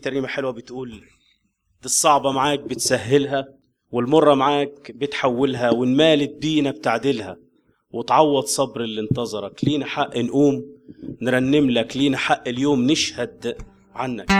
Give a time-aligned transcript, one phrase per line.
[0.00, 1.02] ترنيمة حلوة بتقول
[1.84, 3.48] الصعبة معاك بتسهلها
[3.92, 7.36] والمرة معاك بتحولها وإن مالت بينا بتعدلها
[7.90, 9.64] وتعوض صبر اللي انتظرك.
[9.64, 10.64] لينا حق نقوم
[11.22, 11.96] نرنم لك.
[11.96, 13.56] لينا حق اليوم نشهد
[13.94, 14.30] عنك.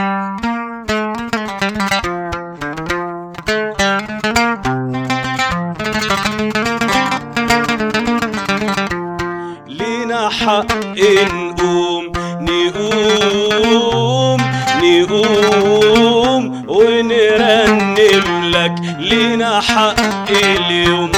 [9.67, 10.67] لينا حق
[11.33, 13.50] نقوم نقوم.
[15.01, 21.11] نقوم ونرنم لك لينا حق اليوم.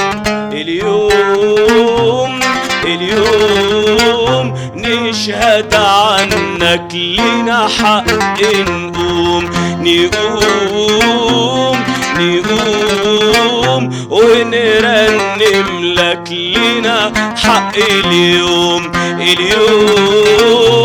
[0.52, 2.40] اليوم
[2.84, 11.76] اليوم نشهد عنك لينا حق نقوم نقوم
[12.18, 18.92] نقوم ونرنم لك لينا حق اليوم.
[19.20, 20.83] اليوم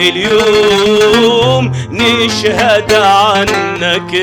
[0.00, 4.14] اليوم نشهد عنك.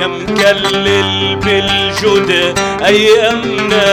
[0.00, 2.30] يا مكلل بالجود
[2.86, 3.86] ايامنا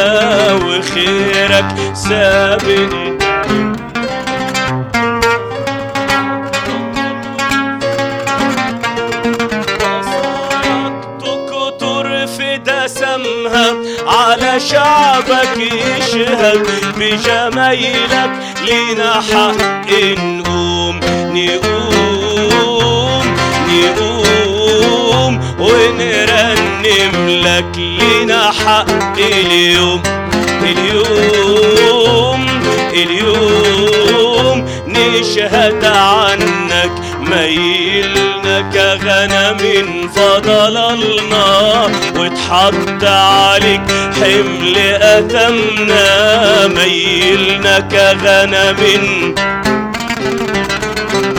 [0.54, 3.25] وخيرك سابق
[14.58, 16.68] شعبك يشهد
[16.98, 18.32] بجمايلك
[18.66, 21.00] لينا حق نقوم
[21.34, 23.26] نقوم
[23.70, 30.04] نقوم ونرنم لك لينا حق اليوم
[30.64, 32.46] اليوم
[32.94, 33.66] اليوم.
[34.88, 41.90] نشهد عنك ميلنا كغنم فضللنا
[42.46, 43.82] واتحط عليك
[44.22, 49.36] حمل أتمنا ميلنا كغنم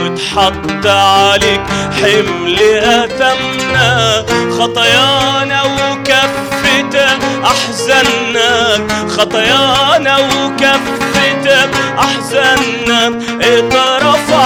[0.01, 1.61] واتحط عليك
[2.03, 4.25] حمل أتمنا
[4.59, 6.97] خطايانا وكفت
[7.45, 8.79] أحزاننا
[9.09, 11.47] خطايانا وكفت
[11.99, 13.09] أحزاننا.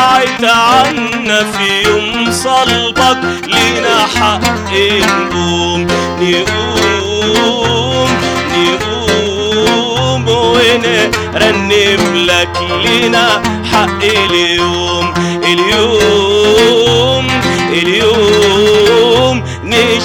[0.01, 5.87] اترفعت عنا في يوم صلبك لينا حق نقوم
[6.21, 8.11] نقوم
[8.57, 17.27] نقوم ونرنم لك لينا حق اليوم اليوم
[17.73, 18.30] اليوم.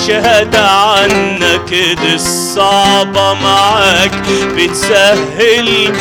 [0.06, 4.12] نشهد عنك دي الصعبة معاك
[4.58, 5.94] بتسهلها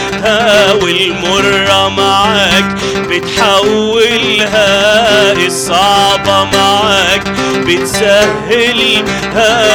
[0.73, 2.65] والمرة معاك
[3.09, 4.63] بتحولها
[5.33, 7.23] الصعبة معاك
[7.67, 9.15] بتسهلها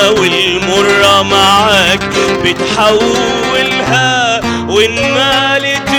[0.10, 2.04] والمرة معاك
[2.46, 5.90] بتحولها وإن مالت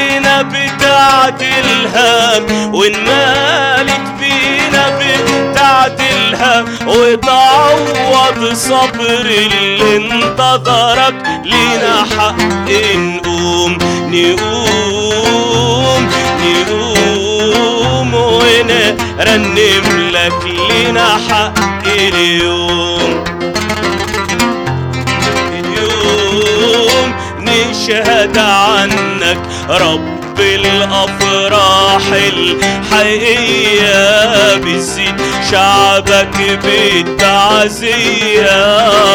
[0.00, 2.38] بينا بتعدلها
[2.72, 13.78] وإن مالت بينا بتعدلها وتعوض صبر اللي انتظرك لينا حق نقوم
[14.10, 16.02] نقوم
[16.42, 18.14] نقوم.
[18.14, 21.54] ونرنم لك لينا حق
[21.86, 23.24] اليوم.
[25.52, 29.38] اليوم نشهد عنك
[29.70, 33.94] رب الأفراح الحقيقية
[34.56, 35.20] بتزيد
[35.50, 38.48] شعبك بالتعزية.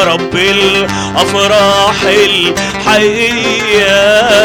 [0.03, 1.95] رب الأفراح
[2.25, 3.93] الحقيقية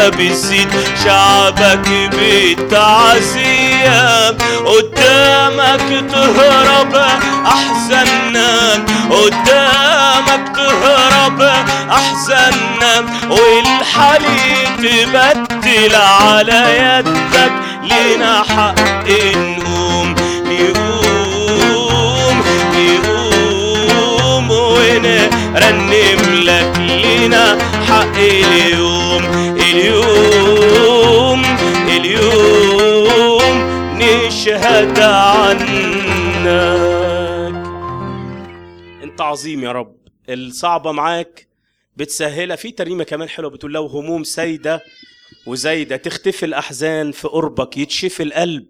[0.09, 0.69] بتزيد
[1.05, 4.01] شعبك بالتعزية.
[4.65, 6.93] قدامك تهرب
[7.45, 8.51] أحزاننا
[9.09, 9.80] قدامك
[12.11, 12.99] أحزاننا
[13.29, 17.51] والحالي تبدل على يدك
[17.83, 18.79] لينا حق
[19.35, 22.37] نقوم نقوم
[22.75, 27.57] نقوم ونرنم لك لينا
[27.89, 29.23] حق اليوم.
[29.55, 31.41] اليوم
[31.87, 33.55] اليوم
[33.97, 36.47] نشهد عنك.
[39.03, 39.95] انت عظيم يا رب.
[40.29, 41.50] الصعبة معاك
[41.95, 42.55] بتسهلها.
[42.55, 44.81] في ترنيمة كمان حلوة بتقول لو هموم سايدة
[45.47, 48.67] وزايدة تختفي الأحزان في قربك يتشفي القلب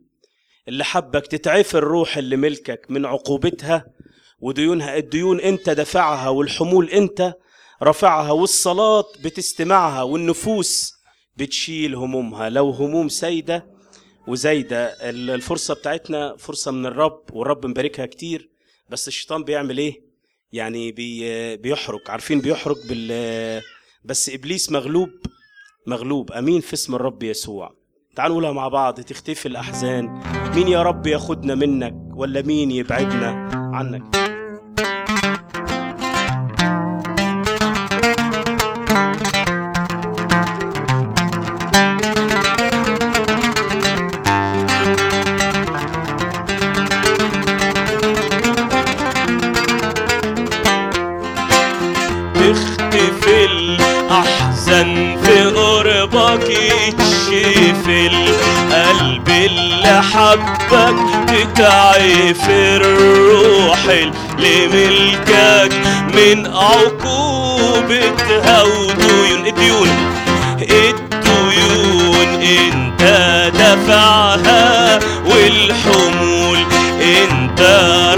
[0.68, 3.86] اللي حبك تتعفي الروح اللي ملكك من عقوبتها
[4.40, 4.98] وديونها.
[4.98, 7.34] الديون انت دافعها والحمول انت
[7.82, 10.94] رافعها والصلاة بتستمعها والنفوس
[11.38, 12.50] بتشيل همومها.
[12.50, 13.68] لو هموم سايدة
[14.28, 18.50] وزايدة الفرصة بتاعتنا فرصة من الرب والرب مباركها كتير.
[18.90, 20.11] بس الشيطان بيعمل إيه؟
[20.54, 23.62] يعني بي بيحرك عارفين بيحرك بال
[24.06, 25.10] بس إبليس مغلوب
[25.88, 26.32] مغلوب.
[26.32, 27.76] أمين في اسم الرب يسوع.
[28.16, 29.02] تعالوا نقولها مع بعض.
[29.02, 30.22] تختفي الأحزان.
[30.56, 34.21] مين يا رب ياخدنا منك ولا مين يبعدنا عنك؟
[60.32, 60.96] حبك
[61.28, 65.74] تتعف الروح اللي ملكك
[66.16, 67.84] من عقوبتها
[68.64, 69.90] وديون الديون
[70.62, 73.04] الديون انت
[73.54, 76.58] دفعها والحمول
[77.02, 77.62] انت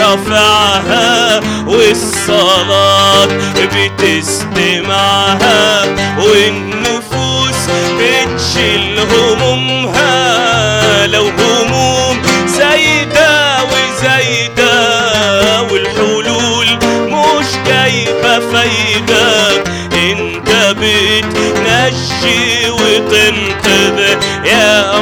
[0.01, 3.27] رفعها والصلاة
[3.75, 5.63] بتستمعها
[6.17, 7.61] والنفوس
[7.99, 9.82] بتشيل همومها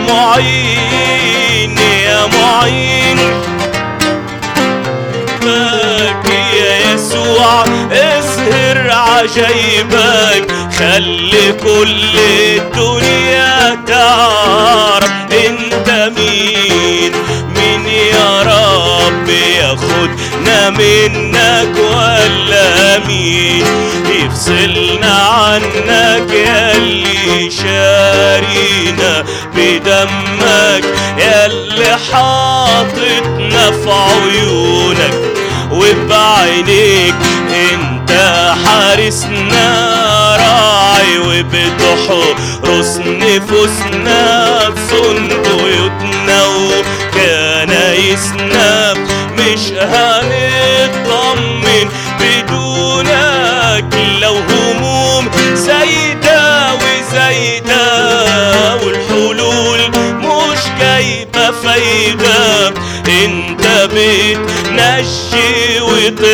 [0.09, 3.17] معين يا معين.
[5.41, 12.17] بك يا يسوع اظهر عجايبك خلي كل
[12.57, 15.11] الدنيا تعرف
[15.47, 17.11] انت مين؟
[17.55, 23.65] مين يا رب ياخدنا منك ولا مين؟
[24.25, 29.23] يفصلنا عنك يا اللي شارينا
[29.55, 30.83] بدمك
[31.17, 35.13] يا اللي حاططنا في عيونك.
[35.71, 37.15] وبعينيك
[37.73, 38.11] انت
[38.65, 39.67] حارسنا
[40.39, 46.39] راعي وبتحرس نفوسنا تصون بيوتنا
[47.75, 48.93] وكنايسنا.
[49.37, 51.89] مش هنطمن
[52.19, 52.60] بدونك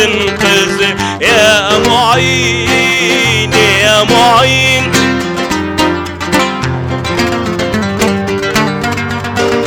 [0.07, 0.81] وتنقذ
[1.21, 4.92] يا معين يا معين.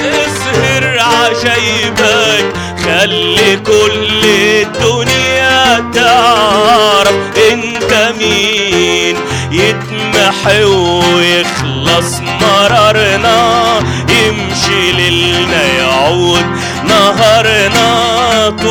[0.00, 2.52] اظهر عجايبك
[2.84, 7.19] خلي كل الدنيا تعرف
[7.52, 9.16] انت مين.
[9.52, 13.62] يتمحي ويخلص مرارنا
[14.08, 16.44] يمشي ليلنا يعود
[16.84, 18.19] نهارنا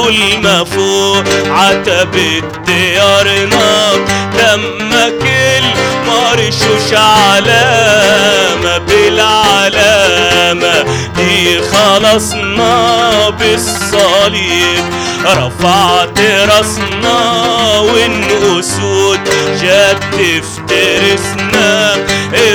[0.10, 3.92] طول ما فوق عتبة ديارنا
[4.34, 5.24] دمك
[5.60, 10.86] المرشوش علامة بالعلامة
[11.16, 14.84] دي خلصنا بالصليب.
[15.26, 17.20] رفعت راسنا
[17.80, 19.20] والأسود
[19.62, 21.96] جت تفترسنا.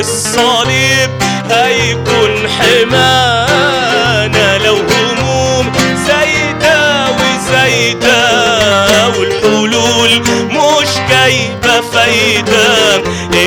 [0.00, 1.10] الصليب
[1.50, 3.83] هيكون حمانا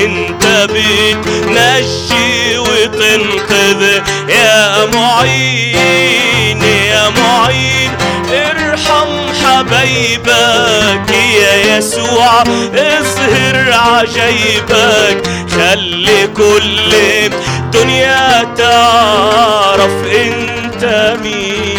[0.04, 3.82] انت بتنجي وتنقذ.
[4.28, 7.90] يا معين يا معين
[8.32, 11.10] ارحم حبايبك
[11.42, 12.42] يا يسوع.
[12.74, 21.78] اظهر عجايبك خلي كل الدنيا تعرف انت مين.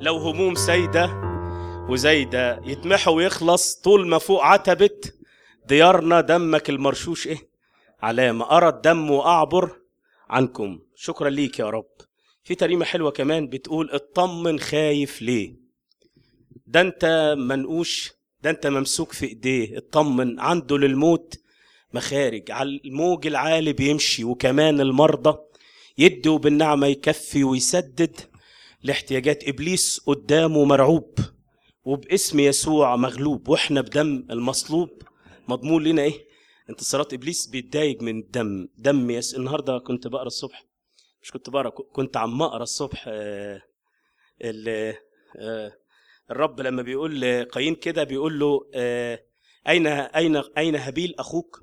[0.00, 1.27] لو هموم سايدة
[1.88, 5.00] وزايدة يتمحى ويخلص طول ما فوق عتبة
[5.66, 7.48] ديارنا دمك المرشوش إيه؟
[8.02, 9.76] علامة أرى الدم وأعبر
[10.28, 10.78] عنكم.
[10.94, 11.86] شكرا ليك يا رب.
[12.44, 15.54] في تريمة حلوة كمان بتقول اطمن خايف ليه؟
[16.66, 19.78] ده أنت منقوش ده أنت ممسوك في إيديه.
[19.78, 21.34] اطمن عنده للموت
[21.94, 22.50] مخارج.
[22.50, 25.38] على الموج العالي بيمشي وكمان المرضى
[25.98, 28.20] يدوا بالنعمة يكفي ويسدد.
[28.82, 31.18] لاحتياجات إبليس قدامه مرعوب.
[31.92, 35.02] وباسم يسوع مغلوب وإحنا بدم المصلوب
[35.48, 36.28] مضمون لنا إيه؟
[36.70, 40.64] انتصارات إبليس بيتضايق من الدم دم يس النهارده كنت بقرأ الصبح
[41.22, 43.62] مش كنت بقرأ كنت عم أقرأ الصبح آه
[44.44, 44.94] ال-
[45.36, 45.72] آه
[46.30, 49.20] الرب لما بيقول لقايين كده بيقول له آه
[49.68, 51.62] أين أين أين هابيل أخوك؟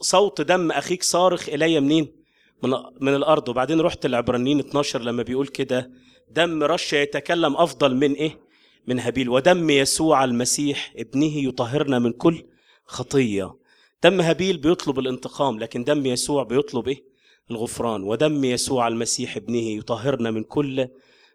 [0.00, 2.16] صوت دم أخيك صارخ إلي منين؟
[2.62, 3.48] من من الأرض.
[3.48, 5.90] وبعدين رحت العبرانيين 12 لما بيقول كده
[6.30, 8.49] دم رش يتكلم أفضل من إيه؟
[8.86, 12.46] من هابيل ودم يسوع المسيح ابنه يطهرنا من كل
[12.84, 13.56] خطية.
[14.02, 17.04] دم هابيل بيطلب الانتقام لكن دم يسوع بيطلب إيه؟
[17.50, 18.02] الغفران.
[18.02, 20.88] ودم يسوع المسيح ابنه يطهرنا من كل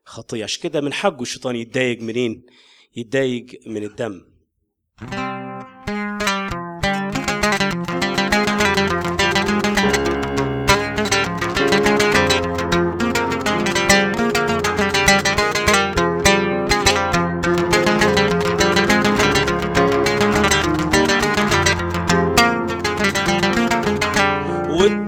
[0.05, 0.43] خطية.
[0.43, 2.45] عشان كده من حقه الشيطان يتضايق منين؟
[2.95, 4.21] يتضايق من الدم.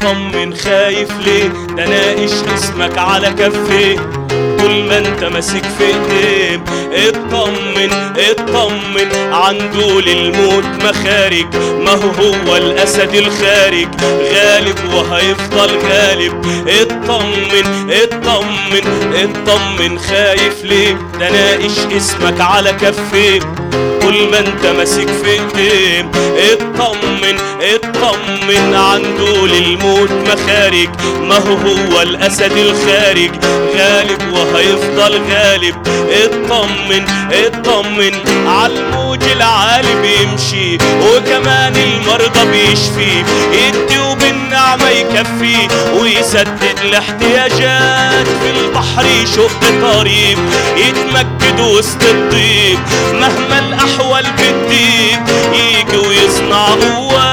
[0.07, 3.97] واطمن خايف ليه؟ ده ناقش اسمك على كفيه.
[4.59, 6.63] طول ما انت ماسك في ايديه
[7.09, 9.33] اطمن اطمن.
[9.33, 13.87] عنده للموت مخارج ما هو هو الأسد الخارج.
[14.33, 16.45] غالب وهيفضل غالب.
[16.67, 19.99] اطمن اطمن اطمن.
[19.99, 23.39] خايف ليه؟ ده ناقش اسمك على كفيه.
[24.07, 26.11] طول ما انت ماسك في ايديه
[26.53, 30.89] اطمن اطمن عنده للموت مخارج.
[31.23, 33.31] ما هو هو الأسد الخارج؟
[33.77, 35.75] غالب وهيفضل غالب.
[36.11, 38.11] اطمن اطمن
[38.47, 43.23] عالموج العالي بيمشي وكمان المرضى بيشفي.
[43.53, 45.67] يدي وبالنعمة يكفي
[46.01, 49.59] ويسدد الاحتياجات في البحر يشق
[49.93, 50.37] طريق
[50.77, 52.79] يتمجد وسط الضيق
[53.13, 55.19] مهما الأحوال بتضيق
[55.53, 57.26] يجي ويصنع قوات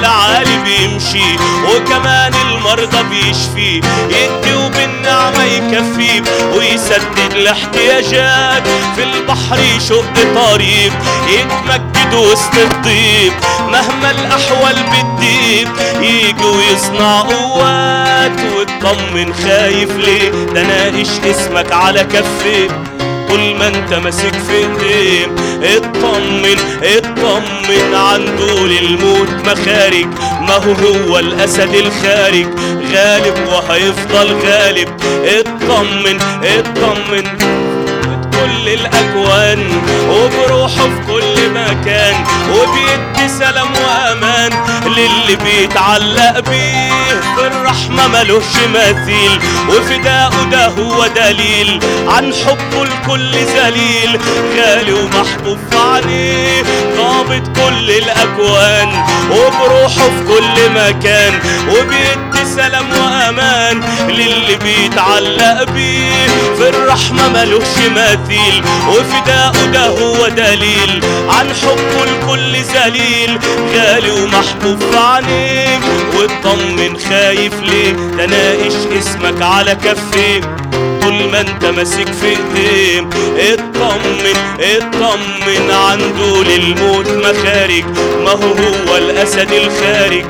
[0.00, 1.36] العالي بيمشي
[1.68, 3.80] وكمان المرضى بيشفي.
[4.08, 6.22] يدي وبالنعمة يكفي
[6.56, 8.62] ويسدد الاحتياجات.
[8.96, 10.92] في البحر يشق طريق
[11.28, 13.32] يتمجد وسط الضيق
[13.68, 15.68] مهما الأحوال بتضيق
[16.00, 18.40] يجي ويصنع قوات.
[18.56, 22.68] واطمن خايف ليه؟ ده ناقش اسمك على كفيه
[23.30, 25.26] طول ما انت ماسك في ايديه
[25.76, 30.06] اطمن اطمن عنده للموت مخارج.
[30.40, 32.46] ما هو هو الأسد الخارج؟
[32.94, 34.88] غالب وهيفضل غالب.
[35.24, 37.69] اطمن اطمن.
[38.40, 42.14] كل الأكوان وبروحه في كل مكان
[42.52, 44.50] وبيدي سلام وأمان
[44.86, 46.90] للي بيتعلق بيه.
[47.36, 48.44] في الرحمة ملوش
[48.74, 51.80] مثيل وفداؤه ده هو دليل.
[52.08, 54.20] عن حبه الكل ذليل
[54.58, 56.62] غالي ومحبوب في عينيه
[56.96, 58.88] ضابط كل الأكوان
[59.30, 61.32] وبروحه في كل مكان
[61.68, 66.26] وبيدي سلام وأمان للي بيتعلق بيه.
[66.58, 67.64] في الرحمة ملوش
[67.96, 68.29] مثيل.
[68.88, 73.38] وفداؤه ده هو دليل عن حبه الكل ذليل
[73.74, 75.80] غالي ومحبوب في عينيك
[76.16, 80.40] واطمن خايف ليه ده ناقش اسمك على كفيه
[81.02, 83.00] طول ما انت ماسك في ايديه
[83.52, 87.84] اطمن اطمن عنده للموت مخارج.
[88.24, 88.52] ما هو
[88.88, 90.24] هو الأسد الخارج.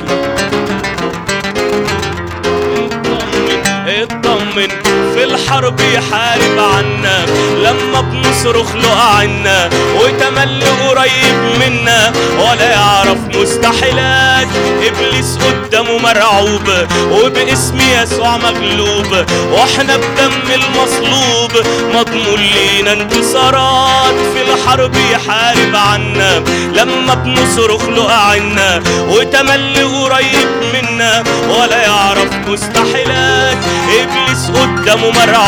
[5.51, 7.25] الحرب يحارب عنا.
[7.57, 12.13] لما بنصرخ له عنا وتملي قريب منا.
[12.39, 14.47] ولا يعرف مستحيلات.
[14.87, 16.69] إبليس قدامه مرعوب
[17.11, 19.25] وباسم يسوع مغلوب.
[19.51, 21.51] وإحنا بدم المصلوب.
[21.95, 26.43] مضمون لينا انتصارات في الحرب يحارب عنا.
[26.73, 31.23] لما بنصرخ له عنا وتملي قريب منا.
[31.49, 33.57] ولا يعرف مستحيلات.
[34.01, 35.40] إبليس قدامه مرعوب.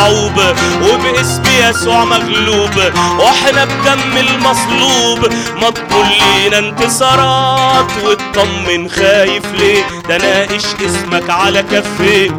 [0.82, 2.70] وباسم يسوع مغلوب
[3.18, 5.32] وإحنا بدم المصلوب.
[5.56, 12.30] مضمون لينا انتصارات واطمن خايف ليه؟ ده ناقش اسمك على كفيه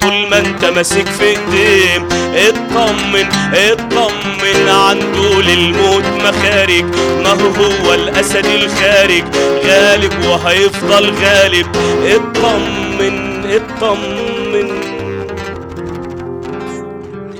[0.00, 4.68] طول ما انت ماسك في ايديه اطمن اطمن.
[4.68, 6.84] عنده للموت مخارج
[7.24, 9.24] ما هو الأسد الخارج.
[9.66, 11.66] غالب وهيفضل غالب.
[12.04, 14.75] اطمن اطمن.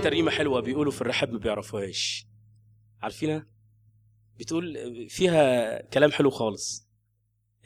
[0.07, 2.27] ترجمة حلوة بيقولوا في الرحاب ما بيعرفوهاش.
[3.03, 3.47] عارفينها؟
[4.39, 4.77] بتقول
[5.09, 6.89] فيها كلام حلو خالص.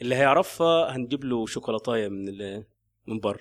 [0.01, 2.55] اللي هيعرفها هنجيب له شوكولاتاية من
[3.07, 3.39] من بره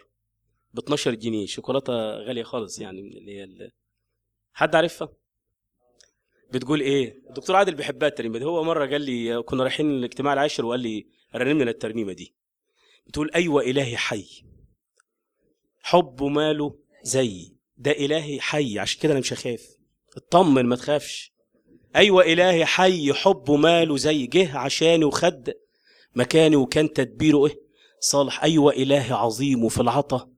[0.74, 1.46] ب 12 جنيه.
[1.46, 3.70] شوكولاتة غالية خالص يعني من اللي هي
[4.52, 5.08] حد عارفها؟
[6.52, 8.44] بتقول إيه؟ الدكتور عادل بيحبها الترنيمة دي.
[8.44, 12.34] هو مرة قال لي كنا رايحين الاجتماع العاشر وقال لي رنم لنا الترنيمه دي.
[13.06, 14.26] بتقول أيوه إلهي حي.
[15.80, 17.49] حبه ماله زي.
[17.80, 19.62] ده إلهي حي عشان كده أنا مش هخاف.
[20.16, 21.32] اطمن ما تخافش.
[21.96, 25.52] أيوه إلهي حي حبه ماله زي جه عشاني وخد
[26.14, 27.60] مكاني وكان تدبيره إيه؟
[28.00, 28.42] صالح.
[28.42, 30.28] أيوه إلهي عظيم وفي العطا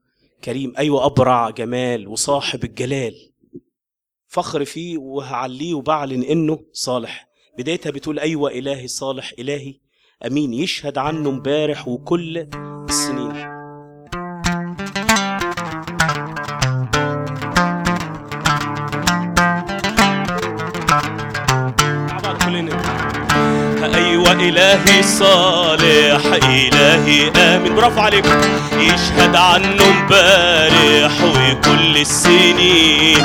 [0.45, 0.73] كريم.
[0.79, 3.33] أيوه أبرع جمال وصاحب الجلال.
[4.29, 7.29] فخر فيه وهعليه وبعلن إنه صالح.
[7.59, 9.75] بدايتها بتقول أيوه إلهي صالح إلهي
[10.27, 10.55] أمين.
[10.55, 12.49] يشهد عنه امبارح وكل
[12.89, 13.52] السنين.
[24.49, 27.75] إلهي صالح إلهي آمين.
[27.75, 28.41] برافو عليكم.
[28.79, 33.25] يشهد عنه امبارح وكل السنين.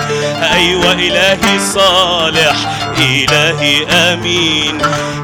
[0.53, 2.55] أيوة إلهي صالح
[2.99, 4.77] إلهي آمين.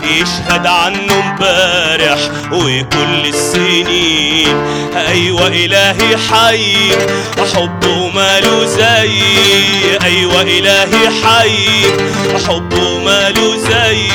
[0.03, 2.19] يشهد عنه امبارح
[2.51, 4.57] وكل السنين.
[5.07, 6.75] أيوة إلهي حي
[7.55, 9.21] حبه ماله زي
[10.03, 11.67] أيوة إلهي حي
[12.47, 14.07] حبه ماله زي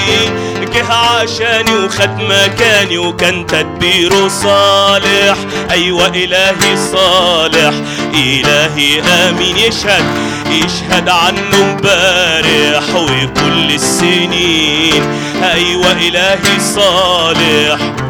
[0.75, 5.37] جه عشاني وخد مكاني وكان تدبيره صالح.
[5.71, 7.75] أيوه إلهي صالح
[8.15, 9.57] إلهي آمين.
[9.57, 10.05] يشهد
[10.51, 15.03] يشهد عنه امبارح وكل السنين.
[15.43, 18.08] أيوه إلهي صالح.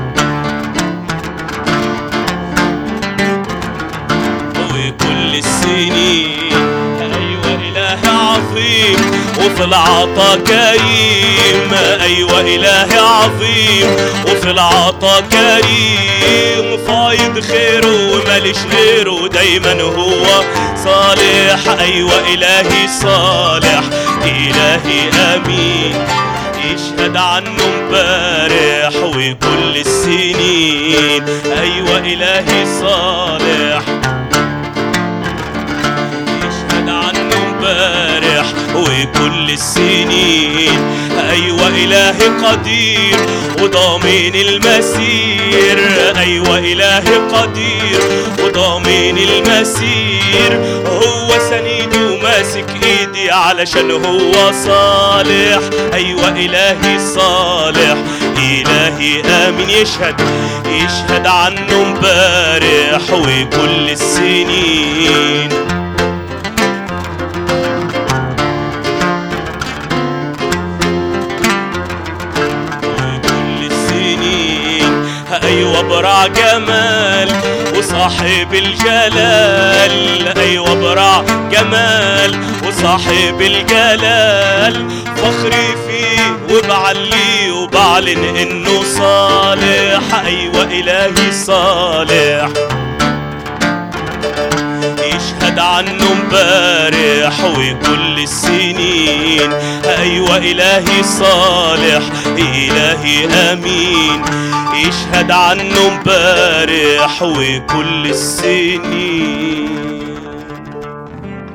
[9.59, 13.97] وفي العطا كريم أيوة إله عظيم.
[14.27, 20.45] وفي العطا كريم فايض خيره ومالش غيره دايما هو
[20.85, 21.81] صالح.
[21.81, 23.83] أيوة إلهي صالح.
[24.25, 25.95] إلهي أمين.
[26.65, 31.25] يشهد عنه امبارح وكل السنين
[31.61, 33.83] أيوة إلهي صالح.
[39.03, 40.91] وكل السنين.
[41.31, 43.17] أيوه إلهي قدير
[43.63, 45.79] وضامن المسير.
[46.19, 48.01] أيوه إلهي قدير
[48.45, 50.81] وضامن المسير.
[50.87, 55.61] هو سندي وماسك إيدي علشان هو صالح.
[55.95, 57.97] أيوه إلهي صالح
[58.37, 59.71] إلهي آمين.
[59.71, 60.21] يشهد
[60.67, 65.49] يشهد عنه امبارح وكل السنين.
[75.83, 77.29] برع جمال
[77.77, 80.39] وصاحب الجلال.
[80.39, 84.91] أيوه برع جمال وصاحب الجلال.
[85.17, 90.25] فخري فيه وبعليه وبعلن إنه صالح.
[90.27, 92.49] أيوه إلهي صالح.
[95.59, 99.53] يشهد عنه امبارح وكل السنين.
[99.85, 104.23] أيوه إلهي صالح إلهي آمين.
[104.87, 109.69] يشهد عنه امبارح وكل السنين.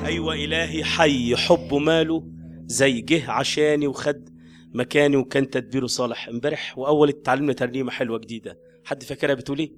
[0.05, 2.23] أيوه إلهي حي حبه ماله
[2.65, 4.29] زي جه عشاني وخد
[4.73, 6.27] مكاني وكان تدبيره صالح.
[6.27, 8.59] امبارح وأول اتعلمنا ترنيمة حلوة جديدة.
[8.85, 9.71] حد فاكرها بتقول إيه؟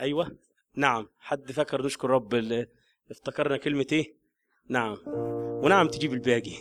[0.00, 0.45] أيوه.
[0.76, 2.66] نعم حد فاكر نشكر رب اللي
[3.10, 4.16] افتكرنا كلمة إيه؟
[4.68, 4.96] نعم.
[5.62, 6.52] ونعم تجيب الباقي.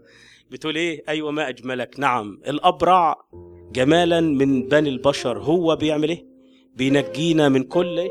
[0.50, 2.00] بتقول إيه؟ أيوه ما أجملك.
[2.00, 2.40] نعم.
[2.46, 3.16] الأبرع
[3.72, 5.38] جمالا من بني البشر.
[5.38, 6.26] هو بيعمل إيه؟
[6.74, 8.08] بينجينا من كل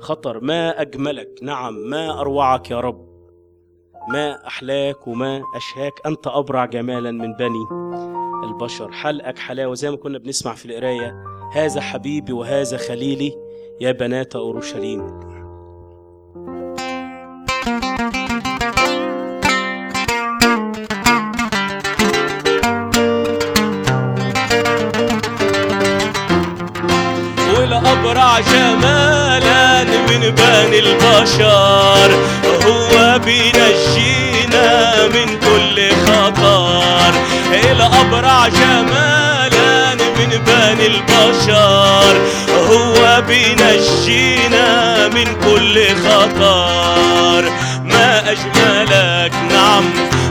[0.00, 0.40] خطر.
[0.40, 1.38] ما أجملك.
[1.42, 1.74] نعم.
[1.74, 3.10] ما أروعك يا رب.
[4.08, 5.92] ما أحلاك وما أشهاك.
[6.06, 7.66] أنت أبرع جمالا من بني
[8.44, 8.92] البشر.
[8.92, 9.74] حلقك حلاوة.
[9.74, 13.49] زي ما كنا بنسمع في القراية هذا حبيبي وهذا خليلي
[13.82, 15.00] يا بنات أورشليم.
[27.56, 32.10] والأبرع جمالا من بني البشر
[32.66, 37.12] هو بينجينا من كل خطر.
[37.72, 39.29] الأبرع جمالا
[40.70, 42.20] بني البشر
[42.70, 47.44] هو بينجينا من كل خطر.
[47.84, 49.84] ما أجملك نعم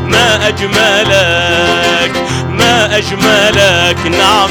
[0.08, 4.50] ما أجملك ما أجملك نعم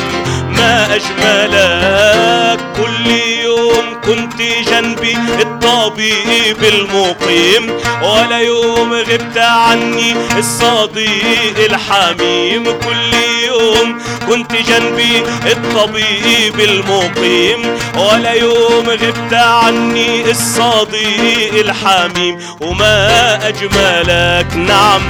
[0.56, 2.60] ما أجملك.
[2.76, 3.06] كل
[3.42, 7.70] يوم كنت جنبي الطبيب المقيم
[8.02, 12.64] ولا يوم غبت عني الصديق الحميم.
[12.64, 13.14] كل
[13.46, 22.38] يوم كنت جنبي الطبيب المقيم ولا يوم غبت عني الصديق الحميم.
[22.60, 25.02] وما أجملك؟ نعم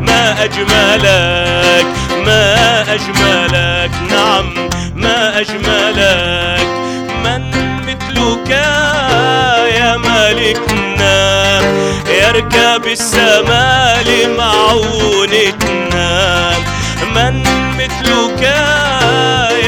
[0.00, 1.86] ما أجملك
[2.26, 6.63] ما أجملك نعم ما أجملك.
[8.44, 8.50] مثلك
[9.76, 11.60] يا ملكنا
[12.08, 16.08] يركب السماء لمعونتنا.
[17.14, 17.42] من
[17.78, 18.42] مثلك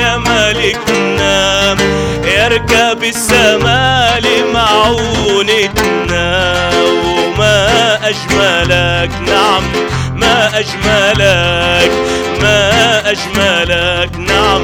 [0.00, 1.76] يا ملكنا
[2.24, 6.26] يركب السماء لمعونتنا.
[7.04, 9.64] وما أجملك نعم
[10.14, 11.92] ما أجملك
[12.42, 12.60] ما
[13.10, 14.62] أجملك نعم.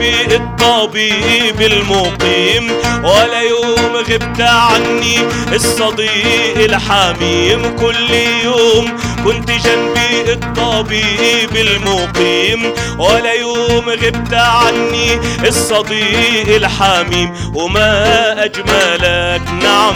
[0.00, 2.72] جنبي الطبيب المقيم
[3.04, 5.18] ولا يوم غبت عني
[5.52, 7.76] الصديق الحميم.
[7.76, 8.10] كل
[8.44, 17.32] يوم كنت جنبي الطبيب المقيم ولا يوم غبت عني الصديق الحميم.
[17.54, 19.94] وما أجملك نعم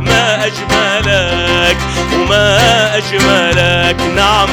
[0.00, 1.76] ما أجملك
[2.14, 4.48] وما أجملك نعم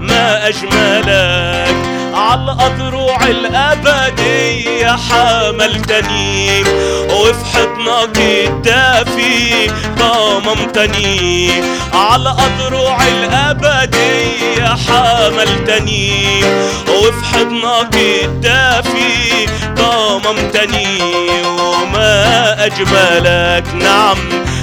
[0.00, 1.91] ما أجملك.
[2.22, 6.62] على الأضرع الأبدية حملتني
[7.10, 11.50] وفي حضنك الدافي ضممتني
[11.94, 16.44] على الأضرع الأبدية حملتني
[16.88, 20.98] وفي حضنك الدافي ضممتني
[21.44, 24.18] وما أجملك نعم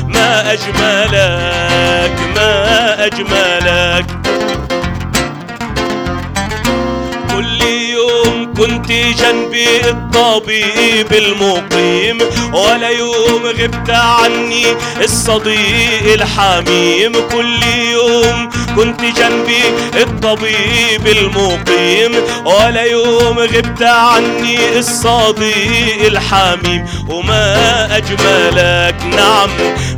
[0.07, 4.18] ما أجملك ما أجملك.
[8.59, 12.17] كنت جنبي الطبيب المقيم
[12.53, 14.65] ولا يوم غبت عني
[15.03, 17.11] الصديق الحميم.
[17.31, 19.63] كل يوم كنت جنبي
[19.95, 22.11] الطبيب المقيم
[22.45, 26.85] ولا يوم غبت عني الصديق الحميم.
[27.09, 29.49] وما أجملك نعم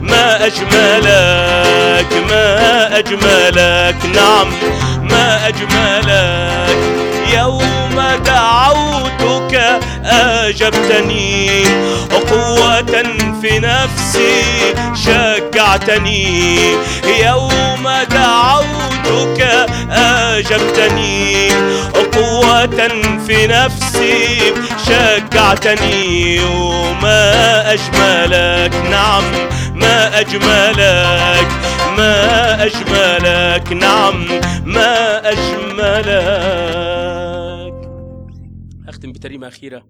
[0.01, 4.47] ما أجملك ما أجملك نعم
[5.09, 6.77] ما أجملك.
[7.37, 11.63] يوم دعوتك أجبتني
[12.29, 13.03] قوة
[13.41, 14.43] في نفسي
[14.95, 16.59] شجعتني.
[17.25, 19.39] يوم دعوتك
[19.91, 21.49] أجبتني
[22.13, 22.89] قوة
[23.27, 24.53] في نفسي
[24.87, 26.39] شجعتني.
[26.39, 29.23] وما أجملك نعم
[29.75, 31.47] ما أجملك.
[31.97, 34.27] ما أجملك نعم
[34.65, 36.11] ما أجملك.
[38.87, 39.87] أختم بتريمة أخيرة.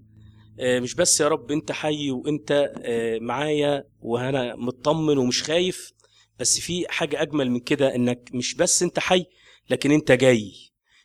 [0.60, 5.92] آه، مش بس يا رب أنت حي وأنت آه، معايا وأنا مطمن ومش خايف
[6.40, 9.26] بس في حاجة أجمل من كده إنك مش بس أنت حي
[9.70, 10.52] لكن أنت جاي.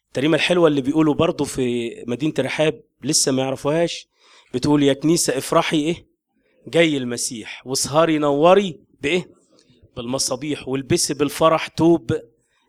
[0.06, 4.08] التريمة الحلوة اللي بيقولوا برضو في مدينة الرحاب لسه ما يعرفوهاش
[4.54, 6.06] بتقول يا كنيسة افرحي إيه؟
[6.68, 9.35] جاي المسيح واسهري نوري بإيه؟
[9.96, 12.16] بالمصابيح والبسي بالفرح توب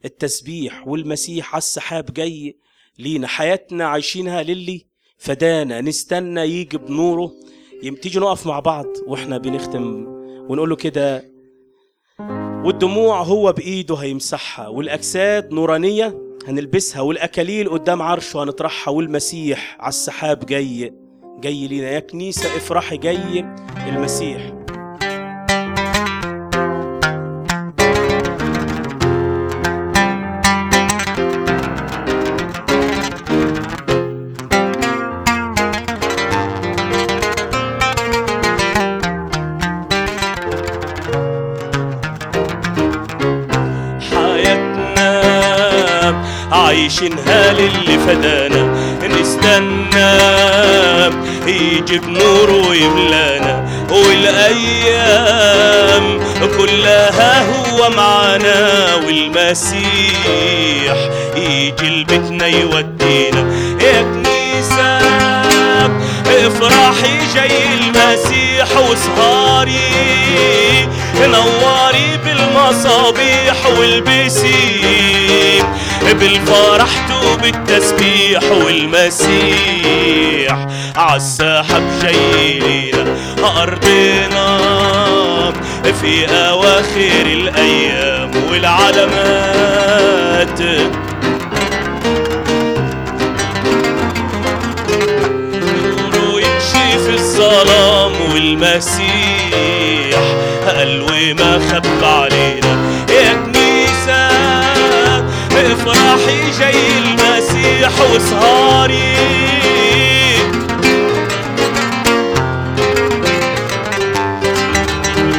[0.05, 2.57] التسبيح والمسيح على السحاب جاي.
[2.99, 4.85] لينا حياتنا عايشينها للي
[5.17, 7.31] فدانا نستنى يجي بنوره.
[8.01, 10.05] تيجي نقف مع بعض وإحنا بنختم
[10.49, 11.31] ونقول له كده
[12.65, 20.93] والدموع هو بإيده هيمسحها والأجساد نورانية هنلبسها والأكاليل قدام عرشه هنطرحها والمسيح على السحاب جاي.
[21.39, 23.39] جاي لينا يا كنيسة افرحي جاي
[23.87, 24.56] المسيح.
[46.77, 48.63] عايشينها للي فدانا.
[49.07, 50.13] نستنى
[51.47, 53.65] يجي بنوره ويملانا.
[53.91, 55.25] والأيام
[56.57, 59.77] كلها هو معانا والمسيح
[61.35, 63.43] يجي لبيتنا يودينا.
[63.81, 64.97] يا كنيسه
[66.27, 69.79] افرحي جاي المسيح وسهاري
[71.21, 75.06] نوري بالمصابيح والبسي
[76.13, 76.89] بالفرح
[77.41, 79.87] بالتسبيح والمسيح.
[80.95, 83.15] عالسحب جاي لينا
[83.61, 84.47] أرضنا
[86.01, 89.81] في أواخر الأيام والعلامات.
[95.81, 100.21] نوره يمشي في الظلام والمسيح
[100.67, 102.66] قال وما خب علينا.
[105.87, 109.17] افرحي جاي المسيح وسهاري.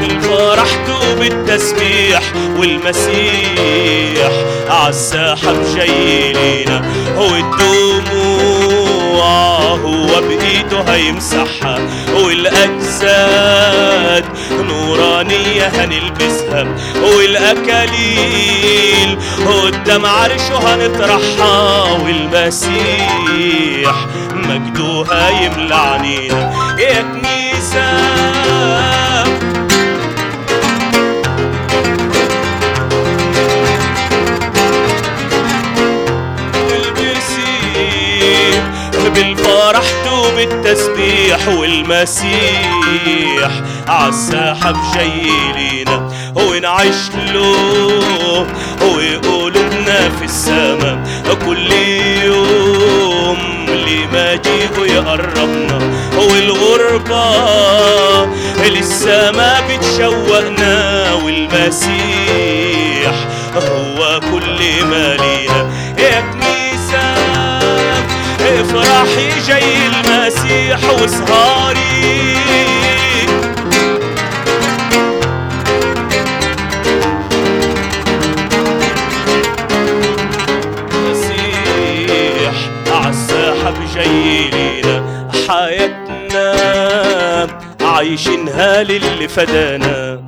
[0.01, 0.69] بالفرح
[1.19, 2.23] بالتسبيح
[2.59, 4.31] والمسيح
[4.69, 6.83] عالسحب جاي لينا
[7.17, 9.25] هو الدموع
[9.85, 10.21] هو
[10.89, 11.79] هيمسحها
[12.25, 16.67] والأجساد نورانية هنلبسها
[17.17, 23.95] والأكاليل قدام عرشه هنطرحها والمسيح
[24.33, 27.39] مجده هيملى عنينا يا كنيسة.
[36.71, 38.61] البسي
[40.39, 43.51] بالفرح وبالتسبيح والمسيح.
[43.89, 48.47] عالسحب جاي لينا ونعيش له
[48.83, 51.05] وقلوبنا في السما
[51.47, 51.73] كل
[52.25, 55.79] يوم لمجيئه يقربنا
[56.19, 57.27] والغربة
[58.65, 63.15] للسما بتشوقنا والمسيح
[63.57, 65.71] هو كل ما لينا.
[65.99, 67.19] يا كنيسة
[68.61, 69.78] افرحي جاي
[70.49, 72.49] المسيح واسهري
[81.29, 82.55] مسيح
[82.93, 86.49] عالسحب جاي لينا حياتنا
[87.81, 90.23] عايشينها للي فدانا.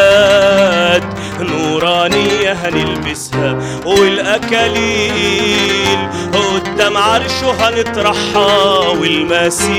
[1.41, 5.19] نورانية هنلبسها والأكاليل.
[6.33, 9.79] قدام عرشه هنطرحها والمسيح.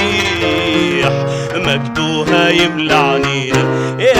[1.55, 4.13] مجده هيملى عنينا يا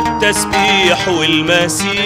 [0.00, 1.96] بالفرح وبالتسبيح والمسيح.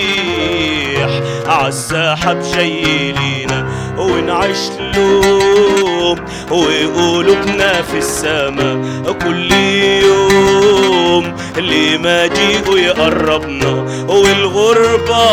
[1.46, 3.66] عالسحب جاي لينا
[3.98, 6.16] ونعيش له
[6.50, 8.82] وقلوبنا في السما
[9.24, 11.34] كل يوم.
[11.56, 15.30] لمجيئه يقربنا والغربة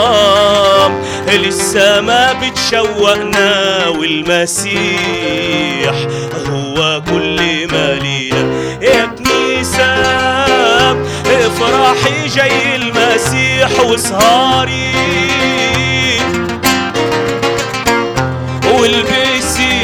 [1.33, 5.95] للسما بتشوقنا والمسيح.
[12.07, 14.93] افرحي جاي المسيح واسهري
[18.79, 19.77] والبسي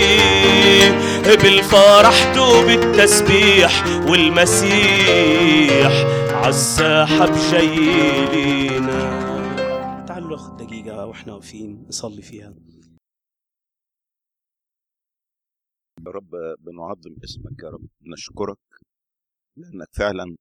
[1.43, 5.91] بالفرح وبالتسبيح والمسيح
[6.33, 7.75] عالسحب جاي
[8.31, 9.03] لينا
[10.07, 12.53] تعالوا ناخد دقيقة وإحنا واقفين نصلي فيها.
[16.05, 17.87] يا رب بنعظم اسمك يا رب.
[18.01, 18.57] نشكرك
[19.57, 20.35] لأنك فعلا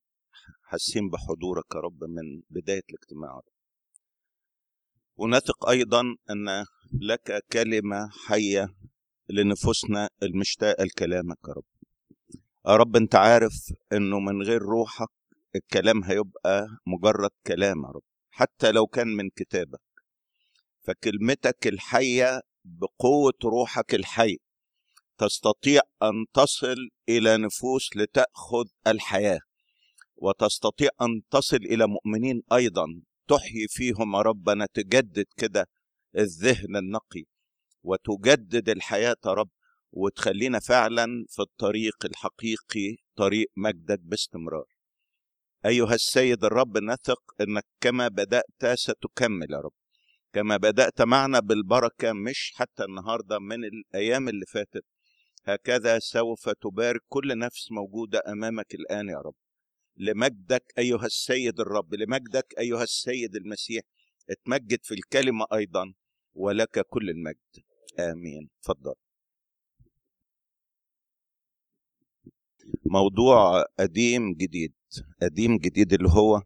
[0.72, 3.40] حاسين بحضورك يا رب من بداية الاجتماع
[5.16, 6.64] ونثق أيضا أن
[7.00, 8.68] لك كلمة حية
[9.28, 11.64] لنفوسنا المشتاقة لكلامك يا رب.
[12.68, 13.52] يا رب أنت عارف
[13.92, 15.08] أنه من غير روحك
[15.56, 19.80] الكلام هيبقى مجرد كلام يا رب حتى لو كان من كتابك.
[20.82, 24.36] فكلمتك الحية بقوة روحك الحي
[25.18, 26.76] تستطيع أن تصل
[27.08, 29.40] إلى نفوس لتأخذ الحياة.
[30.22, 32.86] وتستطيع أن تصل إلى مؤمنين أيضا.
[33.28, 35.66] تحيي فيهم ربنا تجدد كده
[36.18, 37.24] الذهن النقي
[37.82, 39.50] وتجدد الحياة يا رب
[39.92, 44.64] وتخلينا فعلا في الطريق الحقيقي طريق مجدك باستمرار.
[45.66, 49.72] أيها السيد الرب نثق أنك كما بدأت ستكمل يا رب.
[50.32, 54.84] كما بدأت معنا بالبركة مش حتى النهاردة من الأيام اللي فاتت.
[55.44, 59.34] هكذا سوف تبارك كل نفس موجودة أمامك الآن يا رب.
[59.96, 63.82] لمجدك أيها السيد الرب لمجدك أيها السيد المسيح.
[64.30, 65.94] اتمجد في الكلمة أيضا
[66.34, 67.64] ولك كل المجد.
[68.00, 68.50] آمين.
[68.62, 68.94] تفضل
[72.86, 74.74] موضوع قديم جديد
[75.22, 76.42] قديم جديد اللي هو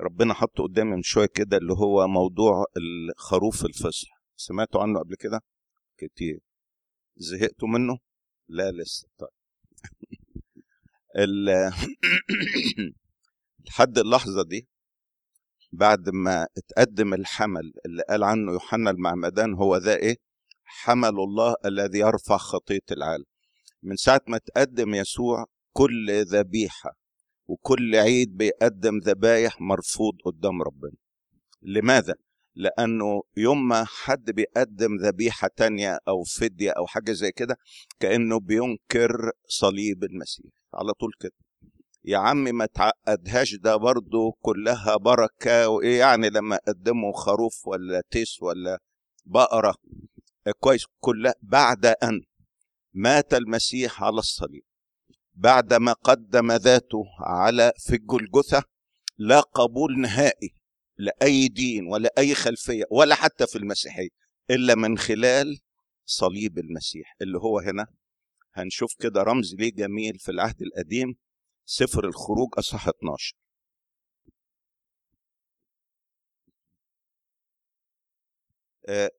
[0.00, 4.08] ربنا حطه قدامي من شوية كده اللي هو موضوع الخروف الفصح.
[4.36, 5.40] سمعتوا عنه قبل كده؟
[5.98, 6.40] كتير.
[7.16, 7.98] زهقتوا منه؟
[8.48, 9.08] لا لسه.
[9.18, 9.28] طيب.
[13.66, 14.68] لحد اللحظة دي
[15.72, 20.16] بعد ما اتقدم الحمل اللي قال عنه يوحنا المعمدان هو ذا إيه؟
[20.64, 23.24] حمل الله الذي يرفع خطية العالم.
[23.82, 26.96] من ساعة ما تقدم يسوع كل ذبيحة
[27.46, 30.96] وكل عيد بيقدم ذبايح مرفوض قدام ربنا.
[31.62, 32.14] لماذا؟
[32.54, 37.56] لأنه يوم ما حد بيقدم ذبيحة تانية أو فدية أو حاجة زي كده
[38.00, 40.50] كأنه بينكر صليب المسيح.
[40.74, 41.32] على طول كده.
[42.04, 48.42] يا عمي ما تعقدهاش ده برضو كلها بركة وايه يعني لما قدموا خروف ولا تيس
[48.42, 48.78] ولا
[49.24, 49.74] بقرة.
[50.60, 50.84] كويس.
[51.00, 52.20] كلها بعد أن
[52.94, 54.62] مات المسيح على الصليب.
[55.34, 58.62] بعدما قدم ذاته على في الجلجثة
[59.18, 60.61] لا قبول نهائي.
[60.98, 64.08] لأي دين ولا أي خلفية ولا حتى في المسيحية
[64.50, 65.58] إلا من خلال
[66.06, 67.86] صليب المسيح اللي هو هنا.
[68.54, 71.14] هنشوف كده رمز ليه جميل في العهد القديم
[71.64, 73.36] سفر الخروج أصح 12
[78.88, 79.10] آه،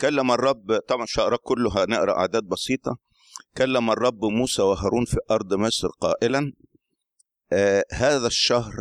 [0.00, 2.98] كلم الرب طبعا مش كله هنقرأ أعداد بسيطة.
[3.56, 6.52] كلم الرب موسى وهارون في أرض مصر قائلا
[7.52, 8.72] آه هذا الشهر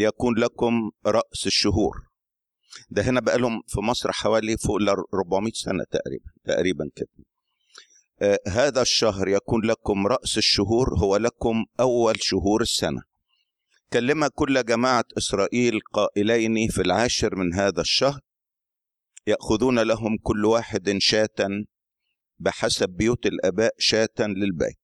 [0.00, 1.96] يكون لكم رأس الشهور.
[2.90, 7.08] ده هنا بقى لهم في مصر حوالي فوق ال 400 سنة تقريبا تقريبا كده.
[8.22, 13.02] آه هذا الشهر يكون لكم رأس الشهور هو لكم أول شهور السنة.
[13.92, 18.20] كلم كل جماعة إسرائيل قائلين في العاشر من هذا الشهر
[19.26, 21.64] يأخذون لهم كل واحد شاة
[22.38, 24.78] بحسب بيوت الآباء شاة للبيت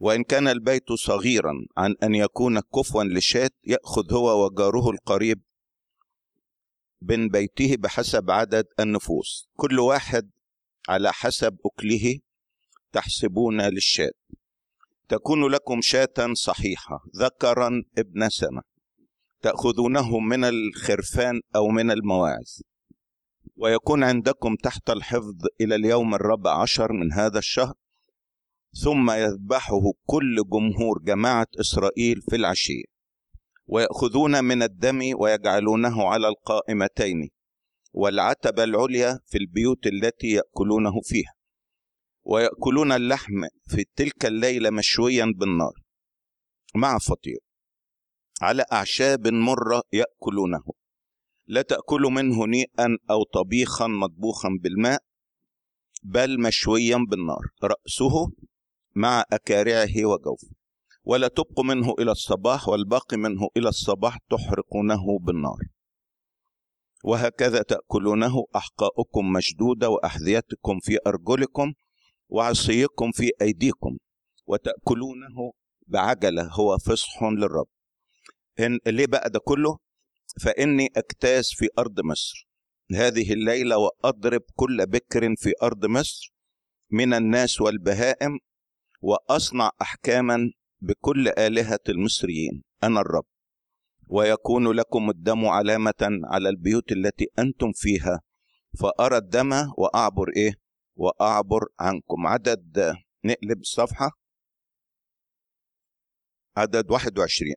[0.00, 5.42] وإن كان البيت صغيرا عن أن يكون كفوا لشاة يأخذ هو وجاره القريب
[7.02, 9.48] من بيته بحسب عدد النفوس.
[9.56, 10.30] كل واحد
[10.88, 12.18] على حسب أكله
[12.92, 14.12] تحسبون للشاة.
[15.08, 17.04] تكون لكم شاة صحيحة.
[17.16, 18.62] ذكرا ابن سنة.
[19.42, 22.62] تأخذونه من الخرفان أو من المواعز
[23.56, 27.74] ويكون عندكم تحت الحفظ إلى اليوم الرابع عشر من هذا الشهر
[28.84, 32.84] ثم يذبحه كل جمهور جماعة إسرائيل في العشية
[33.66, 37.28] ويأخذون من الدم ويجعلونه على القائمتين
[37.92, 41.32] والعتبة العليا في البيوت التي يأكلونه فيها
[42.24, 45.72] ويأكلون اللحم في تلك الليلة مشويا بالنار
[46.74, 47.38] مع فطير
[48.42, 50.62] على أعشاب مرة يأكلونه
[51.46, 55.02] لا تأكلوا منه نيئا أو طبيخا مطبوخا بالماء
[56.02, 58.32] بل مشويا بالنار رأسه
[58.96, 60.48] مع أكارعه وجوفه.
[61.04, 65.58] ولا تبقوا منه إلى الصباح والباقي منه إلى الصباح تحرقونه بالنار.
[67.04, 71.72] وهكذا تأكلونه أحقاؤكم مشدودة وأحذيتكم في أرجلكم
[72.28, 73.96] وعصيكم في أيديكم.
[74.46, 75.52] وتأكلونه
[75.86, 77.68] بعجلة هو فصح للرب.
[78.60, 79.78] إن ليه بقى ده كله؟
[80.42, 82.48] فإني أجتاز في أرض مصر.
[82.94, 86.32] هذه الليلة وأضرب كل بكر في أرض مصر
[86.90, 88.38] من الناس والبهائم
[89.06, 92.62] وأصنع أحكاما بكل آلهة المصريين.
[92.82, 93.24] أنا الرب.
[94.08, 98.20] ويكون لكم الدم علامة على البيوت التي أنتم فيها.
[98.80, 100.54] فأرى الدم وأعبر إيه؟
[100.96, 102.26] وأعبر عنكم.
[102.26, 104.10] عدد نقلب الصفحة
[106.56, 107.54] عدد 21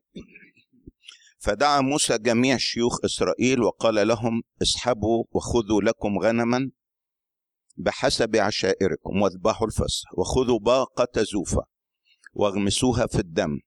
[1.40, 6.72] فدعا موسى جميع شيوخ إسرائيل وقال لهم اسحبوا وخذوا لكم غنما.
[7.80, 11.64] بحسب عشائركم واذبحوا الفصح وخذوا باقة زوفة
[12.34, 13.60] واغمسوها في الدم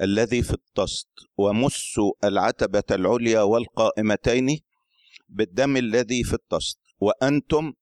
[0.00, 4.60] الذي في الطست ومسوا العتبة العليا والقائمتين
[5.28, 7.72] بالدم الذي في الطست وأنتم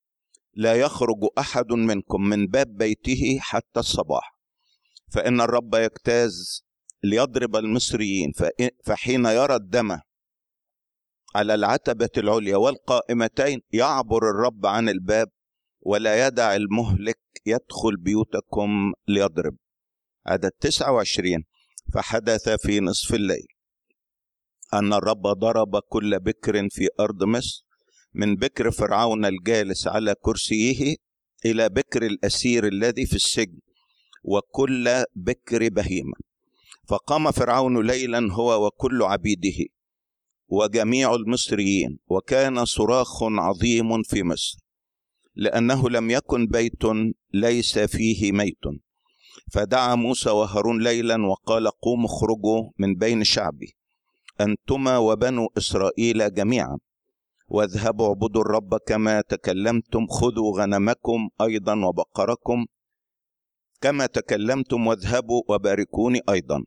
[0.54, 4.36] لا يخرج أحد منكم من باب بيته حتى الصباح
[5.12, 6.62] فإن الرب يجتاز
[7.02, 8.32] ليضرب المصريين
[8.84, 9.98] فحين يرى الدم
[11.34, 15.28] على العتبة العليا والقائمتين يعبر الرب عن الباب
[15.86, 19.56] ولا يدع المهلك يدخل بيوتكم ليضرب.
[20.26, 21.44] عدد 29
[21.94, 23.46] فحدث في نصف الليل.
[24.74, 27.64] أن الرب ضرب كل بكر في أرض مصر.
[28.14, 30.96] من بكر فرعون الجالس على كرسيه
[31.44, 33.58] إلى بكر الأسير الذي في السجن.
[34.22, 36.14] وكل بكر بهيمة.
[36.88, 39.64] فقام فرعون ليلا هو وكل عبيده.
[40.48, 41.98] وجميع المصريين.
[42.06, 44.65] وكان صراخ عظيم في مصر.
[45.36, 46.82] لأنه لم يكن بيت
[47.34, 48.64] ليس فيه ميت.
[49.52, 53.76] فدعا موسى وهارون ليلا وقال قوموا اخرجوا من بين شعبي
[54.40, 56.78] أنتما وبنو إسرائيل جميعا
[57.48, 62.66] واذهبوا اعبدوا الرب كما تكلمتم خذوا غنمكم أيضا وبقركم
[63.80, 66.64] كما تكلمتم واذهبوا وباركوني أيضا.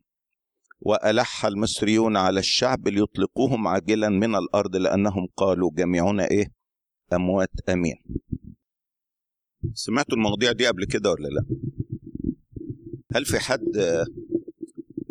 [0.82, 6.51] وألح المصريون على الشعب ليطلقوهم عاجلا من الأرض لأنهم قالوا جميعنا إيه؟
[7.13, 7.95] أموات أمين.
[9.74, 11.45] سمعتوا المواضيع دي قبل كده ولا لا؟
[13.16, 14.05] هل في حد آه،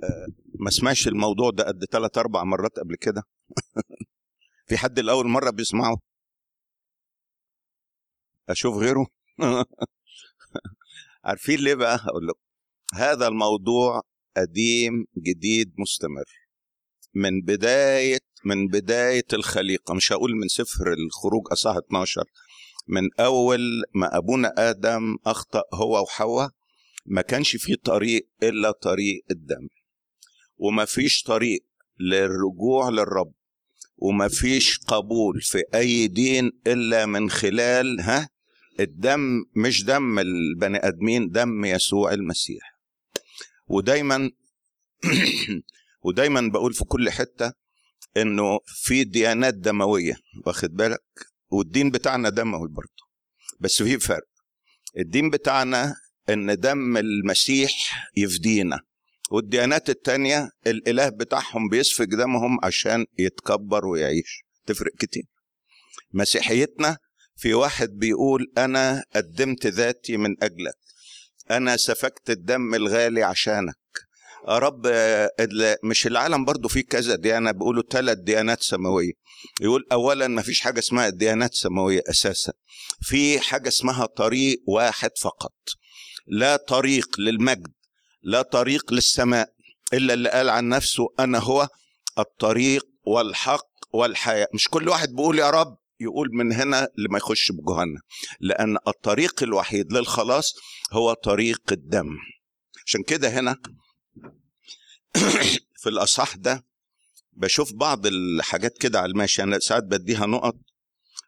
[0.04, 3.22] آه، ما سمعش الموضوع ده قد ثلاث أربع مرات قبل كده؟
[4.68, 5.96] في حد الأول مرة بيسمعه؟
[8.48, 9.06] أشوف غيره؟
[11.24, 12.40] عارفين ليه بقى؟ هقول لكم.
[12.94, 14.02] هذا الموضوع
[14.36, 16.24] قديم جديد مستمر.
[17.14, 19.94] من بداية من بداية الخليقة.
[19.94, 22.24] مش هقول من سفر الخروج أصح 12
[22.88, 26.50] من أول ما أبونا آدم أخطأ هو وحواء
[27.06, 29.68] ما كانش في طريق إلا طريق الدم.
[30.56, 31.64] وما فيش طريق
[32.00, 33.32] للرجوع للرب
[33.96, 38.28] وما فيش قبول في أي دين إلا من خلال ها
[38.80, 42.78] الدم مش دم البني آدمين دم يسوع المسيح.
[43.66, 44.30] ودايما
[46.04, 47.52] ودايما بقول في كل حتة
[48.16, 50.16] إنه في ديانات دموية
[50.46, 53.08] واخد بالك؟ والدين بتاعنا دموي برضه.
[53.60, 54.28] بس في فرق.
[54.98, 55.94] الدين بتاعنا
[56.28, 57.72] إن دم المسيح
[58.16, 58.80] يفدينا.
[59.30, 64.44] والديانات التانية الإله بتاعهم بيسفك دمهم عشان يتكبر ويعيش.
[64.66, 65.24] تفرق كتير.
[66.12, 66.96] مسيحيتنا
[67.36, 70.74] في واحد بيقول أنا قدمت ذاتي من أجلك.
[71.50, 73.74] أنا سفكت الدم الغالي عشانك.
[74.46, 75.30] رب آه،
[75.84, 79.12] مش العالم برضو فيه كذا ديانة بيقولوا ثلاث ديانات سماوية.
[79.60, 82.52] يقول أولا ما فيش حاجة اسمها ديانات سماوية أساسا.
[83.00, 85.54] في حاجة اسمها طريق واحد فقط.
[86.26, 87.72] لا طريق للمجد
[88.22, 89.48] لا طريق للسماء
[89.92, 91.68] إلا اللي قال عن نفسه أنا هو
[92.18, 94.46] الطريق والحق والحياة.
[94.54, 97.98] مش كل واحد بيقول يا رب يقول من هنا لما يخش بجهنم.
[98.40, 100.54] لأن الطريق الوحيد للخلاص
[100.92, 102.16] هو طريق الدم.
[102.86, 103.56] عشان كده هنا
[105.80, 106.64] في الأصح ده
[107.32, 109.42] بشوف بعض الحاجات كده على الماشي.
[109.42, 110.56] أنا ساعات بديها نقط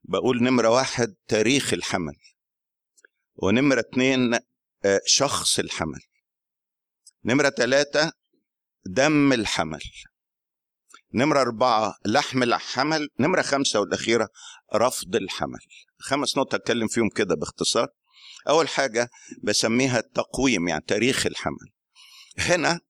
[0.05, 2.17] بقول نمرة واحد تاريخ الحمل
[3.37, 4.35] ونمرة اتنين
[4.85, 6.01] آه، شخص الحمل
[7.25, 8.13] نمرة تلاتة
[8.87, 9.81] دم الحمل
[11.15, 14.29] نمرة أربعة لحم الحمل نمرة خمسة والأخيرة
[14.75, 15.61] رفض الحمل.
[15.99, 17.89] خمس نقط أتكلم فيهم كده باختصار.
[18.49, 19.11] أول حاجة
[19.43, 21.73] بسميها التقويم يعني تاريخ الحمل.
[22.39, 22.81] هنا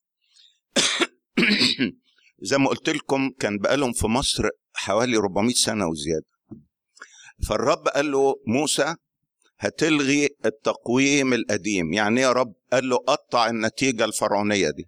[2.49, 6.27] زي ما قلت لكم كان بقالهم في مصر حوالي 400 سنة وزيادة.
[7.49, 8.95] فالرب قال له موسى
[9.59, 11.93] هتلغي التقويم القديم.
[11.93, 14.87] يعني إيه يا رب؟ قال له قطع النتيجة الفرعونية دي.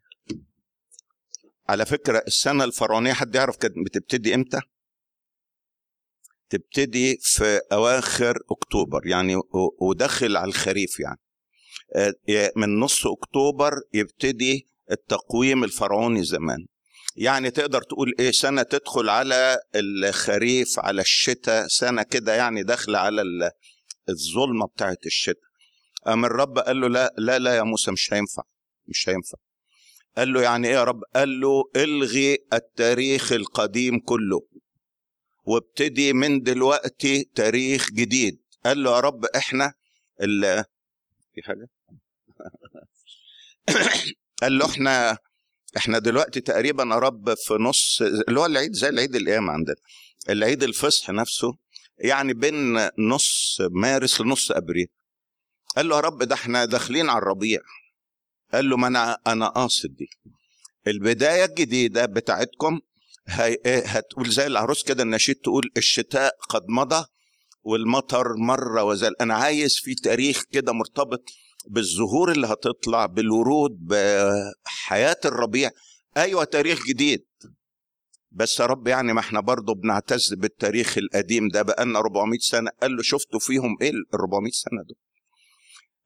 [1.69, 4.61] على فكرة السنة الفرعونية حد يعرف كانت بتبتدي إمتى؟
[6.51, 9.37] تبتدي في أواخر أكتوبر يعني
[9.81, 11.19] ودخل على الخريف يعني.
[11.97, 16.67] آه، من نص أكتوبر يبتدي التقويم الفرعوني زمان.
[17.17, 23.23] يعني تقدر تقول إيه سنة تدخل على الخريف على الشتاء سنة كده يعني داخلة على
[23.23, 23.51] ال-
[24.09, 25.43] الظلمة بتاعت الشتاء.
[26.09, 28.43] أما الرب قال له لا لا لا يا موسى مش هينفع
[28.87, 29.39] مش هينفع.
[30.17, 34.41] قال له يعني إيه يا رب؟ قال له إلغي التاريخ القديم كله
[35.45, 38.39] وابتدي من دلوقتي تاريخ جديد.
[38.65, 39.73] قال له يا رب إحنا
[40.23, 40.65] ال
[41.35, 41.69] في حاجة؟
[44.43, 45.19] قال له إحنا
[45.77, 49.77] إحنا دلوقتي تقريبا يا رب في نص اللي هو العيد زي العيد القيامة عندنا.
[50.31, 51.53] العيد الفصح نفسه
[51.99, 54.87] يعني بين نص مارس لنص أبريل.
[55.77, 57.61] قال له يا رب ده إحنا داخلين على الربيع.
[58.53, 60.09] قال له ما أنا أنا قاصد دي.
[60.87, 62.81] البداية الجديدة بتاعتكم
[63.27, 67.05] هي هتقول زي العروس كده النشيد تقول الشتاء قد مضى
[67.63, 69.23] والمطر مر وزال.
[69.23, 71.25] أنا عايز في تاريخ كده مرتبط
[71.69, 73.79] بالزهور اللي هتطلع بالورود
[74.65, 75.71] بحياة الربيع.
[76.17, 77.25] أيوه تاريخ جديد.
[78.31, 82.71] بس يا رب يعني ما إحنا برضه بنعتز بالتاريخ القديم ده بقالنا 400 سنة.
[82.83, 84.97] قال له شفتوا فيهم إيه ال 400 سنة دول؟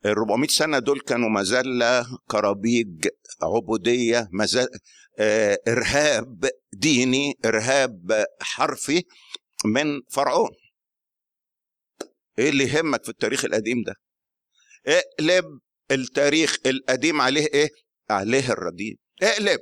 [0.04, 3.06] ال 400 سنة دول كانوا مذلة كرابيج
[3.42, 4.68] عبودية مزل...
[5.18, 9.02] آه إرهاب ديني إرهاب حرفي
[9.64, 10.50] من فرعون.
[12.38, 13.94] إيه اللي يهمك في التاريخ القديم ده؟
[14.86, 15.60] اقلب
[15.90, 17.68] التاريخ القديم عليه إيه؟
[18.10, 18.98] عليه الرديء.
[19.22, 19.60] اقلب.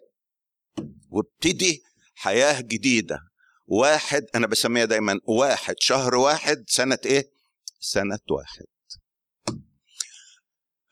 [1.11, 1.83] وابتدي
[2.14, 3.20] حياة جديدة.
[3.66, 7.31] واحد أنا بسميها دايما واحد شهر واحد سنة إيه؟
[7.81, 8.64] سنة واحد.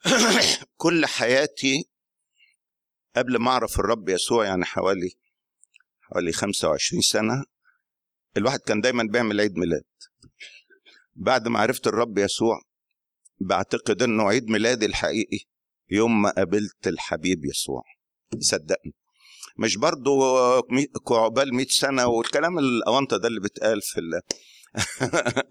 [0.77, 1.89] كل حياتي
[3.15, 5.11] قبل ما أعرف الرب يسوع يعني حوالي
[6.01, 7.43] حوالي 25 سنة
[8.37, 9.83] الواحد كان دايما بيعمل عيد ميلاد.
[11.15, 12.61] بعد ما عرفت الرب يسوع
[13.43, 15.39] بعتقد إنه عيد ميلادي الحقيقي
[15.91, 17.83] يوم ما قابلت الحبيب يسوع.
[18.39, 18.93] صدقني.
[19.57, 20.23] مش برضو
[21.11, 24.21] عقبال 100 سنة والكلام الأونطة ده اللي بيتقال في ال...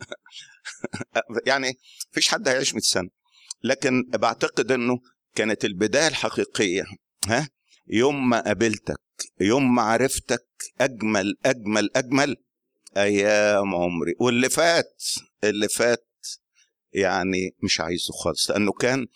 [1.47, 1.72] يعني
[2.11, 3.09] فيش حد هيعيش 100 سنة.
[3.64, 4.99] لكن بعتقد إنه
[5.34, 6.84] كانت البداية الحقيقية
[7.26, 7.49] ها
[7.86, 9.01] يوم ما قابلتك
[9.40, 10.47] يوم ما عرفتك
[10.80, 12.36] أجمل أجمل أجمل
[12.97, 14.14] أيام عمري.
[14.20, 15.03] واللي فات
[15.45, 16.09] اللي فات
[16.93, 19.07] يعني مش عايزه خالص لأنه كان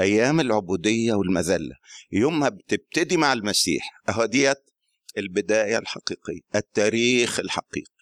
[0.00, 1.76] أيام العبودية والمذلة.
[2.12, 4.70] يوم ما بتبتدي مع المسيح أهو ديت
[5.18, 7.92] البداية الحقيقية التاريخ الحقيقي.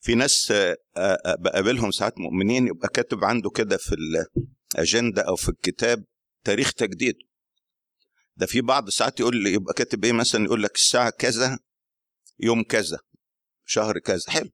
[0.00, 3.96] في ناس آه، آه، بقابلهم ساعات مؤمنين يبقى كاتب عنده كده في
[4.74, 6.04] الأجندة أو في الكتاب
[6.44, 7.14] تاريخ تجديد.
[8.36, 11.58] ده في بعض ساعات يقول لي يبقى كاتب إيه مثلا؟ يقول لك الساعة كذا
[12.40, 12.98] يوم كذا
[13.66, 14.24] شهر كذا.
[14.28, 14.50] حلو.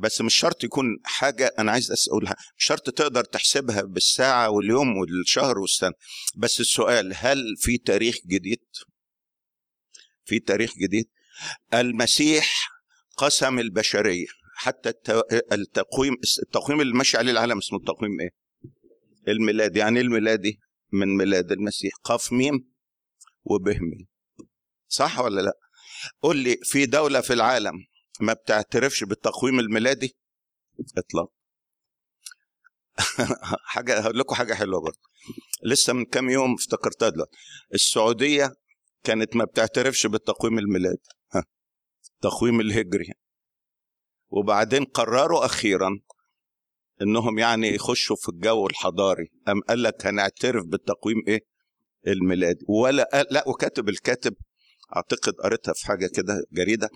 [0.00, 5.58] بس مش شرط يكون حاجة أنا عايز أسألها مش شرط تقدر تحسبها بالساعة واليوم والشهر
[5.58, 5.92] والسنة
[6.36, 8.60] بس السؤال هل في تاريخ جديد؟
[10.24, 11.08] في تاريخ جديد؟
[11.74, 12.68] المسيح
[13.16, 14.26] قسم البشرية
[14.56, 18.30] حتى الت- التقويم التقويم اللي ماشي عليه العالم اسمه التقويم إيه؟
[19.28, 20.58] الميلادي يعني إيه الميلادي
[20.92, 22.70] من ميلاد المسيح قاف ميم
[23.44, 24.06] وبه ميم
[24.88, 25.52] صح ولا لأ؟
[26.22, 27.74] قول لي في دولة في العالم
[28.22, 30.16] ما بتعترفش بالتقويم الميلادي؟
[30.98, 31.32] إطلاق.
[33.72, 34.98] حاجة هقول لكم حاجة حلوة برضه.
[35.62, 37.36] لسه من كام يوم افتكرتها دلوقتي.
[37.74, 38.52] السعودية
[39.04, 41.08] كانت ما بتعترفش بالتقويم الميلادي.
[42.14, 43.12] التقويم الهجري.
[44.30, 46.00] وبعدين قرروا أخيرا
[47.02, 49.30] إنهم يعني يخشوا في الجو الحضاري.
[49.48, 51.40] أم قال لك هنعترف بالتقويم إيه؟
[52.06, 52.64] الميلادي.
[52.68, 54.34] ولا لا وكاتب الكاتب
[54.96, 56.90] أعتقد قريتها في حاجة كده جريدة.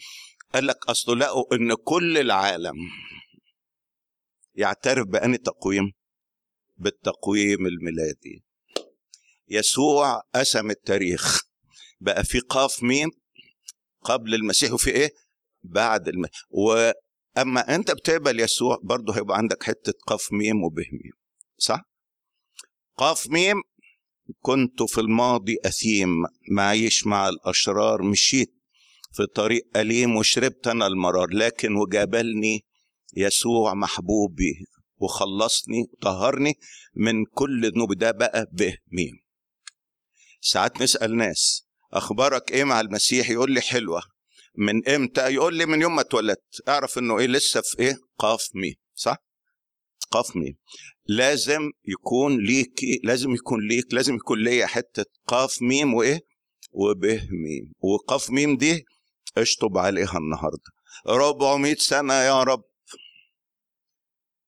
[0.55, 2.75] قال لك اصله لقوا إن كل العالم
[4.55, 5.93] يعترف بأني تقويم
[6.77, 8.45] بالتقويم الميلادي.
[9.49, 11.43] يسوع قسم التاريخ
[12.01, 13.11] بقى في قاف ميم
[14.03, 15.11] قبل المسيح وفي إيه؟
[15.63, 16.25] بعد الم...
[16.51, 21.13] واما أنت بتقبل يسوع برضه هيبقى عندك حتة قاف ميم وبه ميم
[21.57, 21.83] صح؟
[22.97, 23.57] قاف ميم
[24.41, 26.09] كنت في الماضي أثيم
[26.51, 28.54] معيش مع الأشرار مشيت
[29.15, 32.65] في طريق أليم وشربت أنا المرار لكن وجابلني
[33.17, 34.55] يسوع محبوبي
[34.97, 36.55] وخلصني وطهرني
[36.97, 39.13] من كل ذنوب ده بقى به ميم
[40.41, 44.03] ساعات نسأل ناس أخبارك إيه مع المسيح؟ يقول لي حلوة.
[44.59, 46.69] من إمتى؟ يقول لي من يوم ما اتولدت.
[46.69, 49.17] أعرف إنه إيه لسه في إيه؟ قاف ميم صح؟
[50.11, 50.57] قاف ميم
[51.07, 56.21] لازم يكون ليكي لازم يكون ليك لازم يكون ليا حتة قاف ميم وإيه؟
[56.73, 58.85] وبه ميم وقاف ميم دي
[59.37, 60.71] اشطب عليها النهارده.
[61.09, 62.65] 400 سنة يا رب.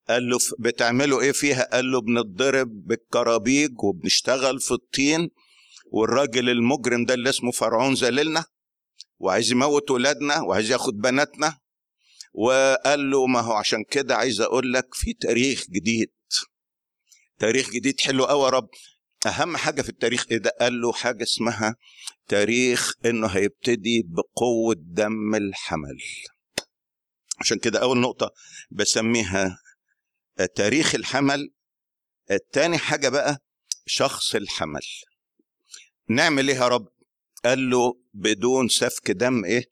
[0.09, 5.30] قال له بتعملوا إيه فيها؟ قال له بنتضرب بالكرابيج وبنشتغل في الطين
[5.91, 8.45] والراجل المجرم ده اللي اسمه فرعون ذللنا
[9.18, 11.59] وعايز يموت ولادنا وعايز ياخد بناتنا.
[12.32, 16.12] وقال له ما هو عشان كده عايز أقول لك في تاريخ جديد.
[17.39, 18.68] تاريخ جديد حلو قوي يا رب.
[19.27, 21.77] أهم حاجة في التاريخ إيه ده؟ قال له حاجة اسمها
[22.29, 25.99] تاريخ إنه هيبتدي بقوة دم الحمل.
[27.41, 28.31] عشان كده أول نقطة
[28.70, 29.59] بسميها
[30.55, 31.53] تاريخ الحمل.
[32.31, 33.39] التاني حاجة بقى
[33.87, 34.81] شخص الحمل.
[36.09, 36.89] نعمل إيه يا رب؟
[37.45, 39.64] قال له بدون سفك دم إيه؟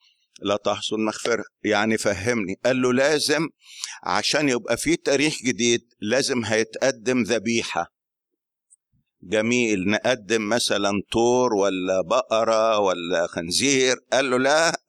[0.43, 2.55] لا تحصل مغفرة يعني فهمني.
[2.65, 3.49] قال له لازم
[4.03, 7.94] عشان يبقى في تاريخ جديد لازم هيتقدم ذبيحة.
[9.25, 13.97] جميل نقدم مثلا طور ولا بقرة ولا خنزير.
[14.13, 14.81] قال له لا.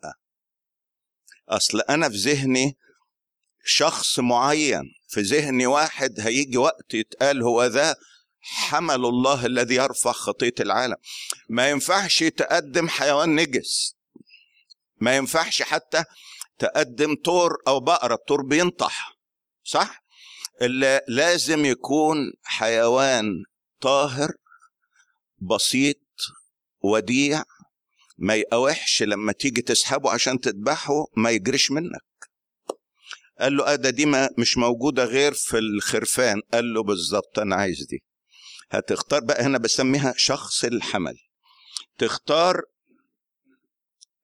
[1.50, 2.78] أصل أنا في ذهني
[3.66, 7.96] شخص معين في ذهني واحد هيجي وقت يتقال هو ذا
[8.40, 10.96] حمل الله الذي يرفع خطية العالم.
[11.50, 13.96] ما ينفعش تقدم حيوان نجس.
[15.02, 16.04] ما ينفعش حتى
[16.60, 18.14] تقدم طور أو بقرة.
[18.14, 19.18] الطور بينطح
[19.64, 20.04] صح؟
[20.62, 23.44] اللي لازم يكون حيوان
[23.90, 24.32] طاهر
[25.38, 25.98] بسيط
[26.84, 27.44] وديع
[28.18, 32.02] ما يقاوحش لما تيجي تسحبه عشان تذبحه ما يجريش منك.
[33.40, 36.42] قال له آه ده دي ما مش موجودة غير في الخرفان.
[36.54, 38.04] قال له بالظبط أنا عايز دي.
[38.72, 41.18] هتختار بقى هنا بسميها شخص الحمل.
[41.98, 42.62] تختار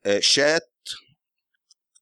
[0.06, 0.72] آه، شات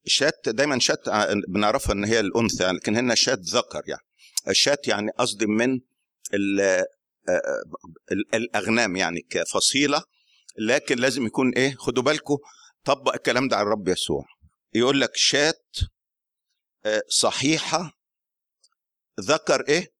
[0.06, 4.02] شات دايما شات ع- بنعرفها إن هي الأنثى لكن هنا شات ذكر يعني.
[4.48, 5.80] الشات يعني قصدي من
[6.60, 6.86] آه،
[8.34, 10.02] الأغنام يعني كفصيلة
[10.58, 12.36] لكن لازم يكون إيه خدوا بالكم
[12.84, 14.24] طبق الكلام ده على الرب يسوع.
[14.74, 15.76] يقول لك شات
[16.84, 17.92] آه، صحيحة
[19.20, 19.92] ذكر إيه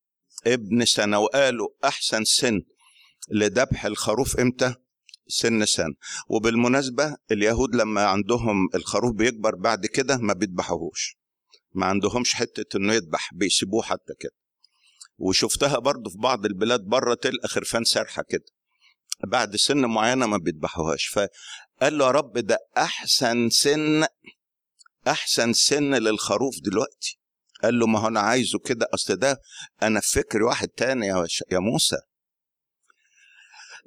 [0.47, 2.62] ابن سنه وقالوا أحسن سن
[3.31, 4.74] لذبح الخروف إمتى؟
[5.28, 5.95] سن سنه
[6.28, 11.16] وبالمناسبة اليهود لما عندهم الخروف بيكبر بعد كده ما بيذبحوهوش.
[11.74, 14.39] ما عندهمش حتة إنه يذبح بيسيبوه حتى كده.
[15.21, 18.45] وشفتها برضه في بعض البلاد بره تلقى خرفان سرحة كده.
[19.27, 21.07] بعد سن معينة ما بيذبحوهاش.
[21.07, 24.07] فقال له يا رب ده أحسن سن
[25.09, 27.18] أحسن سن للخروف دلوقتي.
[27.62, 29.41] قال له ما هو أنا عايزه كده أصل ده
[29.83, 31.97] أنا في فكر واحد تاني يا, يا موسى.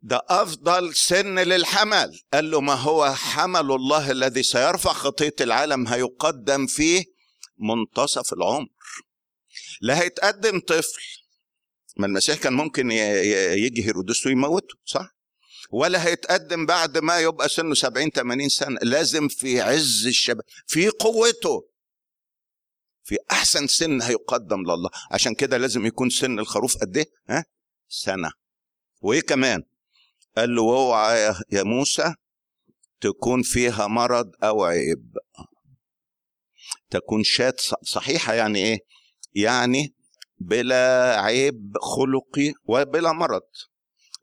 [0.04, 2.20] ده أفضل سن للحمل.
[2.34, 7.06] قال له ما هو حمل الله الذي سيرفع خطية العالم هيقدم فيه
[7.58, 8.68] منتصف العمر.
[9.82, 11.23] لا هيتقدم طفل.
[11.98, 15.16] ما المسيح كان ممكن يجي هيرودس ويموته صح؟
[15.72, 21.70] ولا هيتقدم بعد ما يبقى سنه 70 80 سنة لازم في عز الشباب في قوته.
[23.04, 24.90] في أحسن سن هيقدم لله.
[25.12, 27.46] عشان كده لازم يكون سن الخروف قد إيه؟ ها؟
[27.90, 28.32] سنة.
[29.02, 29.64] وإيه كمان؟
[30.38, 32.14] قال له اوعى يا- موسى
[33.02, 35.18] تكون فيها مرض أو عيب.
[36.90, 38.80] تكون شاة ص- صحيحة يعني إيه؟
[39.36, 39.94] يعني
[40.48, 43.42] بلا عيب خلقي وبلا مرض.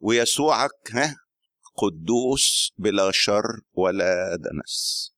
[0.00, 1.16] ويسوعك ها
[1.76, 5.10] قدوس بلا شر ولا دنس.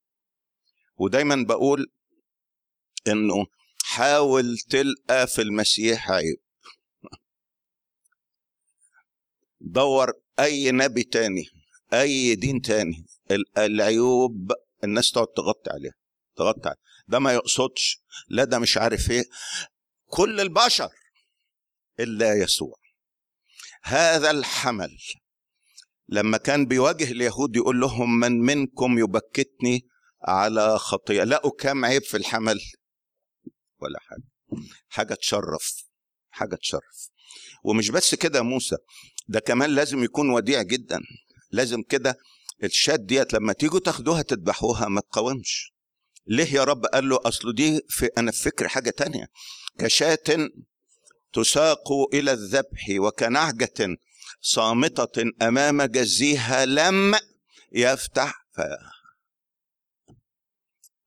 [0.97, 1.93] ودايما بقول
[3.09, 3.47] إنه
[3.85, 6.37] حاول تلقى في المسيح عيب.
[9.61, 11.45] دور أي نبي تاني
[11.93, 14.53] أي دين تاني ال- العيوب
[14.85, 15.95] الناس تقعد تغطي عليها
[16.37, 16.81] تغطي عليها.
[17.09, 19.25] ده ما يقصدش لا ده مش عارف إيه.
[20.13, 20.89] كل البشر
[22.01, 22.75] إلا يسوع.
[23.83, 24.99] هذا الحمل
[26.09, 29.87] لما كان بيواجه اليهود يقول لهم من منكم يبكتني
[30.25, 32.61] على خطيئة لقوا كام عيب في الحمل
[33.79, 34.23] ولا حاجة.
[34.89, 35.85] حاجة تشرف
[36.31, 37.09] حاجة تشرف.
[37.65, 38.77] ومش بس كده يا موسى
[39.29, 41.01] ده كمان لازم يكون وديع جدا.
[41.51, 42.17] لازم كده
[42.65, 45.73] الشات ديت لما تيجوا تاخدوها تذبحوها ما تقاومش.
[46.27, 49.27] ليه يا رب؟ قال له اصله دي في أنا في فكر حاجة تانية.
[49.79, 50.49] كشاة
[51.33, 53.97] تساق إلى الذبح وكنعجة
[54.41, 57.15] صامتة أمام جزيها لم
[57.73, 58.61] يفتح ف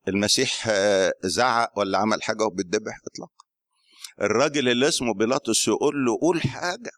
[0.08, 3.44] المسيح آه، زعق ولا عمل حاجة وبيتذبح اطلاقا.
[4.20, 6.90] الراجل اللي اسمه بيلاطس يقول له قول حاجة.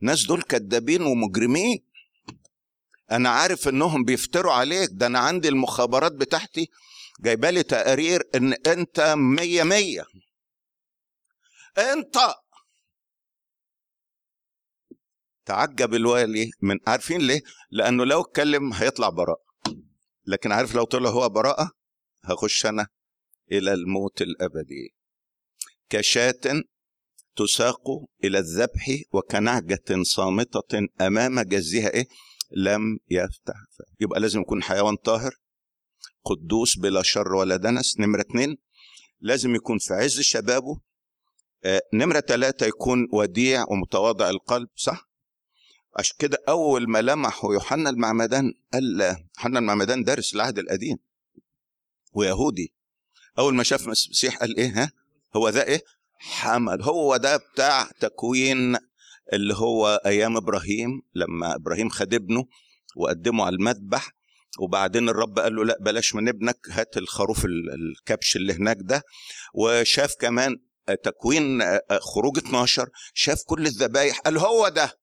[0.00, 1.78] ناس دول كدابين ومجرمين.
[3.10, 4.90] أنا عارف إنهم بيفتروا عليك.
[4.92, 6.70] ده أنا عندي المخابرات بتاعتي.
[7.20, 10.04] جايبالي تقارير إن أنت مية مية.
[11.78, 12.16] انت.
[15.46, 19.44] تعجب الوالي من عارفين ليه؟ لأنه لو اتكلم هيطلع براءة.
[20.26, 21.70] لكن عارف لو طلع هو براءة؟
[22.24, 22.86] هخش أنا
[23.52, 24.94] إلى الموت الأبدي.
[25.90, 26.62] كشاة
[27.36, 27.88] تساق
[28.24, 32.06] إلى الذبح وكنعجة صامتة أمام جزها إيه؟
[32.56, 33.54] لم يفتح.
[34.00, 35.34] يبقى لازم يكون حيوان طاهر
[36.24, 38.00] قدوس بلا شر ولا دنس.
[38.00, 38.56] نمرة اتنين
[39.20, 40.80] لازم يكون في عز شبابه
[41.94, 45.08] نمرة ثلاثة يكون وديع ومتواضع القلب صح؟
[45.98, 49.00] عشان كده أول ما لمحه يوحنا المعمدان قال
[49.38, 50.96] يوحنا المعمدان دارس العهد القديم
[52.12, 52.74] ويهودي.
[53.38, 54.90] أول ما شاف المسيح قال إيه ها؟
[55.36, 55.82] هو ده إيه؟
[56.18, 56.82] حمل.
[56.82, 58.76] هو ده بتاع تكوين
[59.32, 62.44] اللي هو أيام إبراهيم لما إبراهيم خد ابنه
[62.96, 64.10] وقدمه على المذبح
[64.60, 69.02] وبعدين الرب قال له لا بلاش من ابنك هات الخروف ال- الكبش اللي هناك ده.
[69.54, 70.56] وشاف كمان
[71.02, 71.62] تكوين
[72.00, 74.98] خروج 12 شاف كل الذبايح قال هو ده.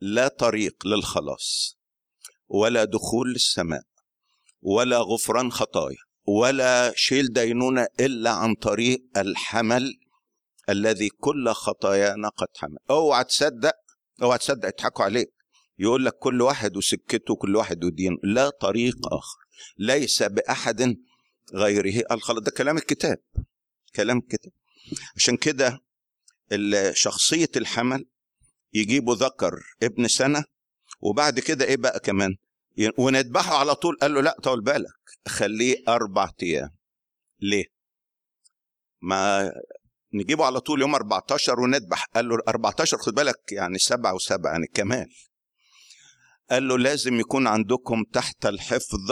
[0.00, 1.78] لا طريق للخلاص
[2.48, 3.82] ولا دخول للسماء
[4.62, 9.94] ولا غفران خطايا ولا شيل دينونة إلا عن طريق الحمل
[10.68, 12.78] الذي كل خطايانا قد حمل.
[12.90, 13.72] اوعى تصدق
[14.22, 15.32] اوعى تصدق يضحكوا عليك.
[15.78, 19.38] يقول لك كل واحد وسكته كل واحد ودينه لا طريق آخر
[19.78, 20.96] ليس بأحد
[21.54, 22.04] غيره.
[22.10, 23.18] الخلاص ده كلام الكتاب.
[23.96, 24.52] كلام الكتاب
[25.16, 25.80] عشان كده
[26.92, 28.06] شخصية الحمل
[28.72, 30.44] يجيبوا ذكر ابن سنة
[31.00, 32.36] وبعد كده إيه بقى كمان؟
[32.98, 33.96] ونذبحه على طول.
[34.00, 34.92] قال له لا طول بالك
[35.28, 36.70] خليه أربع أيام.
[37.40, 37.64] ليه؟
[39.02, 39.52] ما
[40.14, 42.04] نجيبه على طول يوم 14 ونذبح.
[42.04, 45.06] قال له 14 خد بالك يعني سبعة وسبعة يعني كمال.
[46.50, 49.10] قال له لازم يكون عندكم تحت الحفظ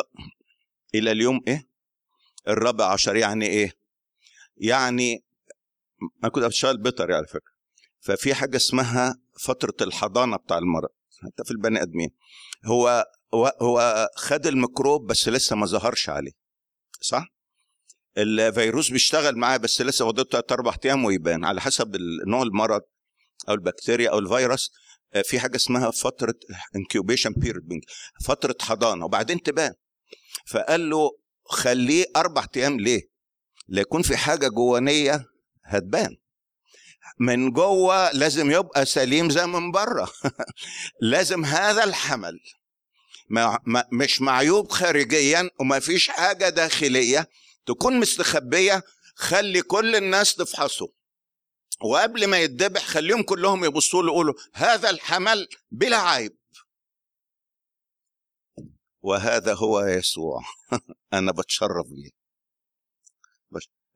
[0.94, 1.68] إلى اليوم إيه؟
[2.48, 3.72] الرابع عشر يعني إيه؟
[4.56, 5.24] يعني
[6.22, 7.54] أنا كنت بشتغل بيطري على فكرة.
[8.00, 10.88] ففي حاجة اسمها فترة الحضانة بتاع المرض
[11.22, 12.10] حتى في البني آدمين.
[12.64, 13.04] هو
[13.62, 16.32] هو خد الميكروب بس لسه ما ظهرش عليه.
[17.00, 17.26] صح؟
[18.18, 21.44] الفيروس بيشتغل معاه بس لسه فاضل ثلاث أربع أيام ويبان.
[21.44, 21.96] على حسب
[22.26, 22.82] نوع المرض
[23.48, 24.70] أو البكتيريا أو الفيروس
[25.24, 26.34] في حاجة اسمها فترة
[26.76, 27.80] incubation period
[28.24, 29.74] فترة حضانة وبعدين تبان.
[30.46, 31.10] فقال له
[31.44, 33.13] خليه أربع أيام ليه؟
[33.68, 35.26] ليكون في حاجة جوانيه
[35.64, 36.16] هتبان.
[37.18, 40.10] من جوه لازم يبقى سليم زي من بره.
[41.12, 42.40] لازم هذا الحمل.
[43.28, 47.28] ما ما مش معيوب خارجيا وما فيش حاجة داخلية
[47.66, 48.82] تكون مستخبية
[49.14, 50.88] خلي كل الناس تفحصه.
[51.84, 56.36] وقبل ما يتذبح خليهم كلهم يبصوا له يقولوا هذا الحمل بلا عيب.
[59.02, 60.40] وهذا هو يسوع.
[61.12, 62.23] أنا بتشرف بيه.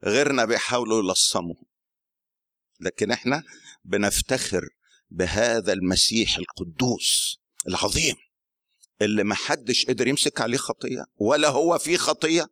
[0.04, 1.54] غيرنا بيحاولوا يلصموا.
[2.80, 3.42] لكن إحنا
[3.84, 4.68] بنفتخر
[5.10, 7.38] بهذا المسيح القدوس
[7.68, 8.14] العظيم
[9.02, 12.46] اللي ما حدش قدر يمسك عليه خطية ولا هو فيه خطية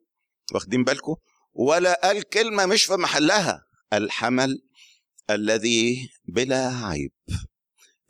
[0.54, 1.14] واخدين بالكم؟
[1.52, 3.62] ولا قال كلمة مش في محلها.
[3.92, 4.62] الحمل
[5.30, 7.12] الذي بلا عيب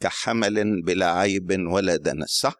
[0.00, 2.54] كحمل بلا عيب ولا دنس صح؟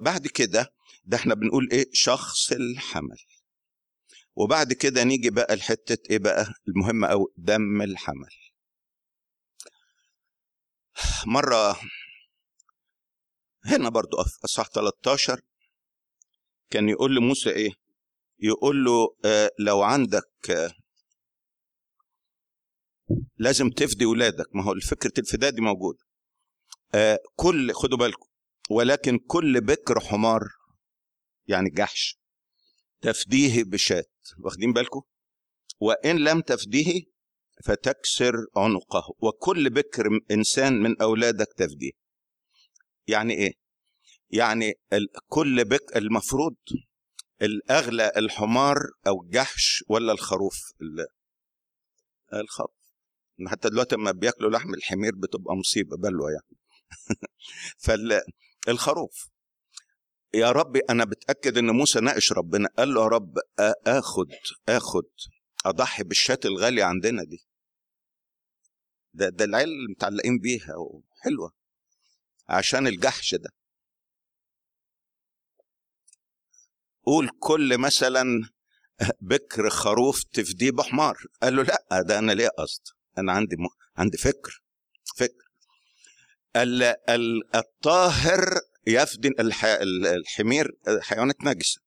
[0.00, 0.72] بعد كده
[1.04, 3.16] ده إحنا بنقول إيه؟ شخص الحمل.
[4.36, 8.30] وبعد كده نيجي بقى الحتة إيه بقى المهمة أو دم الحمل.
[11.26, 11.80] مرة
[13.64, 15.40] هنا برضو أصحاح 13
[16.70, 17.70] كان يقول لموسى إيه؟
[18.38, 20.72] يقول له آه لو عندك آه
[23.38, 24.46] لازم تفدي ولادك.
[24.54, 25.98] ما هو فكرة الفداء دي موجودة.
[26.94, 28.26] آه كل خدوا بالكم
[28.70, 30.42] ولكن كل بكر حمار
[31.46, 32.18] يعني جحش
[33.00, 35.00] تفديه بشات واخدين بالكم؟
[35.80, 37.02] وإن لم تفديه
[37.64, 41.90] فتكسر عنقه وكل بكر إنسان من أولادك تفديه.
[43.06, 43.52] يعني إيه؟
[44.30, 44.74] يعني
[45.28, 46.56] كل بك المفروض
[47.42, 51.06] الأغلى الحمار أو الجحش ولا الخروف؟ ال-
[52.40, 52.76] الخروف.
[53.46, 56.58] حتى دلوقتي لما بياكلوا لحم الحمير بتبقى مصيبة بلوى يعني.
[58.66, 59.28] فالخروف
[60.34, 62.68] يا ربي أنا بتأكد إن موسى ناقش ربنا.
[62.78, 63.34] قال له يا رب
[63.86, 64.26] آخد
[64.68, 65.04] آخد.
[65.66, 67.46] أضحي بالشاة الغالية عندنا دي.
[69.14, 70.74] ده ده العيال اللي متعلقين بيها.
[70.76, 71.52] وحلوة
[72.48, 73.50] عشان الجحش ده.
[77.02, 78.24] قول كل مثلا
[79.20, 81.16] بكر خروف تفديه بحمار.
[81.42, 82.82] قال له لأ ده أنا ليه قصد.
[83.18, 83.66] أنا عندي م...
[83.96, 84.62] عندي فكر.
[85.16, 85.46] فكر.
[86.56, 86.82] ال...
[86.82, 87.56] ال...
[87.56, 88.60] الطاهر
[89.82, 90.70] ال- الحمير
[91.00, 91.80] حيوانات نجسة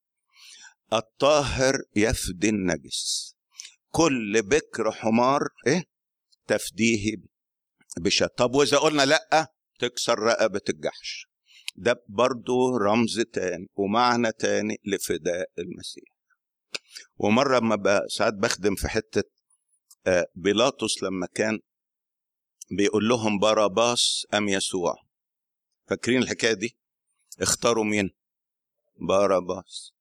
[0.94, 3.36] الطاهر يفدي النجس.
[3.90, 5.84] كل بكر حمار إيه؟
[6.48, 7.16] تفديه
[7.98, 11.26] بشا طب وإذا قلنا لأ تكسر رقبة الجحش.
[11.76, 16.04] ده برضو رمز تاني ومعنى تاني لفداء المسيح.
[17.18, 19.24] ومرة ما ساعات بخدم في حتة
[20.08, 21.60] آه، بيلاطس لما كان
[22.72, 24.96] بيقول لهم باراباس أم يسوع.
[25.88, 26.78] فاكرين الحكاية دي؟
[27.42, 28.10] اختاروا مين؟
[29.08, 29.94] باراباس.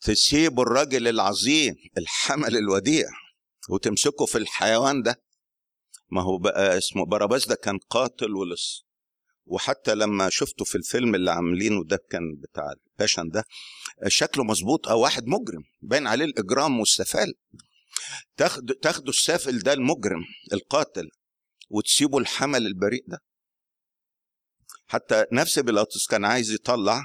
[0.00, 3.06] تسيبوا الراجل العظيم الحمل الوديع
[3.68, 5.22] وتمسكوا في الحيوان ده.
[6.10, 8.86] ما هو بقى اسمه باراباس ده كان قاتل ولص.
[9.46, 13.44] وحتى لما شفته في الفيلم اللي عاملينه ده كان بتاع ال Passion ده
[14.06, 15.62] شكله مظبوط أو واحد مجرم.
[15.82, 17.34] باين عليه الإجرام والسفالة
[18.36, 21.08] تاخد تاخدوا السافل ده المجرم القاتل
[21.70, 23.18] وتسيبوا الحمل البريء ده.
[24.88, 27.04] حتى نفس بيلاطس كان عايز يطلع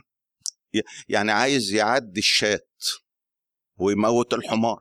[1.10, 2.84] يعني عايز يعدي الشات
[3.78, 4.80] ويموت الحمار.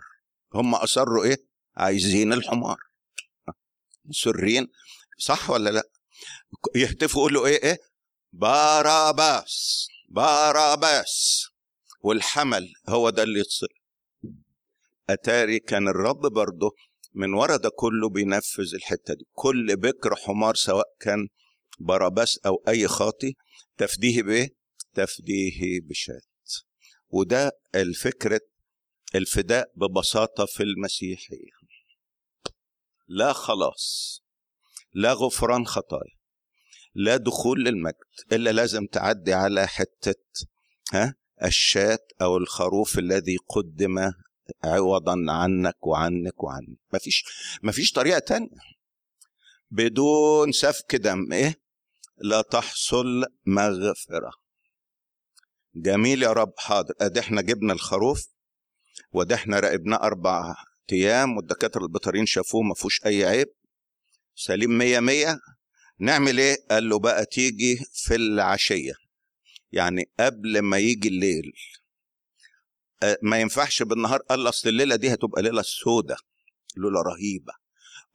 [0.54, 1.36] هم أصروا إيه؟
[1.76, 2.76] عايزين الحمار.
[4.04, 4.68] مسرين
[5.18, 5.82] صح ولا لأ؟
[6.74, 7.78] يهتفوا يقولوا إيه إيه؟
[8.32, 11.46] باراباس باراباس.
[12.00, 13.68] والحمل هو ده اللي يتصل.
[15.10, 16.74] أتاري كان الرب برضه
[17.14, 19.26] من ورا ده كله بينفذ الحتة دي.
[19.32, 21.28] كل بكر حمار سواء كان
[21.82, 23.34] باراباس أو أي خاطي
[23.76, 24.48] تفديه بإيه؟
[24.94, 26.22] تفديه بشات.
[27.10, 28.40] وده الفكرة
[29.14, 31.50] الفداء ببساطة في المسيحية.
[33.08, 34.18] لا خلاص
[34.94, 36.22] لا غفران خطايا
[36.94, 37.96] لا دخول للمجد
[38.32, 40.46] إلا لازم تعدي على حتة
[40.92, 41.14] ها
[41.44, 44.12] الشاة أو الخروف الذي قدم
[44.64, 47.24] عوضا عنك وعنك وعني مفيش
[47.62, 48.58] مفيش طريقة تانية.
[49.70, 51.61] بدون سفك دم إيه؟
[52.22, 54.30] لا تحصل مغفرة.
[55.74, 56.94] جميل يا رب حاضر.
[57.00, 58.26] ادي إحنا جبنا الخروف
[59.12, 60.54] وده إحنا راقبناه أربع
[60.92, 63.48] أيام والدكاترة البيطريين شافوه ما فيهوش أي عيب.
[64.34, 65.40] سليم مية مية.
[65.98, 68.92] نعمل إيه؟ قال له بقى تيجي في العشية.
[69.72, 71.52] يعني قبل ما يجي الليل.
[73.22, 74.20] ما ينفعش بالنهار.
[74.20, 76.16] قال أصل الليلة دي هتبقى ليلة سودة
[76.76, 77.52] ليلة رهيبة.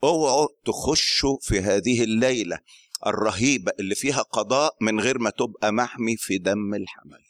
[0.03, 2.60] أوعوا تخشوا في هذه الليلة.
[3.06, 7.24] الرهيبه اللي فيها قضاء من غير ما تبقى محمي في دم الحمل.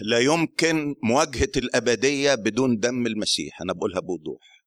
[0.00, 3.62] لا يمكن مواجهة الأبدية بدون دم المسيح.
[3.62, 4.64] أنا بقولها بوضوح.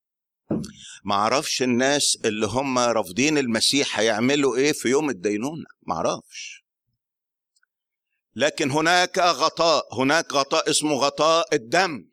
[1.04, 5.66] ما أعرفش الناس اللي هم رافضين المسيح هيعملوا إيه في يوم الدينونة.
[5.88, 6.62] ما أعرفش
[8.36, 12.10] لكن هناك غطاء هناك غطاء اسمه غطاء الدم.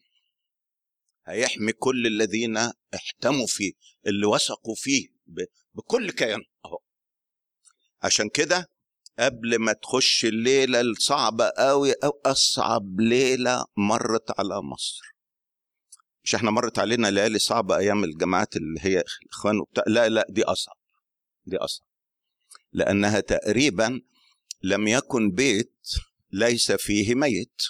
[1.26, 2.56] هيحمي كل الذين
[2.94, 3.72] احتموا فيه.
[4.06, 5.08] اللي وثقوا فيه
[5.74, 6.78] بكل كيان أهو.
[8.02, 8.70] عشان كده
[9.18, 15.14] قبل ما تخش الليلة الصعبة قوي أو أصعب ليلة مرت على مصر.
[16.24, 19.84] مش إحنا مرت علينا ليالي صعبة أيام الجماعات اللي هي إخوان وبتاع.
[19.86, 20.76] لا لا دي أصعب
[21.46, 21.86] دي أصعب.
[22.72, 24.00] لأنها تقريبا
[24.62, 25.88] لم يكن بيت
[26.32, 27.62] ليس فيه ميت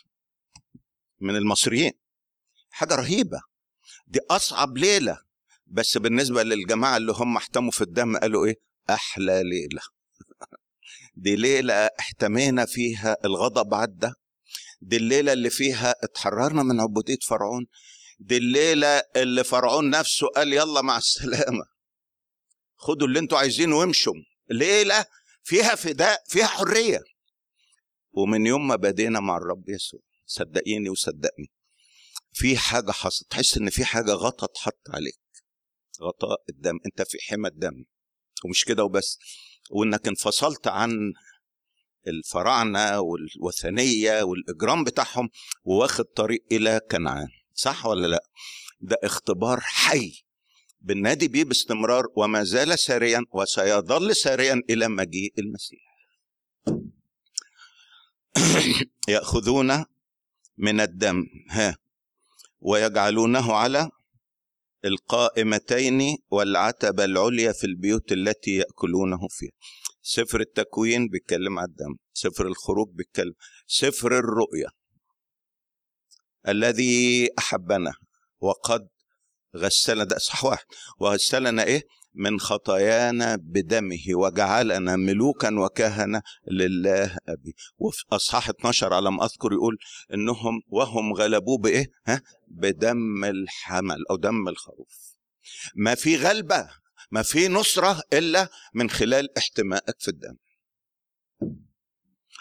[1.21, 1.93] من المصريين.
[2.71, 3.41] حاجة رهيبة.
[4.07, 5.28] دي أصعب ليلة
[5.71, 8.55] بس بالنسبة للجماعة اللي هم احتموا في الدم قالوا إيه؟
[8.91, 9.83] أحلى ليلة.
[11.15, 14.13] دي ليلة احتمينا فيها الغضب عدى.
[14.81, 17.67] دي الليلة اللي فيها اتحررنا من عبودية فرعون.
[18.19, 21.65] دي الليلة اللي فرعون نفسه قال يلا مع السلامة.
[22.77, 24.15] خدوا اللي أنتوا عايزينه وامشوا.
[24.51, 25.05] ليلة
[25.43, 27.01] فيها فداء فيها حرية.
[28.13, 31.53] ومن يوم ما بدينا مع الرب يسوع صدقيني وصدقني
[32.33, 33.31] في حاجة حصلت.
[33.31, 35.28] تحس إن في حاجة غطا اتحط عليك.
[36.03, 37.85] غطاء الدم أنت في حمى الدم
[38.45, 39.19] ومش كده وبس.
[39.71, 41.13] وإنك انفصلت عن
[42.07, 45.31] الفراعنة والوثنية والإجرام بتاعهم
[45.65, 47.29] وواخد طريق إلى كنعان.
[47.55, 48.23] صح ولا لأ؟
[48.81, 50.25] ده اختبار حي.
[50.81, 55.89] بالنادي بيه باستمرار وما زال ساريا وسيظل ساريا إلى مجيء المسيح.
[59.09, 59.85] يأخذون
[60.59, 61.77] من الدم ها
[62.61, 63.91] ويجعلونه على
[64.85, 69.51] القائمتين والعتبة العليا في البيوت التي يأكلونه فيها.
[70.03, 73.33] سفر التكوين بيتكلم على الدم سفر الخروج بيتكلم
[73.67, 74.71] سفر الرؤيا
[76.49, 77.93] الذي أحبنا
[78.41, 78.89] وقد
[79.57, 80.05] غسلنا.
[80.05, 80.65] ده صح واحد.
[81.01, 81.83] وغسلنا إيه؟
[82.15, 87.55] من خطايانا بدمه وجعلنا ملوكا وكهنة لله أبي.
[87.79, 89.79] وفي أصحاح 12 على ما أذكر يقول
[90.15, 95.15] إنهم وهم غلبوه بإيه؟ ها؟ بدم الحمل أو دم الخروف.
[95.77, 96.69] ما في غلبة
[97.11, 100.37] ما في نصرة إلا من خلال احتمائك في الدم.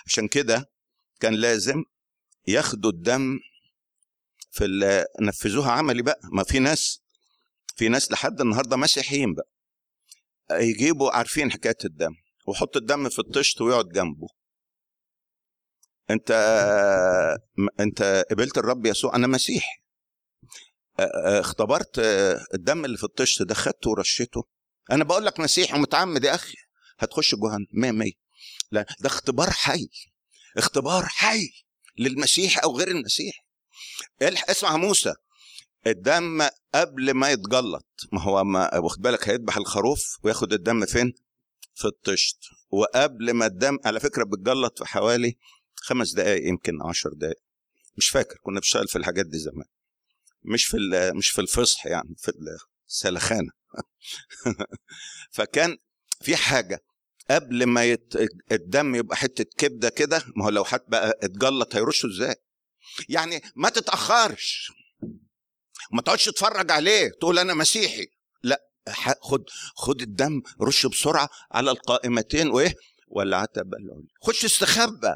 [0.05, 0.69] عشان كده
[1.19, 1.83] كان لازم
[2.47, 3.39] ياخدوا الدم
[4.51, 6.19] في نفذوها عملي بقى.
[6.31, 7.01] ما في ناس
[7.75, 9.49] في ناس لحد النهارده مسيحيين بقى.
[10.51, 12.15] يجيبوا عارفين حكاية الدم
[12.47, 14.27] وحط الدم في الطشت ويقعد جنبه.
[16.09, 16.31] انت
[17.79, 19.81] انت قبلت الرب يسوع أنا مسيحي.
[21.39, 21.99] اختبرت
[22.53, 24.43] الدم اللي في الطشت ده خدته ورشيته.
[24.91, 26.57] أنا بقول لك مسيحي ومتعمد يا أخي.
[26.99, 27.67] هتخش جهنم.
[27.71, 28.11] 100 100
[28.71, 29.89] لا ده اختبار حي.
[30.57, 31.49] اختبار حي
[31.97, 33.45] للمسيح أو غير المسيح
[34.21, 35.13] اسمع موسى.
[35.91, 37.87] الدم قبل ما يتجلط.
[38.11, 41.13] ما هو ما واخد بالك هيذبح الخروف وياخد الدم فين؟
[41.75, 42.37] في الطشت.
[42.69, 45.37] وقبل ما الدم على فكرة بتجلط في حوالي
[45.75, 47.41] خمس دقائق يمكن عشر دقائق
[47.97, 49.67] مش فاكر كنا بنشتغل في الحاجات دي زمان.
[50.43, 50.77] مش في
[51.15, 52.31] مش في الفصح يعني في
[52.87, 53.51] السلخانه
[55.35, 55.77] فكان
[56.21, 56.83] في حاجة
[57.31, 58.13] قبل ما يت...
[58.51, 62.35] الدم يبقى حتة كبدة كده ما هو لو حد بقى اتجلط هيرشه إزاي؟
[63.09, 64.71] يعني ما تتأخرش.
[65.91, 68.07] ما تقعدش تتفرج عليه تقول أنا مسيحي.
[68.43, 68.61] لا
[69.21, 69.43] خد
[69.75, 72.75] خد الدم رش بسرعة على القائمتين وإيه؟
[73.07, 75.15] والعتبة العليا خش استخبى.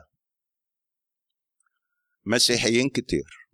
[2.26, 3.47] مسيحيين كتير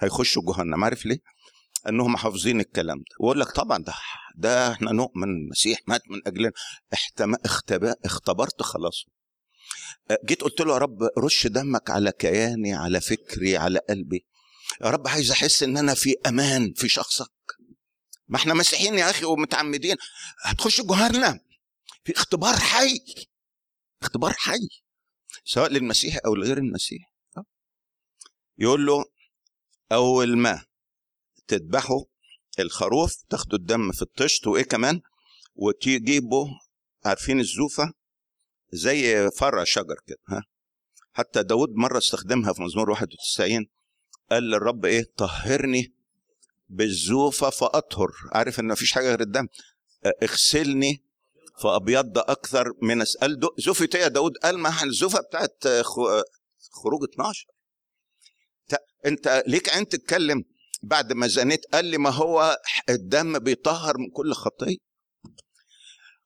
[0.00, 0.84] هيخشوا جهنم.
[0.84, 1.18] عارف ليه؟
[1.88, 3.16] إنهم حافظين الكلام ده.
[3.20, 3.94] ويقول لك طبعا ده
[4.34, 6.52] ده إحنا نؤمن المسيح مات من أجلنا.
[6.92, 7.34] احتم...
[7.34, 7.94] اختب...
[8.04, 9.04] اختبرت خلاص.
[10.24, 14.26] جيت قلت له يا رب رش دمك على كياني على فكري على قلبي.
[14.80, 17.32] يا رب عايز أحس إن أنا في أمان في شخصك.
[18.28, 19.96] ما إحنا مسيحيين يا أخي ومتعمدين.
[20.42, 21.40] هتخش جهنم
[22.04, 23.04] في اختبار حي.
[24.02, 24.68] اختبار حي.
[25.44, 27.12] سواء للمسيح أو لغير المسيح.
[28.58, 29.04] يقول له
[29.92, 30.64] أول ما
[31.48, 32.04] تذبحوا
[32.58, 35.00] الخروف تاخدوا الدم في الطشت وإيه كمان؟
[35.54, 36.46] وتجيبوا
[37.04, 37.92] عارفين الزوفة؟
[38.72, 40.42] زي فرع شجر كده ها؟
[41.12, 43.66] حتى داود مرة استخدمها في مزمور 91
[44.30, 45.94] قال للرب إيه؟ طهرني
[46.68, 48.10] بالزوفة فأطهر.
[48.32, 49.46] عارف إن مفيش حاجة غير الدم.
[50.22, 51.02] اغسلني
[51.62, 54.36] فأبيض أكثر من أسأل زوفة إيه يا داود.
[54.36, 55.64] قال ما الزوفة بتاعت
[56.72, 57.46] خروج 12
[59.06, 60.44] أنت ليك عين تتكلم.
[60.82, 62.58] بعد ما زنيت قال لي ما هو
[62.88, 64.76] الدم بيطهر من كل خطية.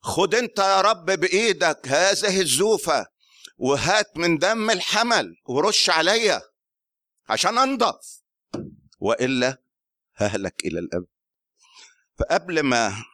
[0.00, 3.06] خد أنت يا رب بإيدك هذه الزوفة
[3.58, 6.42] وهات من دم الحمل ورش عليا.
[7.30, 8.22] عشان أنضف.
[8.98, 9.62] وإلا
[10.16, 11.06] ههلك إلى الابد
[12.18, 13.04] فقبل ما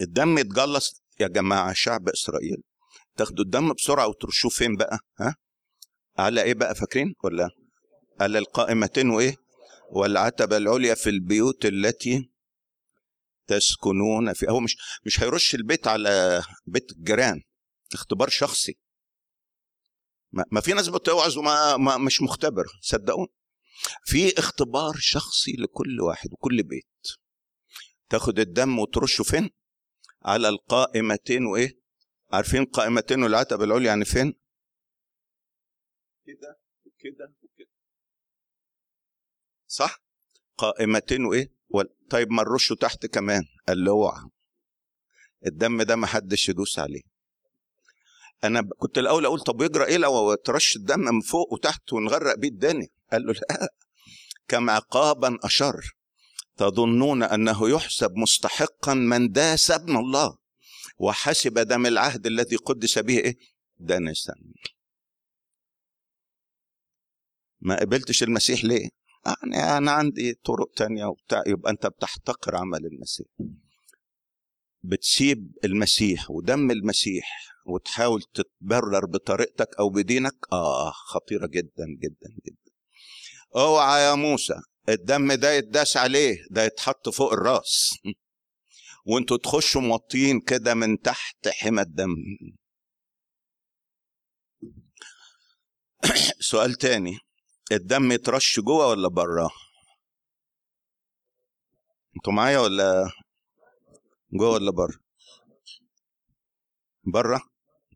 [0.00, 2.62] الدم يتجلص يا جماعة شعب إسرائيل
[3.16, 5.34] تاخدوا الدم بسرعة وترشوه فين بقى؟ ها؟
[6.18, 7.50] على إيه بقى فاكرين ولا؟
[8.20, 9.36] على القائمتين وإيه؟
[9.90, 12.30] والعتبة العليا في البيوت التي
[13.46, 17.42] تسكنون في هو مش مش هيرش البيت على بيت الجيران
[17.92, 18.78] اختبار شخصي.
[20.32, 23.26] ما, في ناس بتوعظ وما ما مش مختبر صدقون
[24.04, 26.86] في اختبار شخصي لكل واحد وكل بيت.
[28.08, 29.50] تاخد الدم وترشه فين؟
[30.22, 31.80] على القائمتين وإيه؟
[32.32, 34.34] عارفين قائمتين والعتبة العليا يعني فين؟
[36.26, 37.70] كده وكده وكده.
[39.66, 40.02] صح؟
[40.56, 41.54] قائمتين وإيه؟
[42.10, 43.42] طيب ما نرشه تحت كمان
[43.88, 44.30] اوعى
[45.46, 47.09] الدم ده ما حدش يدوس عليه.
[48.44, 52.48] أنا كنت الأول أقول طب يجرى إيه لو ترش الدم من فوق وتحت ونغرق بيه
[52.48, 52.88] الدنيا.
[53.12, 53.74] قال له لا
[54.48, 55.94] كم عقابا أشر
[56.56, 60.38] تظنون أنه يحسب مستحقا من داس ابن الله.
[60.98, 63.36] وحسب دم العهد الذي قدس به إيه؟
[63.78, 64.34] دنسا.
[67.60, 68.88] ما قبلتش المسيح ليه؟
[69.26, 73.26] يعني أنا عندي طرق تانية وبتاع يبقى أنت بتحتقر عمل المسيح.
[74.82, 82.72] بتسيب المسيح ودم المسيح وتحاول تتبرر بطريقتك أو بدينك؟ آه خطيرة جدا جدا جدا.
[83.56, 84.54] أوعى يا موسى
[84.88, 87.90] الدم ده يتداس عليه ده يتحط فوق الراس.
[89.06, 92.14] وانتوا تخشوا موطيين كده من تحت حمى الدم.
[96.50, 97.18] سؤال تاني
[97.72, 99.50] الدم يترش جوه ولا بره
[102.16, 103.10] أنتوا معايا ولا
[104.32, 104.98] جوه ولا بره؟
[107.04, 107.40] بره؟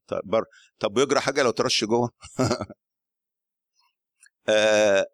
[0.07, 0.47] طب بره.
[0.79, 2.11] طب ويجرى حاجة لو ترش جوه؟
[4.49, 5.07] آه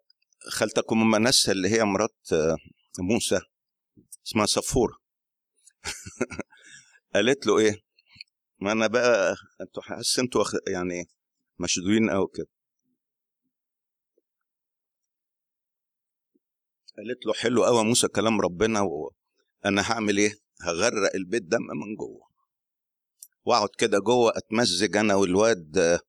[0.49, 2.17] خالتكم ام منس اللي هي مرات
[2.99, 3.39] موسى
[4.27, 4.93] اسمها صفورة.
[7.15, 7.75] قالت له إيه؟
[8.59, 11.09] ما أنا بقى أنتوا حاسس أنتوا يعني
[11.59, 12.47] مشدودين قوي كده.
[16.97, 20.33] قالت له حلو قوي موسى كلام ربنا وأنا هعمل إيه؟
[20.63, 22.31] هغرق البيت دم من جوه.
[23.45, 25.99] واقعد كده جوه اتمزج أنا والواد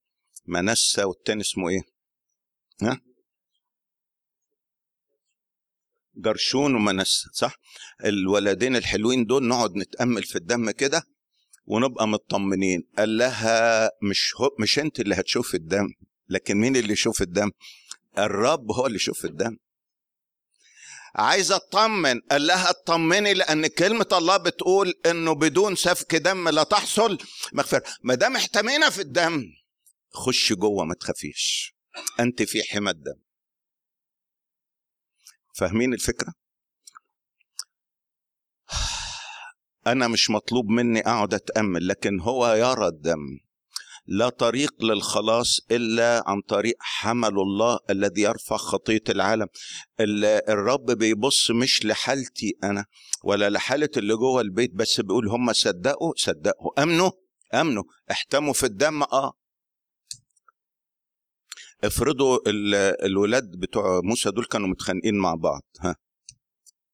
[0.46, 1.82] منسى والتاني اسمه إيه؟
[2.82, 3.00] ها؟
[6.16, 7.57] جرشون ومنسى صح؟
[8.05, 11.03] الولدين الحلوين دول نقعد نتأمل في الدم كده
[11.66, 12.88] ونبقى مطمنين.
[12.98, 15.88] قال لها مش هو مش انت اللي هتشوف الدم
[16.28, 17.50] لكن مين اللي يشوف الدم؟
[18.18, 19.57] الرب هو اللي يشوف الدم.
[21.14, 27.18] عايز اطمن قال لها اطمني لأن كلمة الله بتقول إنه بدون سفك دم لا تحصل
[27.52, 27.82] مغفرة.
[28.02, 29.44] ما دام احتمينا في الدم
[30.14, 31.74] خش جوه ما تخافيش.
[32.20, 33.20] أنت في حمى الدم.
[35.54, 36.34] فاهمين الفكرة؟
[39.86, 43.38] أنا مش مطلوب مني أقعد أتأمل لكن هو يرى الدم.
[44.07, 49.46] لا طريق للخلاص إلا عن طريق حمل الله الذي يرفع خطية العالم.
[50.48, 52.84] الرب بيبص مش لحالتي أنا
[53.24, 56.82] ولا لحالة اللي جوه البيت بس بيقول هم صدقوا صدقوا.
[56.82, 57.11] أمنوا
[57.55, 57.84] أمنوا.
[58.11, 59.32] احتموا في الدم آه.
[61.84, 62.38] افرضوا
[63.07, 65.96] الولاد بتوع موسى دول كانوا متخانقين مع بعض ها.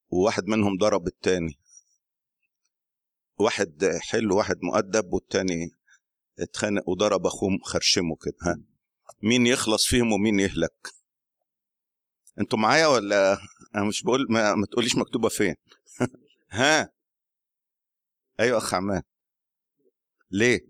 [0.09, 1.59] وواحد منهم ضرب التاني.
[3.39, 5.78] واحد حلو واحد مؤدب والتاني
[6.41, 8.61] اتخانق وضرب اخوه خرشمه كده ها.
[9.23, 10.89] مين يخلص فيهم ومين يهلك؟
[12.41, 13.39] أنتوا معايا ولا
[13.75, 15.55] أنا مش بقول ما, ما تقوليش مكتوبة فين؟
[16.51, 16.93] ها.
[18.41, 19.03] أيوه أخ عماد.
[20.31, 20.61] ليه؟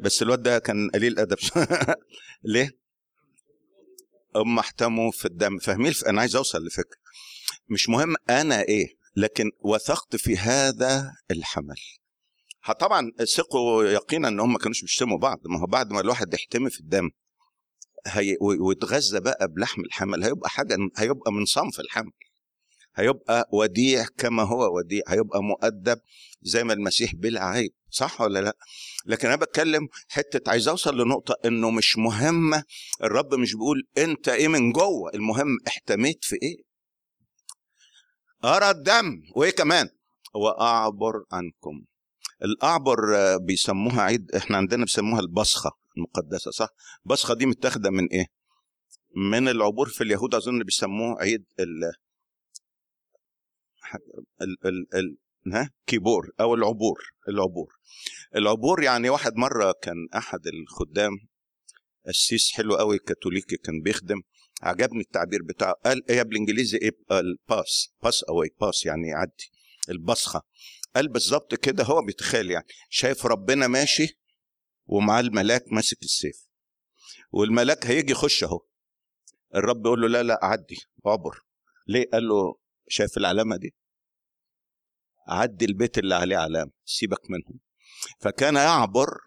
[0.00, 1.38] بس الواد ده كان قليل ادب
[2.44, 2.70] ليه؟
[4.36, 5.58] هم احتموا في الدم.
[5.58, 6.98] فاهمين؟ أنا عايز أوصل لفكرة.
[7.68, 11.80] مش مهم أنا إيه لكن وثقت في هذا الحمل.
[12.72, 15.38] طبعا ثقوا يقينا إن هم ما كانوش بيشتموا بعض.
[15.44, 17.10] ما هو بعد ما الواحد يحتمي في الدم
[18.06, 22.12] هي ويتغذى بقى بلحم الحمل هيبقى حاجة هيبقى من صنف الحمل.
[22.94, 26.00] هيبقى وديع كما هو وديع هيبقى مؤدب
[26.42, 28.56] زي ما المسيح بلا عيب صح ولا لأ؟
[29.06, 32.64] لكن أنا بتكلم حتة عايز أوصل لنقطة إنه مش مهمه
[33.02, 36.56] الرب مش بيقول أنت إيه من جوه المهم احتميت في إيه؟
[38.44, 39.22] أرى الدم.
[39.36, 39.88] وإيه كمان؟
[40.34, 41.84] وأعبر عنكم.
[42.42, 46.68] الأعبر آه، بيسموها عيد إحنا عندنا بيسموها البصخة المقدسة صح؟
[47.06, 48.26] البصخة دي متاخدة من إيه؟
[49.16, 51.92] من العبور في اليهود أظن بيسموه عيد ال
[54.42, 55.16] ال ال ال
[55.52, 57.74] ها؟ كيبور أو العبور العبور.
[58.36, 61.12] العبور يعني واحد مرة كان أحد الخدام
[62.06, 64.22] قسيس حلو قوي كاثوليكي كان بيخدم
[64.62, 69.50] عجبني التعبير بتاعه قال إيه بالإنجليزي إيه؟ ال pass pass away pass يعني يعدي
[69.90, 70.42] البصخة.
[70.96, 72.66] قال بالظبط كده هو بيتخيل يعني.
[72.90, 74.18] شايف ربنا ماشي
[74.86, 76.46] ومعاه الملاك ماسك السيف.
[77.30, 78.60] والملاك هيجي يخش اهو.
[79.54, 80.76] الرب يقول له لا لا عدي
[81.06, 81.40] أعبر.
[81.86, 83.74] ليه؟ قال له شايف العلامة دي؟
[85.28, 87.60] عدي البيت اللي عليه علامة سيبك منهم.
[88.20, 89.18] فكان يعبر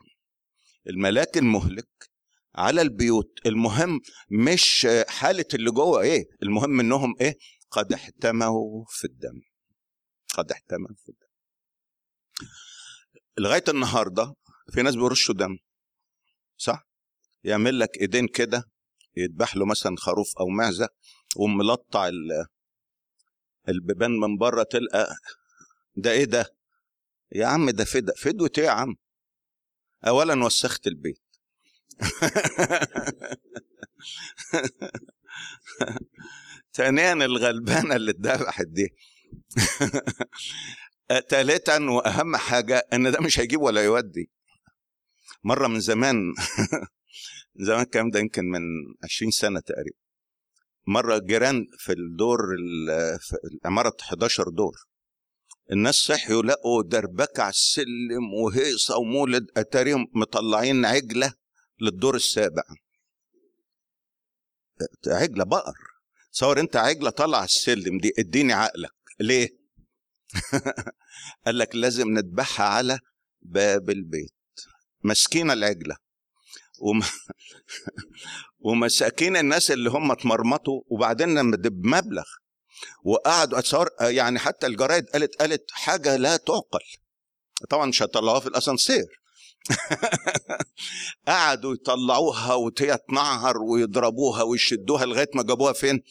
[0.88, 2.09] الملاك المهلك
[2.55, 3.39] على البيوت.
[3.45, 3.99] المهم
[4.32, 7.38] مش حالة اللي جوه إيه المهم إنهم إيه؟
[7.72, 9.41] قد احتموا في الدم.
[10.38, 11.28] قد احتموا في الدم.
[13.39, 14.33] لغاية النهارده
[14.73, 15.57] في ناس بيرشوا دم
[16.57, 16.87] صح؟
[17.43, 18.63] يعمل لك ايدين كده
[19.17, 20.89] يذبح له مثلا خروف أو معزه
[21.35, 22.45] وملطع ال-
[23.69, 25.15] البيبان من بره تلقى
[25.95, 26.55] ده إيه ده؟
[27.31, 28.95] يا عم ده فدا فدوة إيه يا عم؟
[30.07, 31.21] اولا وسخت البيت.
[36.73, 38.87] ثانيا الغلبانة اللي اتذبحت دي.
[41.30, 44.32] ثالثا وأهم حاجة إن ده مش هيجيب ولا يودي.
[45.43, 46.34] مرة من زمان
[47.68, 48.62] زمان الكلام ده؟ يمكن من
[49.03, 49.97] 20 سنة تقريبا.
[50.88, 54.76] مرة جيران في الدور ال- في العمارة 11 دور.
[55.72, 61.34] الناس صحيوا لقوا دربكة على السلم وهيصة ومولد أتاريهم مطلعين عجلة
[61.82, 62.64] للدور السابع.
[65.07, 65.74] عجلة بقر.
[66.34, 68.91] تصور أنت عجلة طالعة السلم دي اديني عقلك.
[69.20, 69.59] ليه؟
[71.45, 72.99] قال لك لازم نذبحها على
[73.41, 74.34] باب البيت.
[75.03, 75.95] مسكينه العجلة.
[76.80, 77.01] وم...
[78.65, 82.25] ومساكين الناس اللي هم اتمرمطوا وبعدين بمبلغ
[83.03, 86.80] وقعدوا اتصور يعني حتى الجرايد قالت قالت حاجة لا تعقل.
[87.69, 89.19] طبعا مش هيطلعوها في الأسانسير.
[91.27, 96.03] قعدوا يطلعوها وهي تنعر ويضربوها ويشدوها لغاية ما جابوها فين؟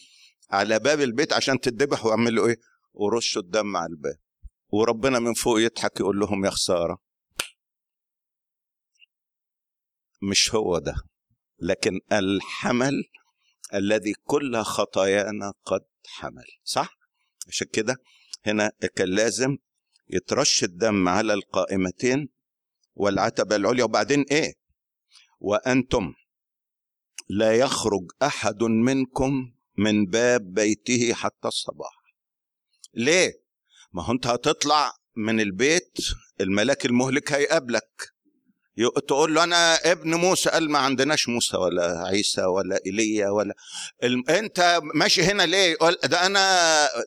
[0.51, 2.57] على باب البيت عشان تتذبح ويعملوا إيه؟
[2.99, 4.19] ورشوا الدم على الباب.
[4.69, 6.99] وربنا من فوق يضحك يقول لهم يا خسارة.
[10.23, 10.95] مش هو ده
[11.59, 13.05] لكن الحمل
[13.75, 16.99] الذي كل خطايانا قد حمل صح؟
[17.49, 17.97] عشان كده
[18.47, 19.57] هنا كان لازم
[20.09, 22.29] يترش الدم على القائمتين
[22.95, 24.55] والعتبة العليا وبعدين إيه؟
[25.41, 26.15] وأنتم
[27.29, 31.98] لا يخرج أحد منكم من باب بيته حتى الصباح.
[32.95, 33.33] ليه؟
[33.93, 35.99] ما هو انت هتطلع من البيت
[36.41, 38.09] الملاك المهلك هيقابلك.
[38.77, 43.55] يق- تقول له أنا ابن موسى قال ما عندناش موسى ولا عيسى ولا إيليا ولا.
[44.29, 46.39] أنت ماشي هنا ليه؟ يقول ده أنا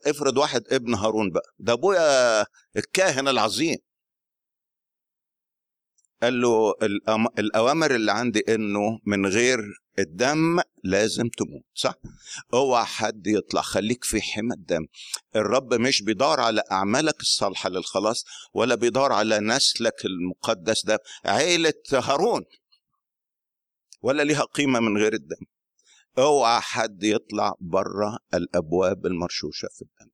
[0.05, 2.45] افرض واحد ابن هارون بقى ده أبويا
[2.77, 3.77] الكاهن العظيم.
[6.23, 6.73] قال له.
[7.39, 9.59] الأوامر اللي عندي إنه من غير
[9.99, 11.93] الدم لازم تموت صح؟
[12.53, 14.85] أوعى حد يطلع خليك في حمى الدم.
[15.35, 22.41] الرب مش بيدور على أعمالك الصالحة للخلاص ولا بيدور على نسلك المقدس ده عيلة هارون
[24.01, 25.45] ولا ليها قيمة من غير الدم.
[26.17, 30.11] أوعى حد يطلع بره الأبواب المرشوشة في الدم.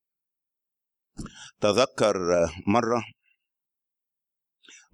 [1.62, 2.18] تذكر
[2.68, 3.04] مرة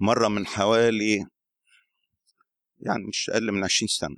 [0.03, 1.25] مرة من حوالي
[2.79, 4.15] يعني مش أقل من 20 سنة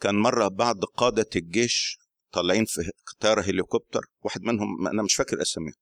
[0.00, 1.98] كان مرة بعض قادة الجيش
[2.32, 5.74] طالعين في طيارة هليكوبتر واحد منهم أنا مش فاكر أساميهم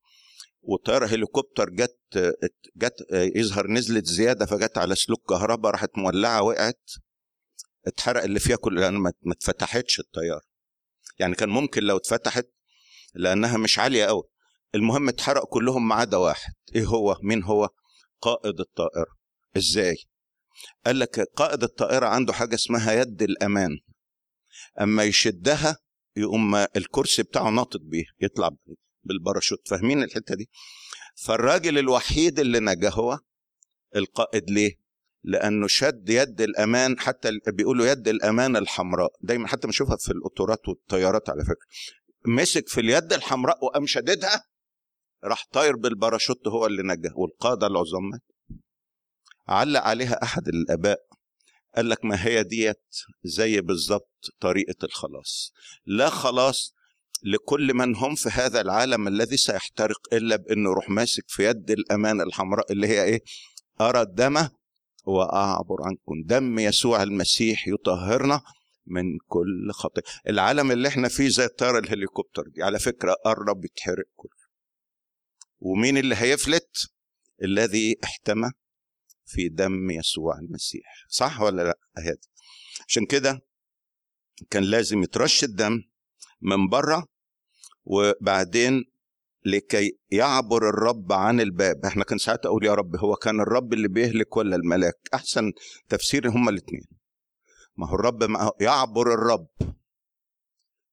[0.63, 2.35] وطيارة هليكوبتر جت
[2.77, 6.91] جت يظهر نزلت زيادة فجت على سلوك كهرباء راحت مولعة وقعت
[7.87, 10.43] اتحرق اللي فيها كل لأن ما اتفتحتش الطيارة.
[11.19, 12.47] يعني كان ممكن لو اتفتحت
[13.15, 14.23] لأنها مش عالية قوي
[14.75, 17.69] المهم اتحرق كلهم ما عدا واحد إيه هو؟ مين هو؟
[18.21, 19.22] قائد الطائرة.
[19.57, 19.97] إزاي؟
[20.87, 23.79] قال لك قائد الطائرة عنده حاجة اسمها يد الأمان.
[24.81, 25.77] أما يشدها
[26.16, 28.51] يقوم الكرسي بتاعه ناطط بيه يطلع
[29.05, 29.69] بالباراشوت.
[29.69, 30.51] فاهمين الحتة دي؟
[31.16, 33.19] فالراجل الوحيد اللي نجا هو
[33.97, 34.83] القائد ليه؟
[35.24, 39.12] لأنه شد يد الأمان حتى بيقولوا يد الأمان الحمراء.
[39.20, 41.66] دايما حتى بنشوفها في القطارات والطيارات على فكرة.
[42.27, 44.45] مسك في اليد الحمراء وقام شددها
[45.24, 48.20] راح طاير بالباراشوت هو اللي نجا والقادة العظماء
[49.48, 50.98] علق عليها أحد الآباء
[51.77, 52.85] قال لك ما هي ديت
[53.24, 55.52] زي بالظبط طريقة الخلاص.
[55.86, 56.74] لا خلاص
[57.24, 62.20] لكل من هم في هذا العالم الذي سيحترق إلا بإنه يروح ماسك في يد الأمان
[62.20, 63.23] الحمراء اللي هي إيه؟
[63.81, 64.48] أرى الدم
[65.05, 68.40] وأعبر عنكم دم يسوع المسيح يطهرنا
[68.86, 70.05] من كل خطيئة.
[70.28, 74.43] العالم اللي إحنا فيه زي الطيارة الهليكوبتر دي على فكرة قرب يتحرق كله.
[75.60, 76.90] ومين اللي هيفلت؟
[77.43, 78.51] الذي احتمى
[79.24, 81.05] في دم يسوع المسيح.
[81.09, 82.16] صح ولا لا اهي.
[82.89, 83.40] عشان كده
[84.51, 85.82] كان لازم يترش الدم
[86.40, 87.07] من بره
[87.85, 88.85] وبعدين
[89.44, 91.85] لكي يعبر الرب عن الباب.
[91.85, 95.53] إحنا كان ساعات أقول يا رب هو كان الرب اللي بيهلك ولا الملاك؟ أحسن
[95.89, 96.86] تفسير هما الاثنين
[97.77, 99.49] ما هو الرب معه يعبر الرب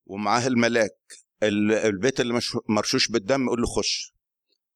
[0.06, 0.99] ومعاه الملاك.
[1.43, 2.39] ال- البيت اللي
[2.69, 4.14] مرشوش بالدم يقول له خش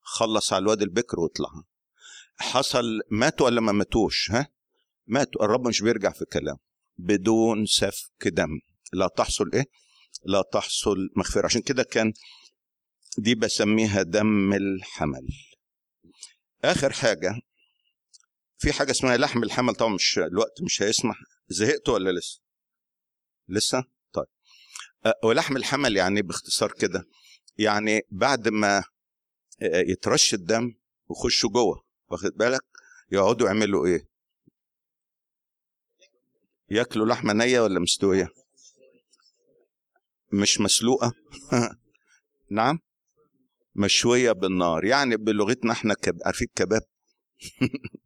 [0.00, 1.48] خلص على الواد البكر واطلع.
[2.36, 4.48] حصل ماتوا ولا ما ماتوش ها؟
[5.06, 6.56] ماتوا الرب مش بيرجع في كلام
[6.98, 8.60] بدون سفك دم.
[8.92, 9.64] لا تحصل إيه؟
[10.24, 11.44] لا تحصل مغفرة.
[11.44, 12.12] عشان كده كان
[13.18, 15.26] دي بسميها دم الحمل.
[16.64, 17.40] آخر حاجة
[18.58, 19.74] في حاجة اسمها لحم الحمل.
[19.74, 21.16] طبعا مش الوقت مش هيسمح.
[21.48, 22.40] زهقتوا ولا لسه؟
[23.48, 24.26] لسه؟ طيب.
[25.06, 27.04] أه، ولحم الحمل يعني باختصار كده
[27.58, 28.84] يعني بعد ما أه،
[29.62, 30.74] يترش الدم
[31.06, 32.64] ويخشوا جوه واخد بالك؟
[33.12, 34.08] يقعدوا يعملوا إيه؟
[36.70, 38.28] ياكلوا لحمة نية ولا مستوية؟
[40.32, 41.12] مش مسلوقة؟
[42.50, 42.78] نعم.
[43.74, 44.84] مشوية بالنار.
[44.84, 46.18] يعني بلغتنا إحنا كب...
[46.26, 46.82] عارفين كباب؟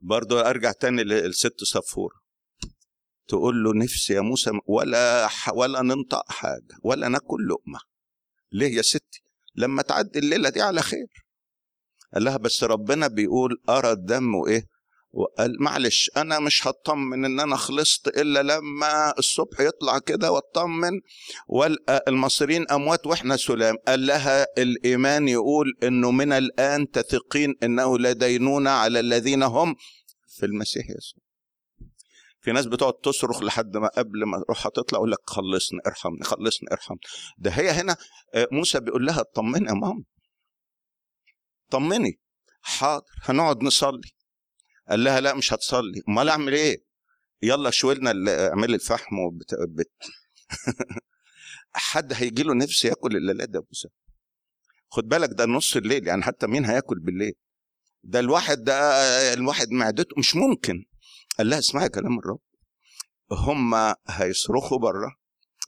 [0.00, 2.12] برضو أرجع تاني للست صفور.
[3.28, 5.28] تقول له نفسي يا موسى ولا.
[5.54, 7.78] ولا ننطق حاجة ولا ناكل لقمة.
[8.52, 9.22] ليه يا ستي؟
[9.54, 11.23] لما تعدي الليلة دي على خير.
[12.14, 14.74] قال لها بس ربنا بيقول أرى الدم وايه
[15.14, 21.00] وقال معلش أنا مش هطمن إن أنا خلصت إلا لما الصبح يطلع كده واطمن
[21.48, 23.76] وألقى المصريين أموات وإحنا سلام.
[23.88, 29.74] قال لها الإيمان يقول إنه من الآن تثقين إنه لا على الذين هم
[30.26, 31.24] في المسيح يسوع.
[32.40, 36.68] في ناس بتقعد تصرخ لحد ما قبل ما روحها تطلع يقول لك خلصني ارحمني خلصني
[36.72, 37.00] ارحمني.
[37.38, 37.96] ده هي هنا
[38.34, 40.02] آه، موسى بيقول لها اطمني يا ماما.
[41.70, 42.20] طمني.
[42.62, 44.10] حاضر هنقعد نصلي.
[44.88, 46.02] قال لها لا مش هتصلي.
[46.08, 46.84] أمال أعمل إيه؟
[47.42, 49.54] يلا شوي لنا ال- اعملي الفحم وبت...
[49.68, 49.92] بت...
[51.74, 53.88] حد هيجي له نفس ياكل الا لا ده موسى
[54.90, 57.32] خد بالك ده نص الليل يعني حتى مين هياكل بالليل؟
[58.02, 58.74] ده الواحد ده
[59.32, 60.84] الواحد معدته مش ممكن.
[61.38, 62.40] قال لها اسمعي كلام الرب.
[63.32, 63.74] هم
[64.08, 65.16] هيصرخوا بره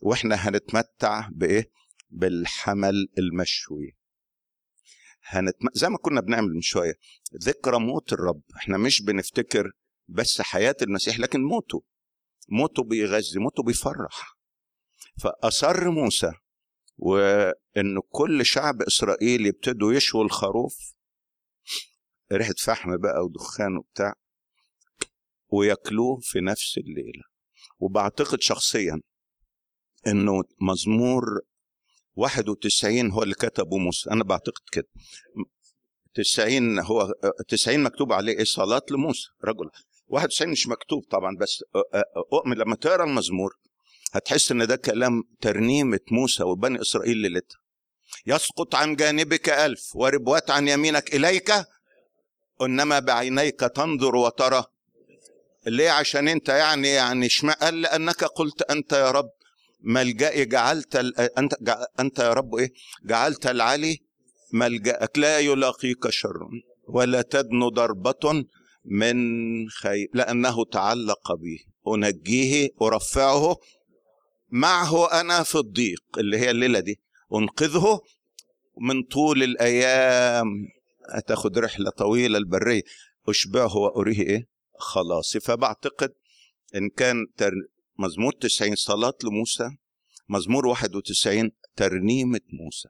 [0.02, 1.70] وإحنا هنتمتع بإيه؟
[2.10, 3.96] بالحمل المشوي.
[5.28, 5.68] هنتم...
[5.72, 6.94] زي ما كنا بنعمل من شوية.
[7.42, 8.42] ذكرى موت الرب.
[8.56, 9.72] إحنا مش بنفتكر
[10.08, 11.82] بس حياة المسيح لكن موته.
[12.48, 14.36] موته بيغذي موته بيفرح.
[15.20, 16.32] فأصر موسى
[16.96, 20.94] وإن كل شعب إسرائيل يبتدوا يشووا الخروف
[22.32, 24.14] ريحة فحم بقى ودخان وبتاع
[25.48, 27.22] وياكلوه في نفس الليلة.
[27.78, 29.00] وبعتقد شخصيا
[30.06, 31.24] إنه مزمور
[32.16, 34.10] 91 هو اللي كتبه موسى.
[34.10, 34.88] أنا بعتقد كده.
[36.14, 37.12] 90 هو
[37.48, 39.70] 90 مكتوب عليه إيه؟ صلاة لموسى رجل.
[40.08, 41.64] 91 مش مكتوب طبعا بس
[42.32, 42.56] أؤمن.
[42.56, 43.50] لما تقرأ المزمور
[44.12, 47.58] هتحس إن ده كلام ترنيمة موسى وبني إسرائيل ليلتها.
[48.26, 51.52] يسقط عن جانبك ألف وربوات عن يمينك إليك
[52.62, 54.64] إنما بعينيك تنظر وترى.
[55.66, 59.30] ليه؟ عشان أنت يعني يعني شما قال لأنك قلت أنت يا رب.
[59.80, 60.96] ملجئي جعلت.
[61.38, 61.54] أنت.
[62.00, 62.72] أنت يا رب إيه
[63.04, 63.98] جعلت العلي
[64.52, 66.48] ملجأك لا يلاقيك شر
[66.88, 68.44] ولا تدن ضربة
[68.84, 69.16] من
[69.68, 71.58] خير لأنه تعلق به
[71.94, 73.56] أنجيه أرفعه
[74.50, 77.00] معه أنا في الضيق اللي هي الليلة دي
[77.34, 78.00] أنقذه
[78.80, 80.46] من طول الأيام
[81.10, 82.82] هتاخد رحلة طويلة البرية
[83.28, 84.46] أشبعه وأريه إيه
[84.78, 86.12] خلاصي فبعتقد
[86.74, 87.26] إن كان.
[87.98, 89.70] مزمور 90 صلاة لموسى
[90.28, 92.88] مزمور 91 ترنيمة موسى.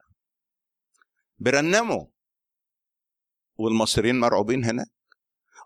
[1.38, 2.06] بيرنموا
[3.56, 4.86] والمصريين مرعوبين هناك.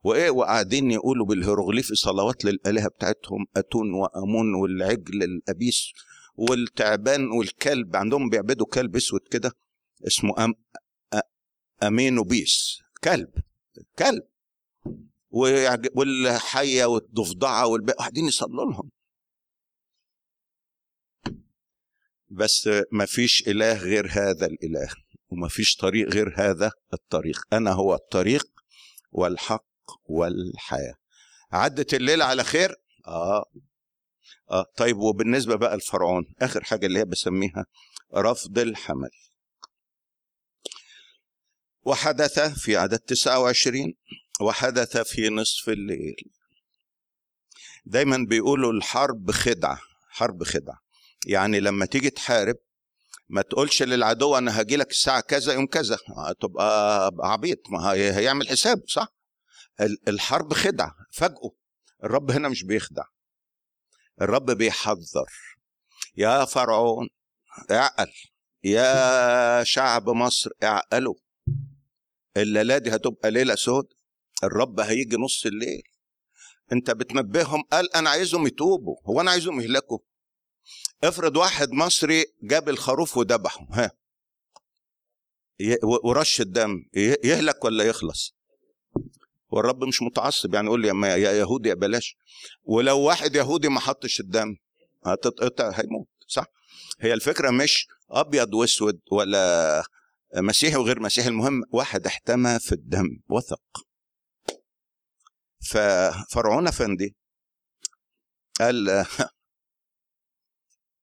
[0.05, 5.93] وإيه وقاعدين يقولوا بالهيروغليفي صلوات للآلهة بتاعتهم آتون وأمون والعجل الأبيس
[6.35, 9.53] والتعبان والكلب عندهم بيعبدوا كلب أسود كده
[10.07, 10.55] اسمه أم
[11.83, 12.27] أمينو
[13.05, 13.29] كلب
[13.99, 14.23] كلب.
[15.31, 18.91] والحية والضفدعة والباقي قاعدين يصلوا لهم.
[22.31, 24.89] بس ما فيش إله غير هذا الإله
[25.29, 27.41] وما فيش طريق غير هذا الطريق.
[27.53, 28.47] أنا هو الطريق
[29.13, 29.67] والحق
[30.05, 30.95] والحياة.
[31.53, 32.75] عدت الليلة على خير؟
[33.07, 33.45] آه.
[34.51, 34.65] آه.
[34.77, 37.67] طيب وبالنسبة بقى لفرعون آخر حاجة اللي هي بسميها
[38.15, 39.11] رفض الحمل.
[41.83, 43.95] وحدث في عدد 29
[44.41, 46.17] وحدث في نصف الليل.
[47.85, 50.90] دايما بيقولوا الحرب خدعة حرب خدعة.
[51.27, 52.57] يعني لما تيجي تحارب
[53.29, 55.99] ما تقولش للعدو أنا هاجي لك الساعة كذا يوم كذا.
[56.41, 59.09] تبقى عبيط ما هي- هيعمل حساب صح؟
[59.81, 61.51] ال- الحرب خدعة فاجئه.
[62.05, 63.05] الرب هنا مش بيخدع.
[64.23, 65.31] الرب بيحذر.
[66.17, 67.09] يا فرعون
[67.71, 68.13] اعقل.
[68.65, 71.15] يا شعب مصر اعقلوا.
[72.37, 73.85] الليلة دي هتبقى ليلة سود.
[74.45, 75.83] الرب هيجي نص الليل.
[76.73, 78.97] انت بتنبههم قال أنا عايزهم يتوبوا.
[79.07, 79.99] هو أنا عايزهم يهلكوا.
[81.05, 83.91] افرض واحد مصري جاب الخروف وذبحه ها.
[86.05, 86.85] ورش الدم
[87.25, 88.35] يهلك ولا يخلص؟
[89.49, 92.17] والرب مش متعصب يعني يقول لي يا يهودي يا بلاش.
[92.63, 94.57] ولو واحد يهودي ما حطش الدم
[95.05, 96.45] هتتقطع هيموت صح؟
[97.01, 99.83] هي الفكرة مش أبيض وأسود ولا
[100.37, 103.87] مسيحي وغير مسيحي المهم واحد احتمى في الدم وثق.
[105.71, 107.17] ففرعون أفندي
[108.61, 109.07] قال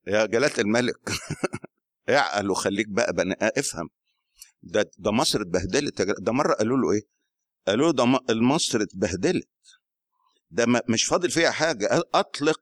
[0.08, 1.00] يا جلالة الملك.
[2.10, 3.90] اعقل وخليك بقى بني افهم.
[4.64, 7.02] ده ده مصر اتبهدلت ده مرة قالوا له إيه؟
[7.68, 8.06] قالوا له ده
[8.36, 9.48] مصر اتبهدلت.
[10.52, 12.04] ده مش فاضل فيها حاجة.
[12.14, 12.62] أطلق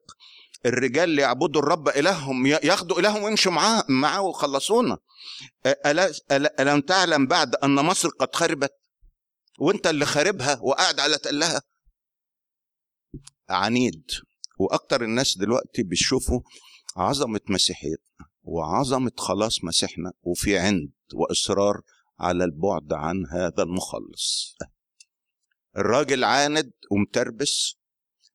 [0.65, 4.97] الرجال اللي يعبدوا الرب إلههم ياخدوا إلههم ويمشوا معاه معاه ويخلصونا.
[5.65, 6.11] ألا
[6.59, 8.73] ألم تعلم بعد أن مصر قد خربت؟
[9.59, 11.61] وأنت اللي خاربها وقاعد على تلها
[13.49, 14.11] عنيد.
[14.59, 16.41] وأكتر الناس دلوقتي بيشوفوا
[16.97, 21.81] عظمة مسيحيتنا وعظمة خلاص مسيحنا وفي عند وإصرار
[22.19, 24.57] على البعد عن هذا المخلص.
[25.77, 27.75] الراجل عاند ومتربس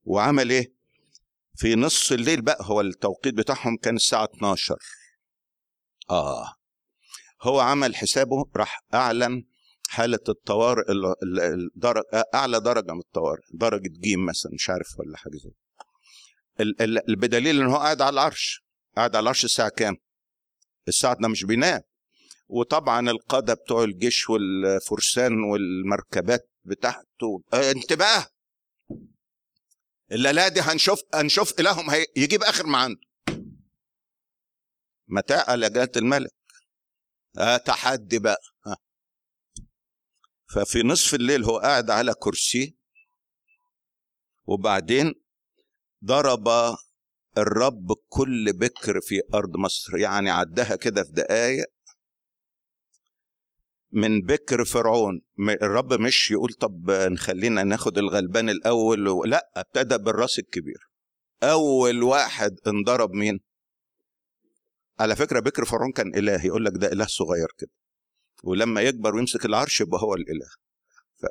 [0.04, 0.74] وعمل إيه؟
[1.54, 4.76] في نص الليل بقى هو التوقيت بتاعهم كان الساعة 12
[6.10, 6.54] آه.
[7.42, 9.44] هو عمل حسابه راح أعلن
[9.88, 10.84] حالة الطوارئ
[12.34, 15.50] أعلى درجة من الطوارئ درجة جيم مثلا مش عارف ولا حاجة زي
[17.08, 18.64] بدليل ان هو قاعد على العرش
[18.96, 19.96] قاعد على العرش الساعة كام؟
[20.88, 21.80] الساعة ده مش بينام
[22.48, 28.26] وطبعا القادة بتوع الجيش والفرسان والمركبات بتاعته آه انتباه!
[30.12, 33.00] الليلة دي هنشوف هنشوف إلههم هي يجيب آخر ما عنده
[35.08, 36.30] متاع جلالة الملك.
[37.38, 38.40] آه تحدي بقى.
[38.66, 38.76] ها.
[40.54, 42.76] ففي نصف الليل هو قاعد على كرسي.
[44.46, 45.14] وبعدين
[46.04, 46.48] ضرب
[47.38, 51.66] الرب كل بكر في أرض مصر يعني عدها كده في دقايق.
[53.92, 55.20] من بكر فرعون
[55.62, 59.24] الرب مش يقول طب نخلينا ناخد الغلبان الأول و...
[59.24, 60.90] لا ابتدى بالرأس الكبير.
[61.42, 63.40] أول واحد انضرب مين؟
[65.00, 67.70] على فكرة بكر فرعون كان إله يقول لك ده إله صغير كده.
[68.44, 70.46] ولما يكبر ويمسك العرش يبقى هو الإله.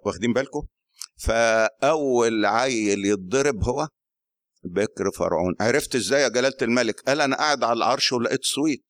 [0.05, 0.67] واخدين بالكم؟
[1.17, 3.87] فأول عيل يتضرب هو
[4.63, 5.55] بكر فرعون.
[5.61, 8.87] عرفت إزاي يا جلالة الملك؟ قال أنا قاعد على العرش ولقيت صويت.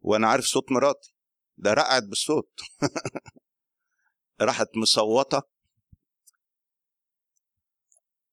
[0.00, 1.14] وأنا عارف صوت مراتي.
[1.56, 2.60] ده رقعت بالصوت.
[4.40, 5.42] راحت مصوتة.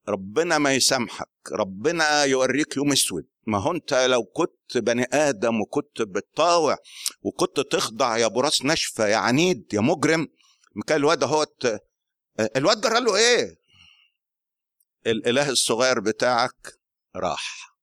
[0.07, 1.29] ربنا ما يسامحك.
[1.51, 3.27] ربنا يوريك يوم أسود.
[3.47, 6.77] ما هو أنت لو كنت بني آدم وكنت بتطاوع
[7.21, 10.27] وكنت تخضع يا أبو راس ناشفه يا عنيد يا مجرم
[10.87, 11.79] كان الواد أهوت
[12.55, 13.55] الواد جرى له إيه؟
[15.05, 16.73] الإله الصغير بتاعك
[17.15, 17.77] راح.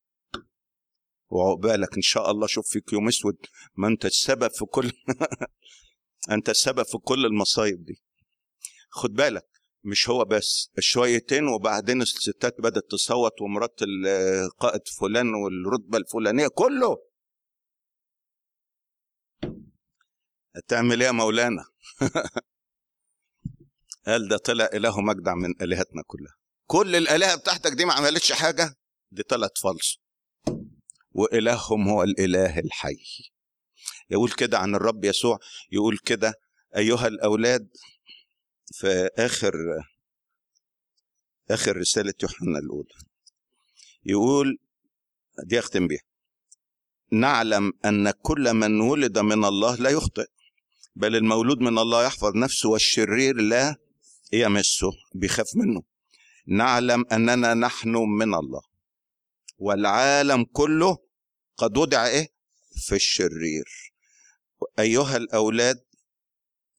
[1.30, 3.36] وعقبالك إن شاء الله شوف فيك يوم أسود
[3.76, 4.92] ما أنت السبب في كل
[6.30, 8.02] أنت السبب في كل المصايب دي.
[8.90, 9.46] خد بالك
[9.84, 16.96] مش هو بس شويتين وبعدين الستات بدأت تصوت ومرات القائد فلان والرتبة الفلانية كله.
[20.56, 21.64] هتعمل إيه يا مولانا؟
[24.06, 26.43] قال ده طلع إله مجدع من آلهتنا كلها.
[26.66, 28.74] كل الآلهة بتاعتك دي ما عملتش حاجة؟
[29.10, 29.98] دي طلعت فالص
[31.12, 32.96] وإلههم هو الإله الحي.
[34.10, 35.38] يقول كده عن الرب يسوع
[35.72, 36.34] يقول كده
[36.76, 37.68] أيها الأولاد
[38.72, 39.52] في آخر
[41.50, 42.94] آخر رسالة يوحنا الأولى.
[44.04, 44.58] يقول
[45.44, 46.02] دي أختم بيها
[47.12, 50.26] نعلم أن كل من ولد من الله لا يخطئ
[50.96, 53.76] بل المولود من الله يحفظ نفسه والشرير لا
[54.32, 55.82] يمسه بيخاف منه.
[56.46, 58.60] نعلم أننا نحن من الله.
[59.58, 60.98] والعالم كله
[61.56, 62.28] قد وضع إيه؟
[62.86, 63.92] في الشرير.
[64.78, 65.84] أيها الأولاد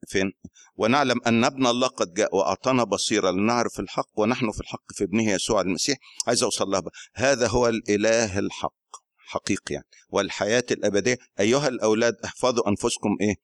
[0.08, 0.34] فين؟
[0.76, 5.32] ونعلم أن ابن الله قد جاء وأعطانا بصيرة لنعرف الحق ونحن في الحق في ابنه
[5.32, 5.98] يسوع المسيح.
[6.28, 6.84] عايز أوصل لها.
[7.16, 8.74] هذا هو الإله الحق
[9.18, 9.88] حقيقي يعني.
[10.10, 11.18] والحياة الأبدية.
[11.40, 13.36] أيها الأولاد احفظوا أنفسكم إيه؟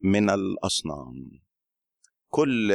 [0.00, 1.43] من الأصنام.
[2.34, 2.72] كل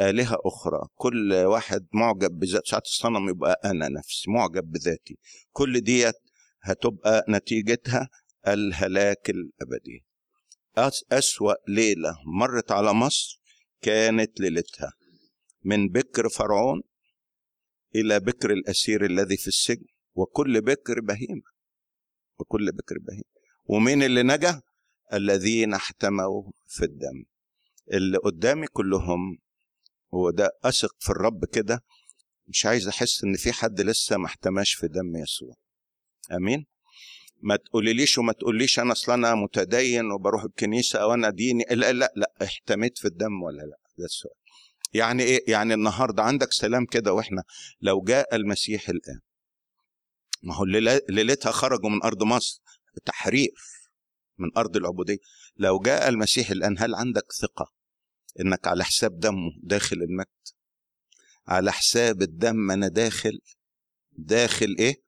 [0.00, 5.18] آلهة أخرى كل واحد معجب بذات ساعة الصنم يبقى أنا نفسي معجب بذاتي.
[5.52, 6.14] كل ديت
[6.62, 8.08] هتبقى نتيجتها
[8.48, 10.04] الهلاك الأبدي.
[10.76, 13.40] أس أسوأ ليلة مرت على مصر
[13.82, 14.92] كانت ليلتها.
[15.64, 16.82] من بكر فرعون
[17.94, 21.50] إلى بكر الأسير الذي في السجن وكل بكر بهيمة.
[22.38, 23.30] وكل بكر بهيمة.
[23.64, 24.62] ومين اللي نجا؟
[25.12, 27.24] الذين احتموا في الدم.
[27.92, 29.38] اللي قدامي كلهم
[30.12, 31.84] وده أثق في الرب كده
[32.48, 35.54] مش عايز أحس إن في حد لسه ما احتماش في دم يسوع.
[36.32, 36.66] أمين؟
[37.42, 42.12] ما تقوليليش وما تقوليش أنا أصل أنا متدين وبروح الكنيسة أو أنا ديني لا لا
[42.16, 44.34] لا احتميت في الدم ولا لا؟ ده السؤال
[44.92, 47.44] يعني إيه؟ يعني النهاردة عندك سلام كده وإحنا
[47.80, 49.20] لو جاء المسيح الآن
[50.42, 50.64] ما هو
[51.08, 52.62] ليلتها خرجوا من أرض مصر
[53.04, 53.54] تحرير
[54.38, 55.18] من أرض العبودية
[55.56, 57.79] لو جاء المسيح الآن هل عندك ثقة؟
[58.40, 60.26] إنك على حساب دمه داخل المجد.
[61.48, 63.40] على حساب الدم أنا داخل.
[64.12, 65.02] داخل إيه؟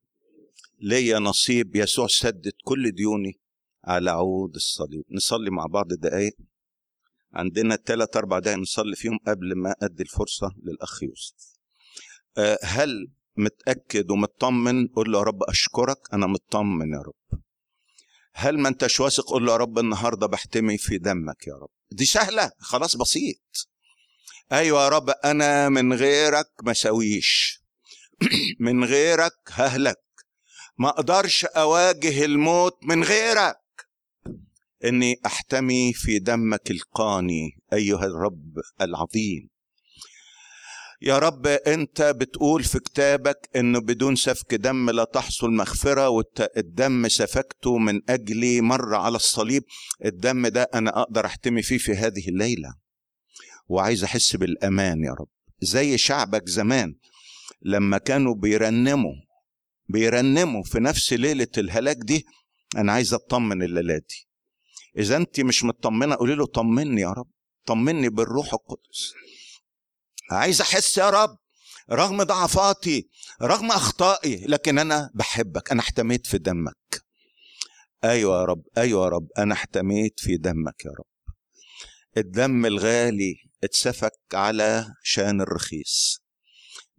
[0.81, 3.41] ليا نصيب يسوع سدد كل ديوني
[3.85, 5.05] على عود الصليب.
[5.11, 6.37] نصلي مع بعض دقايق.
[7.33, 11.53] عندنا ثلاث أربع دقايق نصلي فيهم قبل ما أدي الفرصة للأخ يوسف.
[12.39, 15.99] أه، هل متأكد ومطمن؟ قول له يا رب أشكرك.
[16.13, 17.43] أنا مطمن يا رب.
[18.35, 21.71] هل ما انتش واثق قول له يا رب النهارده بحتمي في دمك يا رب.
[21.91, 23.69] دي سهلة خلاص بسيط.
[24.53, 27.63] أيوه يا رب أنا من غيرك ما سويش.
[28.61, 30.03] من غيرك ههلك.
[30.79, 33.59] ما أقدرش أواجه الموت من غيرك.
[34.85, 39.52] إني أحتمي في دمك القاني أيها الرب العظيم.
[41.05, 47.79] يا رب انت بتقول في كتابك انه بدون سفك دم لا تحصل مغفرة والدم سفكته
[47.79, 49.65] من أجلي مرة على الصليب.
[50.05, 52.75] الدم ده أنا أقدر أحتمي فيه في هذه الليلة.
[53.69, 55.29] وعايز أحس بالأمان يا رب.
[55.61, 56.95] زي شعبك زمان
[57.63, 59.15] لما كانوا بيرنموا
[59.89, 62.27] بيرنموا في نفس ليلة الهلاك دي
[62.77, 64.29] أنا عايز أطمن الليلة دي.
[64.99, 67.29] إذا أنت مش مطمنة قولي له طمني يا رب.
[67.67, 69.13] طمني بالروح القدس.
[70.39, 71.39] عايز أحس يا رب
[71.91, 73.09] رغم ضعفاتي
[73.43, 77.03] رغم أخطائي لكن أنا بحبك أنا احتميت في دمك.
[78.05, 81.35] أيوه يا رب أيوه يا رب أنا احتميت في دمك يا رب.
[82.17, 83.35] الدم الغالي
[83.65, 86.23] اتسفك على شان الرخيص.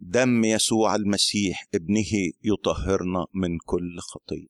[0.00, 2.04] دم يسوع المسيح ابنه
[2.42, 4.46] يطهرنا من كل خطيه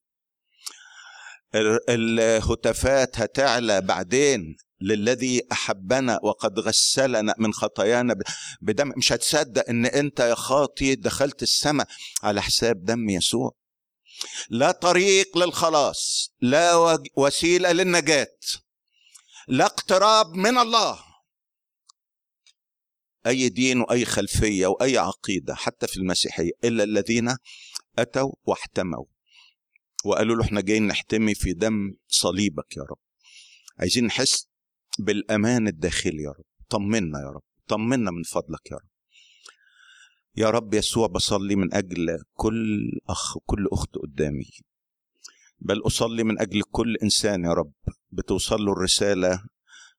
[1.55, 8.17] ال- الهتافات هتعلى بعدين للذي أحبنا وقد غسلنا من خطايانا
[8.61, 8.93] بدم.
[8.97, 11.87] مش هتصدق إن أنت يا خاطي دخلت السماء
[12.23, 13.57] على حساب دم يسوع.
[14.51, 18.37] لا طريق للخلاص لا وسيلة للنجاة
[19.49, 20.99] لا اقتراب من الله.
[23.27, 27.37] أي دين وأي خلفية وأي عقيدة حتى في المسيحية إلا الذين
[27.99, 29.05] أتوا واحتموا
[30.05, 32.99] وقالوا له إحنا جايين نحتمي في دم صليبك يا رب.
[33.81, 34.49] عايزين نحس
[34.99, 36.45] بالأمان الداخلي يا رب.
[36.69, 37.43] طمنا يا رب.
[37.69, 38.89] طمنا من فضلك يا رب.
[40.37, 44.51] يا رب يسوع بصلي من أجل كل أخ وكل أخت قدامي.
[45.59, 47.73] بل أصلي من أجل كل إنسان يا رب.
[48.11, 49.45] بتوصل له الرسالة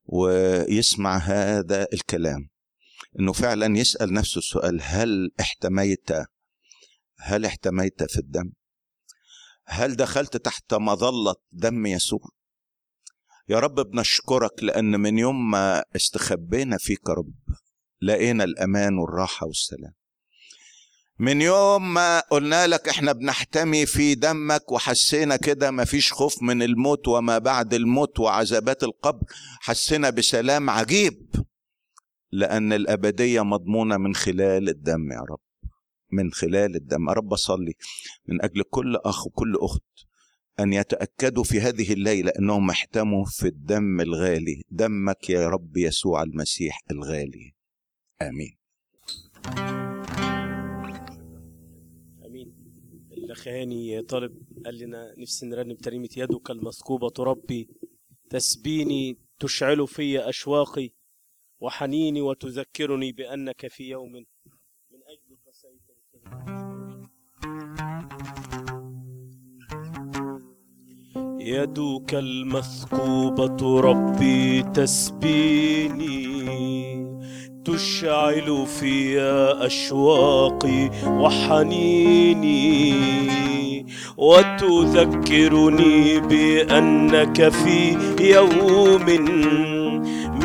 [0.06, 2.50] ويسمع هذا الكلام.
[3.20, 6.10] إنه فعلا يسأل نفسه السؤال هل احتميت
[7.18, 8.52] هل احتميت في الدم؟
[9.66, 12.35] هل دخلت تحت مظلة دم يسوع؟
[13.50, 17.34] يا رب بنشكرك لأن من يوم ما استخبينا فيك يا رب
[18.02, 19.94] لقينا الأمان والراحة والسلام.
[21.20, 27.08] من يوم ما قلنا لك إحنا بنحتمي في دمك وحسينا كده مفيش خوف من الموت
[27.08, 29.24] وما بعد الموت وعذابات القبر
[29.60, 31.36] حسينا بسلام عجيب
[32.32, 35.40] لأن الأبدية مضمونة من خلال الدم يا رب
[36.12, 37.10] من خلال الدم.
[37.10, 37.74] يا رب اصلي
[38.28, 39.84] من أجل كل أخ وكل أخت
[40.60, 44.61] أن يتأكدوا في هذه الليلة أنهم احتموا في الدم الغالي.
[44.69, 47.53] دمك يا رب يسوع المسيح الغالي.
[48.22, 48.57] آمين.
[53.26, 54.32] الاخ هاني طالب
[54.65, 57.68] قال لنا نفسي نرنم ترنيمة يدك المثقوبه تربي
[58.30, 60.90] تسبيني تشعل في أشواقي
[61.60, 64.26] وحنيني وتذكرني بأنك في يوم
[71.48, 76.26] يدك المثقوبة ربي تسبيني.
[77.66, 79.22] تشعل في
[79.60, 82.94] أشواقي وحنيني.
[84.18, 89.06] وتذكرني بأنك في يوم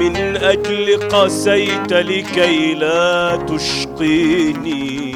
[0.00, 5.09] من أجل قسيت لكي لا تشقيني.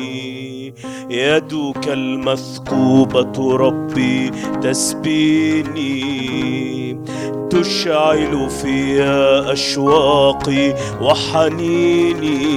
[1.11, 4.31] يدك المثقوبة ربي
[4.63, 6.05] تسبيني.
[7.51, 9.03] تشعل في
[9.53, 12.55] أشواقي وحنيني.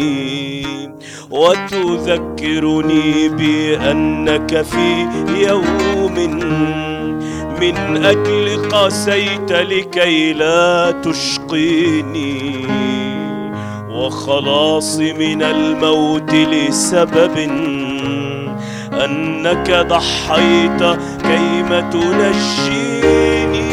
[1.31, 5.07] وتذكرني بأنك في
[5.47, 6.13] يوم
[7.61, 12.65] من أجل قسيت لكي لا تشقيني.
[13.91, 17.37] وخلاصي من الموت لسبب
[19.05, 23.67] أنك ضحيت كيما تنجيني.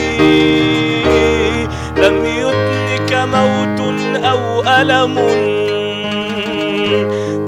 [1.96, 3.80] لم يدنك موت
[4.24, 5.14] أو ألم.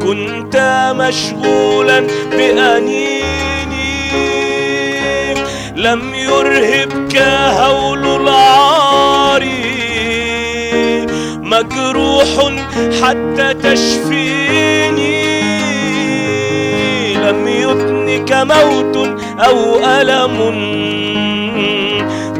[0.03, 0.57] كنت
[0.99, 3.23] مشغولا بأنيني.
[5.77, 7.17] لم يرهبك
[7.61, 9.45] هول العار.
[11.43, 12.29] مجروح
[13.03, 14.46] حتى تشفيني
[18.45, 18.97] موت
[19.41, 20.37] أو ألم.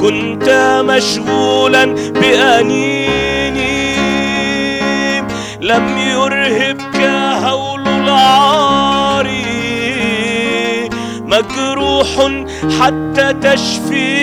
[0.01, 2.97] كنت مشغولا بأنيني.
[5.61, 7.01] لم يرهبك
[7.45, 9.27] هول العار.
[11.25, 12.09] مجروح
[12.81, 14.17] حتى تشفيني.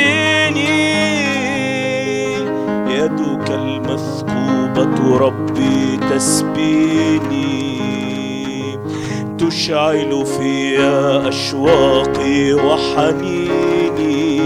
[2.90, 7.73] يدك المثقوبة ربي تسبيني.
[9.50, 10.80] تشعل في
[11.28, 14.42] أشواقي وحنيني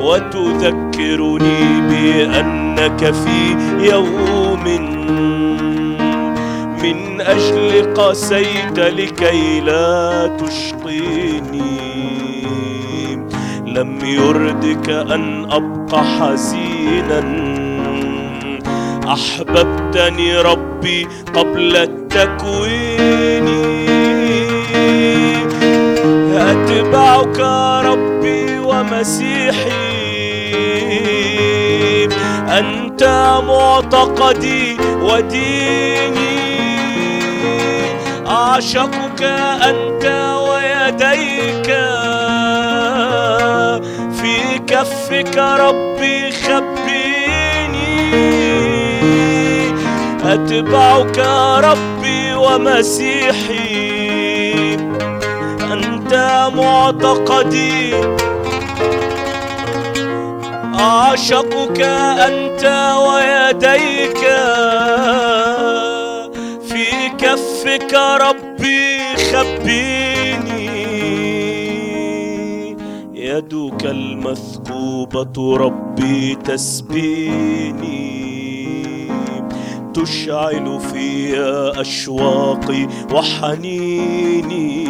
[0.00, 3.56] وتذكرني بأنك في
[3.90, 4.64] يوم
[6.82, 11.82] من أجل قسيت لكي لا تشقيني.
[13.66, 17.22] لم يردك أن أبقى حزينا
[19.12, 21.76] أحببتني ربي قبل
[22.14, 23.48] التكوين
[26.36, 27.40] أتبعك
[27.84, 29.92] ربي ومسيحي.
[32.48, 33.02] أنت
[33.48, 36.42] معتقدي وديني.
[38.26, 39.22] أعشقك
[39.62, 40.04] أنت
[40.48, 41.68] ويديك.
[44.20, 46.61] في كفك ربي خبيني
[50.42, 51.18] أتبعك
[51.64, 53.62] ربي ومسيحي.
[55.72, 56.14] أنت
[56.54, 57.94] معتقدي.
[60.80, 62.64] أعشقك أنت
[63.06, 64.18] ويديك.
[66.68, 68.98] في كفك ربي
[69.32, 70.72] خبيني.
[73.14, 78.21] يدك المثقوبة ربي تسبيني.
[79.94, 81.34] تشعل في
[81.80, 84.82] أشواقي وحنيني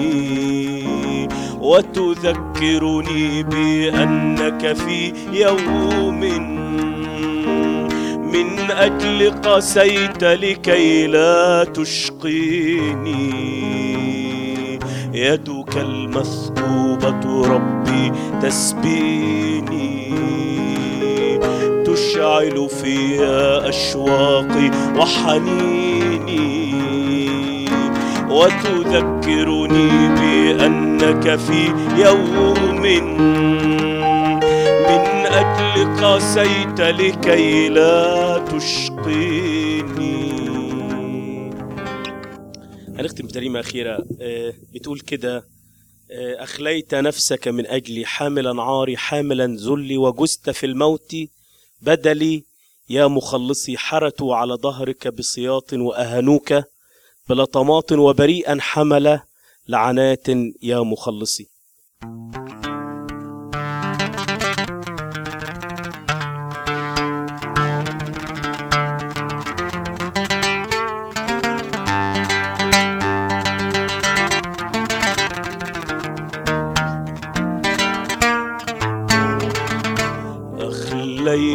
[1.61, 6.21] وتذكرني بأنك في يوم
[8.33, 13.33] من أجل قسيت لكي لا تشقيني.
[15.15, 18.13] يدك المثقوبة ربي
[18.43, 20.13] تسبيني.
[22.03, 23.19] تشعل في
[23.69, 26.73] أشواقي وحنيني
[28.31, 29.89] وتذكرني
[30.19, 31.67] بأنك في
[31.97, 33.23] يوم من
[35.27, 40.23] أجل قسيت لكي لا تشقيني.
[42.99, 44.05] هنختم بتريمة أخيرة.
[44.21, 45.37] آه، بتقول كده
[46.11, 51.15] آه، أخليت نفسك من أجلي حاملا عاري حاملا ذلي وجزت في الموت
[51.83, 52.45] بدلي
[52.89, 56.55] يا مخلصي حرتوا على ظهرك بسياط وأهنوك
[57.29, 59.21] بلطمات وبريئا حمل
[59.69, 60.29] لعنات
[60.63, 61.49] يا مخلصي.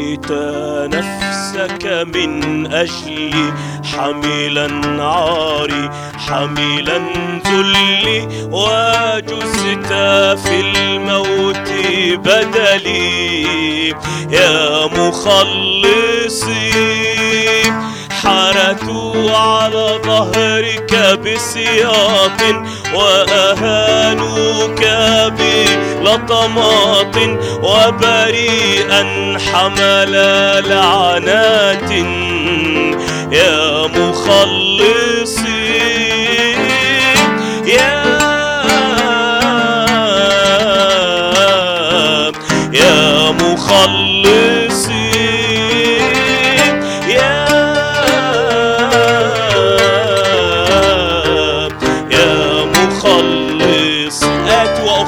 [0.07, 0.31] أخليت
[0.95, 1.85] نفسك
[2.15, 3.53] من أجلي
[3.83, 4.69] حميلا
[5.03, 5.89] عاري
[6.27, 6.97] حميلا
[7.47, 9.93] ذلي وجزت
[10.47, 11.69] في الموت
[12.13, 13.89] بدلي
[14.31, 16.71] يا مخلصي
[18.11, 22.41] حرتوا على ظهرك بسياط
[22.93, 24.81] وأهانوك
[25.39, 27.15] بلطمات
[27.63, 29.03] وبريئا
[29.51, 30.13] حمل
[30.69, 31.91] لعنات
[33.31, 35.47] يا مخلصي.
[37.65, 38.17] يا
[42.73, 44.26] يا مخلصي.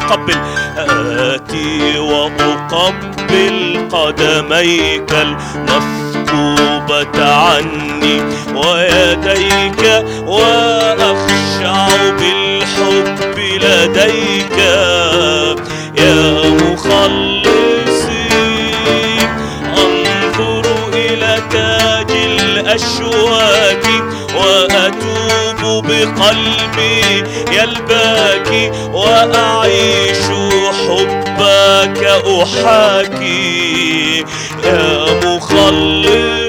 [0.10, 0.38] آتي وأقبل
[0.78, 8.22] آتي وأقبل قدميك المثقوبة عني
[8.56, 9.84] ويديك
[10.26, 11.88] وأخشع
[12.20, 14.59] بالحب لديك.
[25.82, 30.26] بقلبي يلباك وأعيش
[30.88, 32.04] حبك
[32.44, 34.26] أحاكي
[34.64, 36.49] يا مخلصي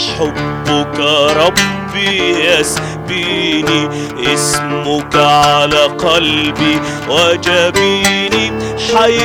[0.00, 0.98] وحبك
[1.36, 3.88] ربي يسبيني
[4.34, 8.52] اسمك على قلبي وجبيني
[8.96, 9.18] حي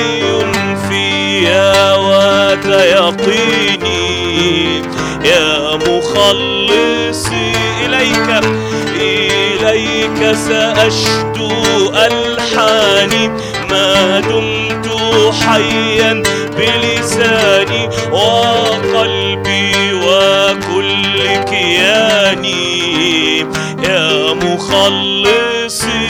[0.89, 4.06] فيا وتيقيني
[5.26, 7.52] يا مخلصي
[7.85, 8.30] إليك
[8.99, 11.52] إليك سأشدو
[11.95, 13.26] ألحاني.
[13.69, 14.88] ما دمت
[15.45, 16.23] حيا
[16.57, 20.64] بلساني وقلبي وكل
[21.65, 23.39] كياني
[23.83, 26.05] يا مخلصي.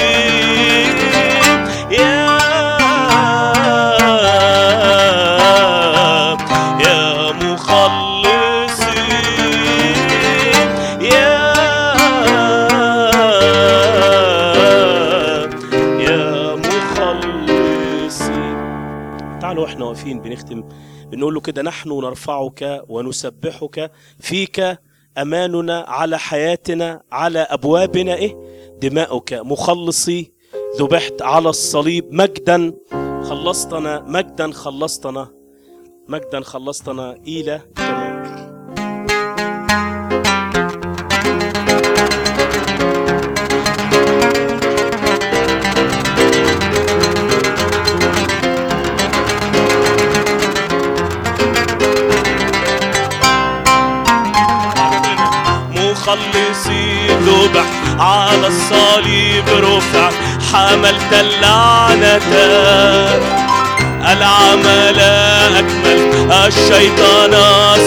[19.41, 20.63] تعالوا إحنا واقفين بنختم
[21.11, 24.77] بنقول له كده نحن نرفعك ونسبحك فيك
[25.17, 28.37] أماننا على حياتنا على أبوابنا إيه؟
[28.81, 30.31] دماؤك مخلصي.
[30.79, 32.73] ذبحت على الصليب مجدا
[33.23, 35.27] خلصتنا مجدا خلصتنا
[36.09, 38.14] مجدا خلصتنا إلى تمام.
[56.05, 57.65] مخلصي ذبح
[57.99, 60.09] على الصليب رفع.
[60.53, 62.21] حملت اللعنة.
[64.11, 64.99] العمل
[65.57, 66.31] أكمل.
[66.31, 67.31] الشيطان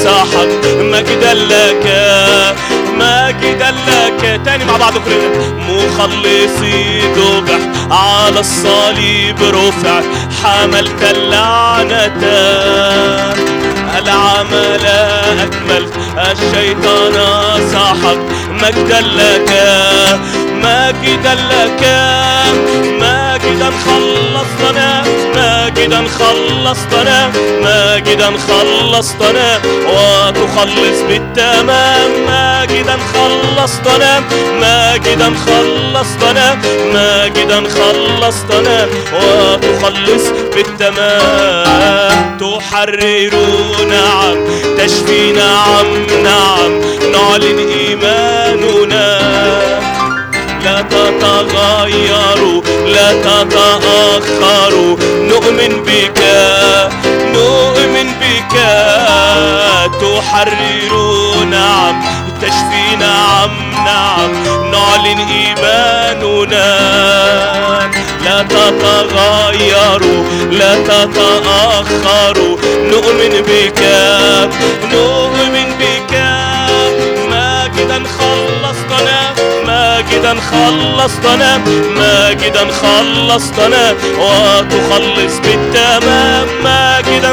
[0.05, 1.85] سحق مجدا لك.
[2.95, 4.41] مجدا لك.
[4.45, 5.55] تاني مع بعض كلنا.
[5.69, 10.01] مخلصي ذبح على الصليب رفع.
[10.43, 12.19] حملت اللعنة.
[13.99, 14.87] العمل
[15.43, 15.89] أكمل.
[16.33, 17.15] الشيطان
[17.73, 18.19] سحق
[18.51, 19.51] مجدا لك.
[20.65, 21.83] مجدا لك
[23.01, 25.05] مجدا خلصتنا
[25.37, 27.31] مجدا خلصتنا
[27.63, 29.61] مجدا خلصتنا.
[29.89, 34.23] وتخلص بالتمام مجدا خلصتنا
[34.61, 36.59] مجدا خلصتنا
[36.95, 38.87] مجدا خلصتنا.
[39.15, 40.25] وتخلص
[40.55, 43.35] بالتمام تحرر
[43.91, 44.37] نعم
[44.79, 45.87] تشفي نعم
[46.23, 46.73] نعم
[47.13, 49.18] نعلن إيماننا.
[50.91, 56.21] لا تتغيروا لا تتأخروا نؤمن بك
[57.35, 58.55] نؤمن بك.
[60.01, 60.93] تحرر
[61.51, 62.03] نعم
[62.43, 63.51] تشفي نعم
[63.85, 64.31] نعم.
[64.71, 66.69] نعلن إيماننا.
[68.25, 72.57] لا تتغيروا لا تتأخروا
[72.91, 73.83] نؤمن بك
[74.93, 75.98] نؤمن بك.
[80.19, 81.59] ماجدا خلصتنا
[81.97, 87.33] ماجدا خلصتنا وتخلص بالتمام ماجدا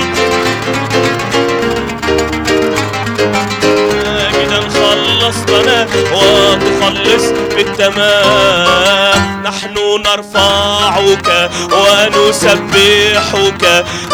[4.05, 7.25] ماجدا خلصتنا وتخلص
[7.55, 9.41] بالتمام.
[9.45, 9.75] نحن
[10.05, 11.29] نرفعك
[11.71, 13.63] ونسبحك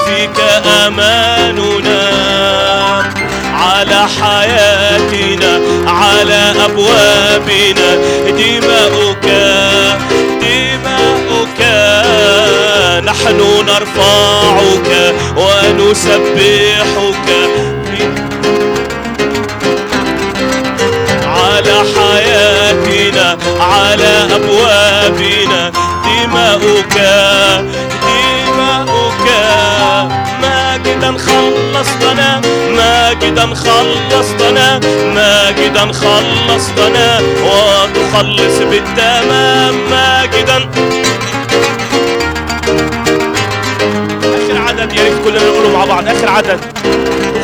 [0.06, 0.40] فيك
[0.88, 2.02] أماننا.
[3.62, 5.54] على حياتنا
[5.88, 7.90] على أبوابنا.
[8.30, 9.26] دماؤك
[10.42, 11.62] دماؤك
[13.06, 14.90] نحن نرفعك
[15.38, 17.28] ونسبحك.
[21.26, 25.72] على حياتنا على أبوابنا.
[26.06, 26.96] دماؤك
[31.18, 32.42] خلصتنا
[32.76, 34.80] ماجدا خلصتنا
[35.16, 40.70] ماجدا خلصتنا وتخلص بالتمام ماجدا
[44.36, 46.60] آخر عدد يا ريت كلنا نقوله مع بعض آخر عدد.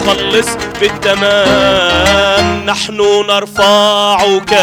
[0.03, 0.47] تخلص
[0.81, 2.97] بالتمام نحن
[3.29, 4.53] نرفعك.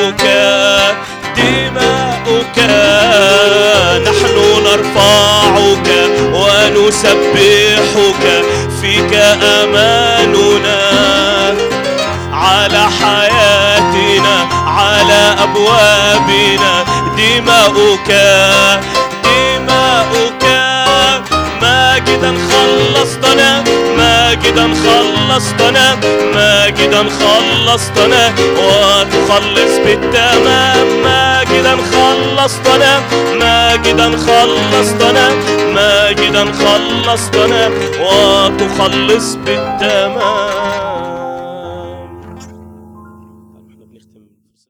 [0.00, 0.24] دماؤك
[1.36, 2.58] دماؤك
[4.06, 5.88] نحن نرفعك
[6.34, 8.24] ونسبحك
[8.80, 9.12] فيك
[9.42, 10.80] أماننا
[12.32, 14.36] على حياتنا
[14.66, 16.84] على أبوابنا.
[17.16, 18.10] دماؤك
[19.24, 20.44] دماؤك
[21.62, 23.69] ماجدا خلصتنا.
[24.40, 25.96] ماجدا خلصتنا
[26.34, 28.32] ماجدا خلصتنا.
[28.56, 33.02] وتخلص بالتمام ماجدا خلصتنا.
[33.40, 35.28] ماجدا خلصتنا
[35.74, 37.70] ماجدا خلصتنا.
[38.00, 40.79] وتخلص بالتمام.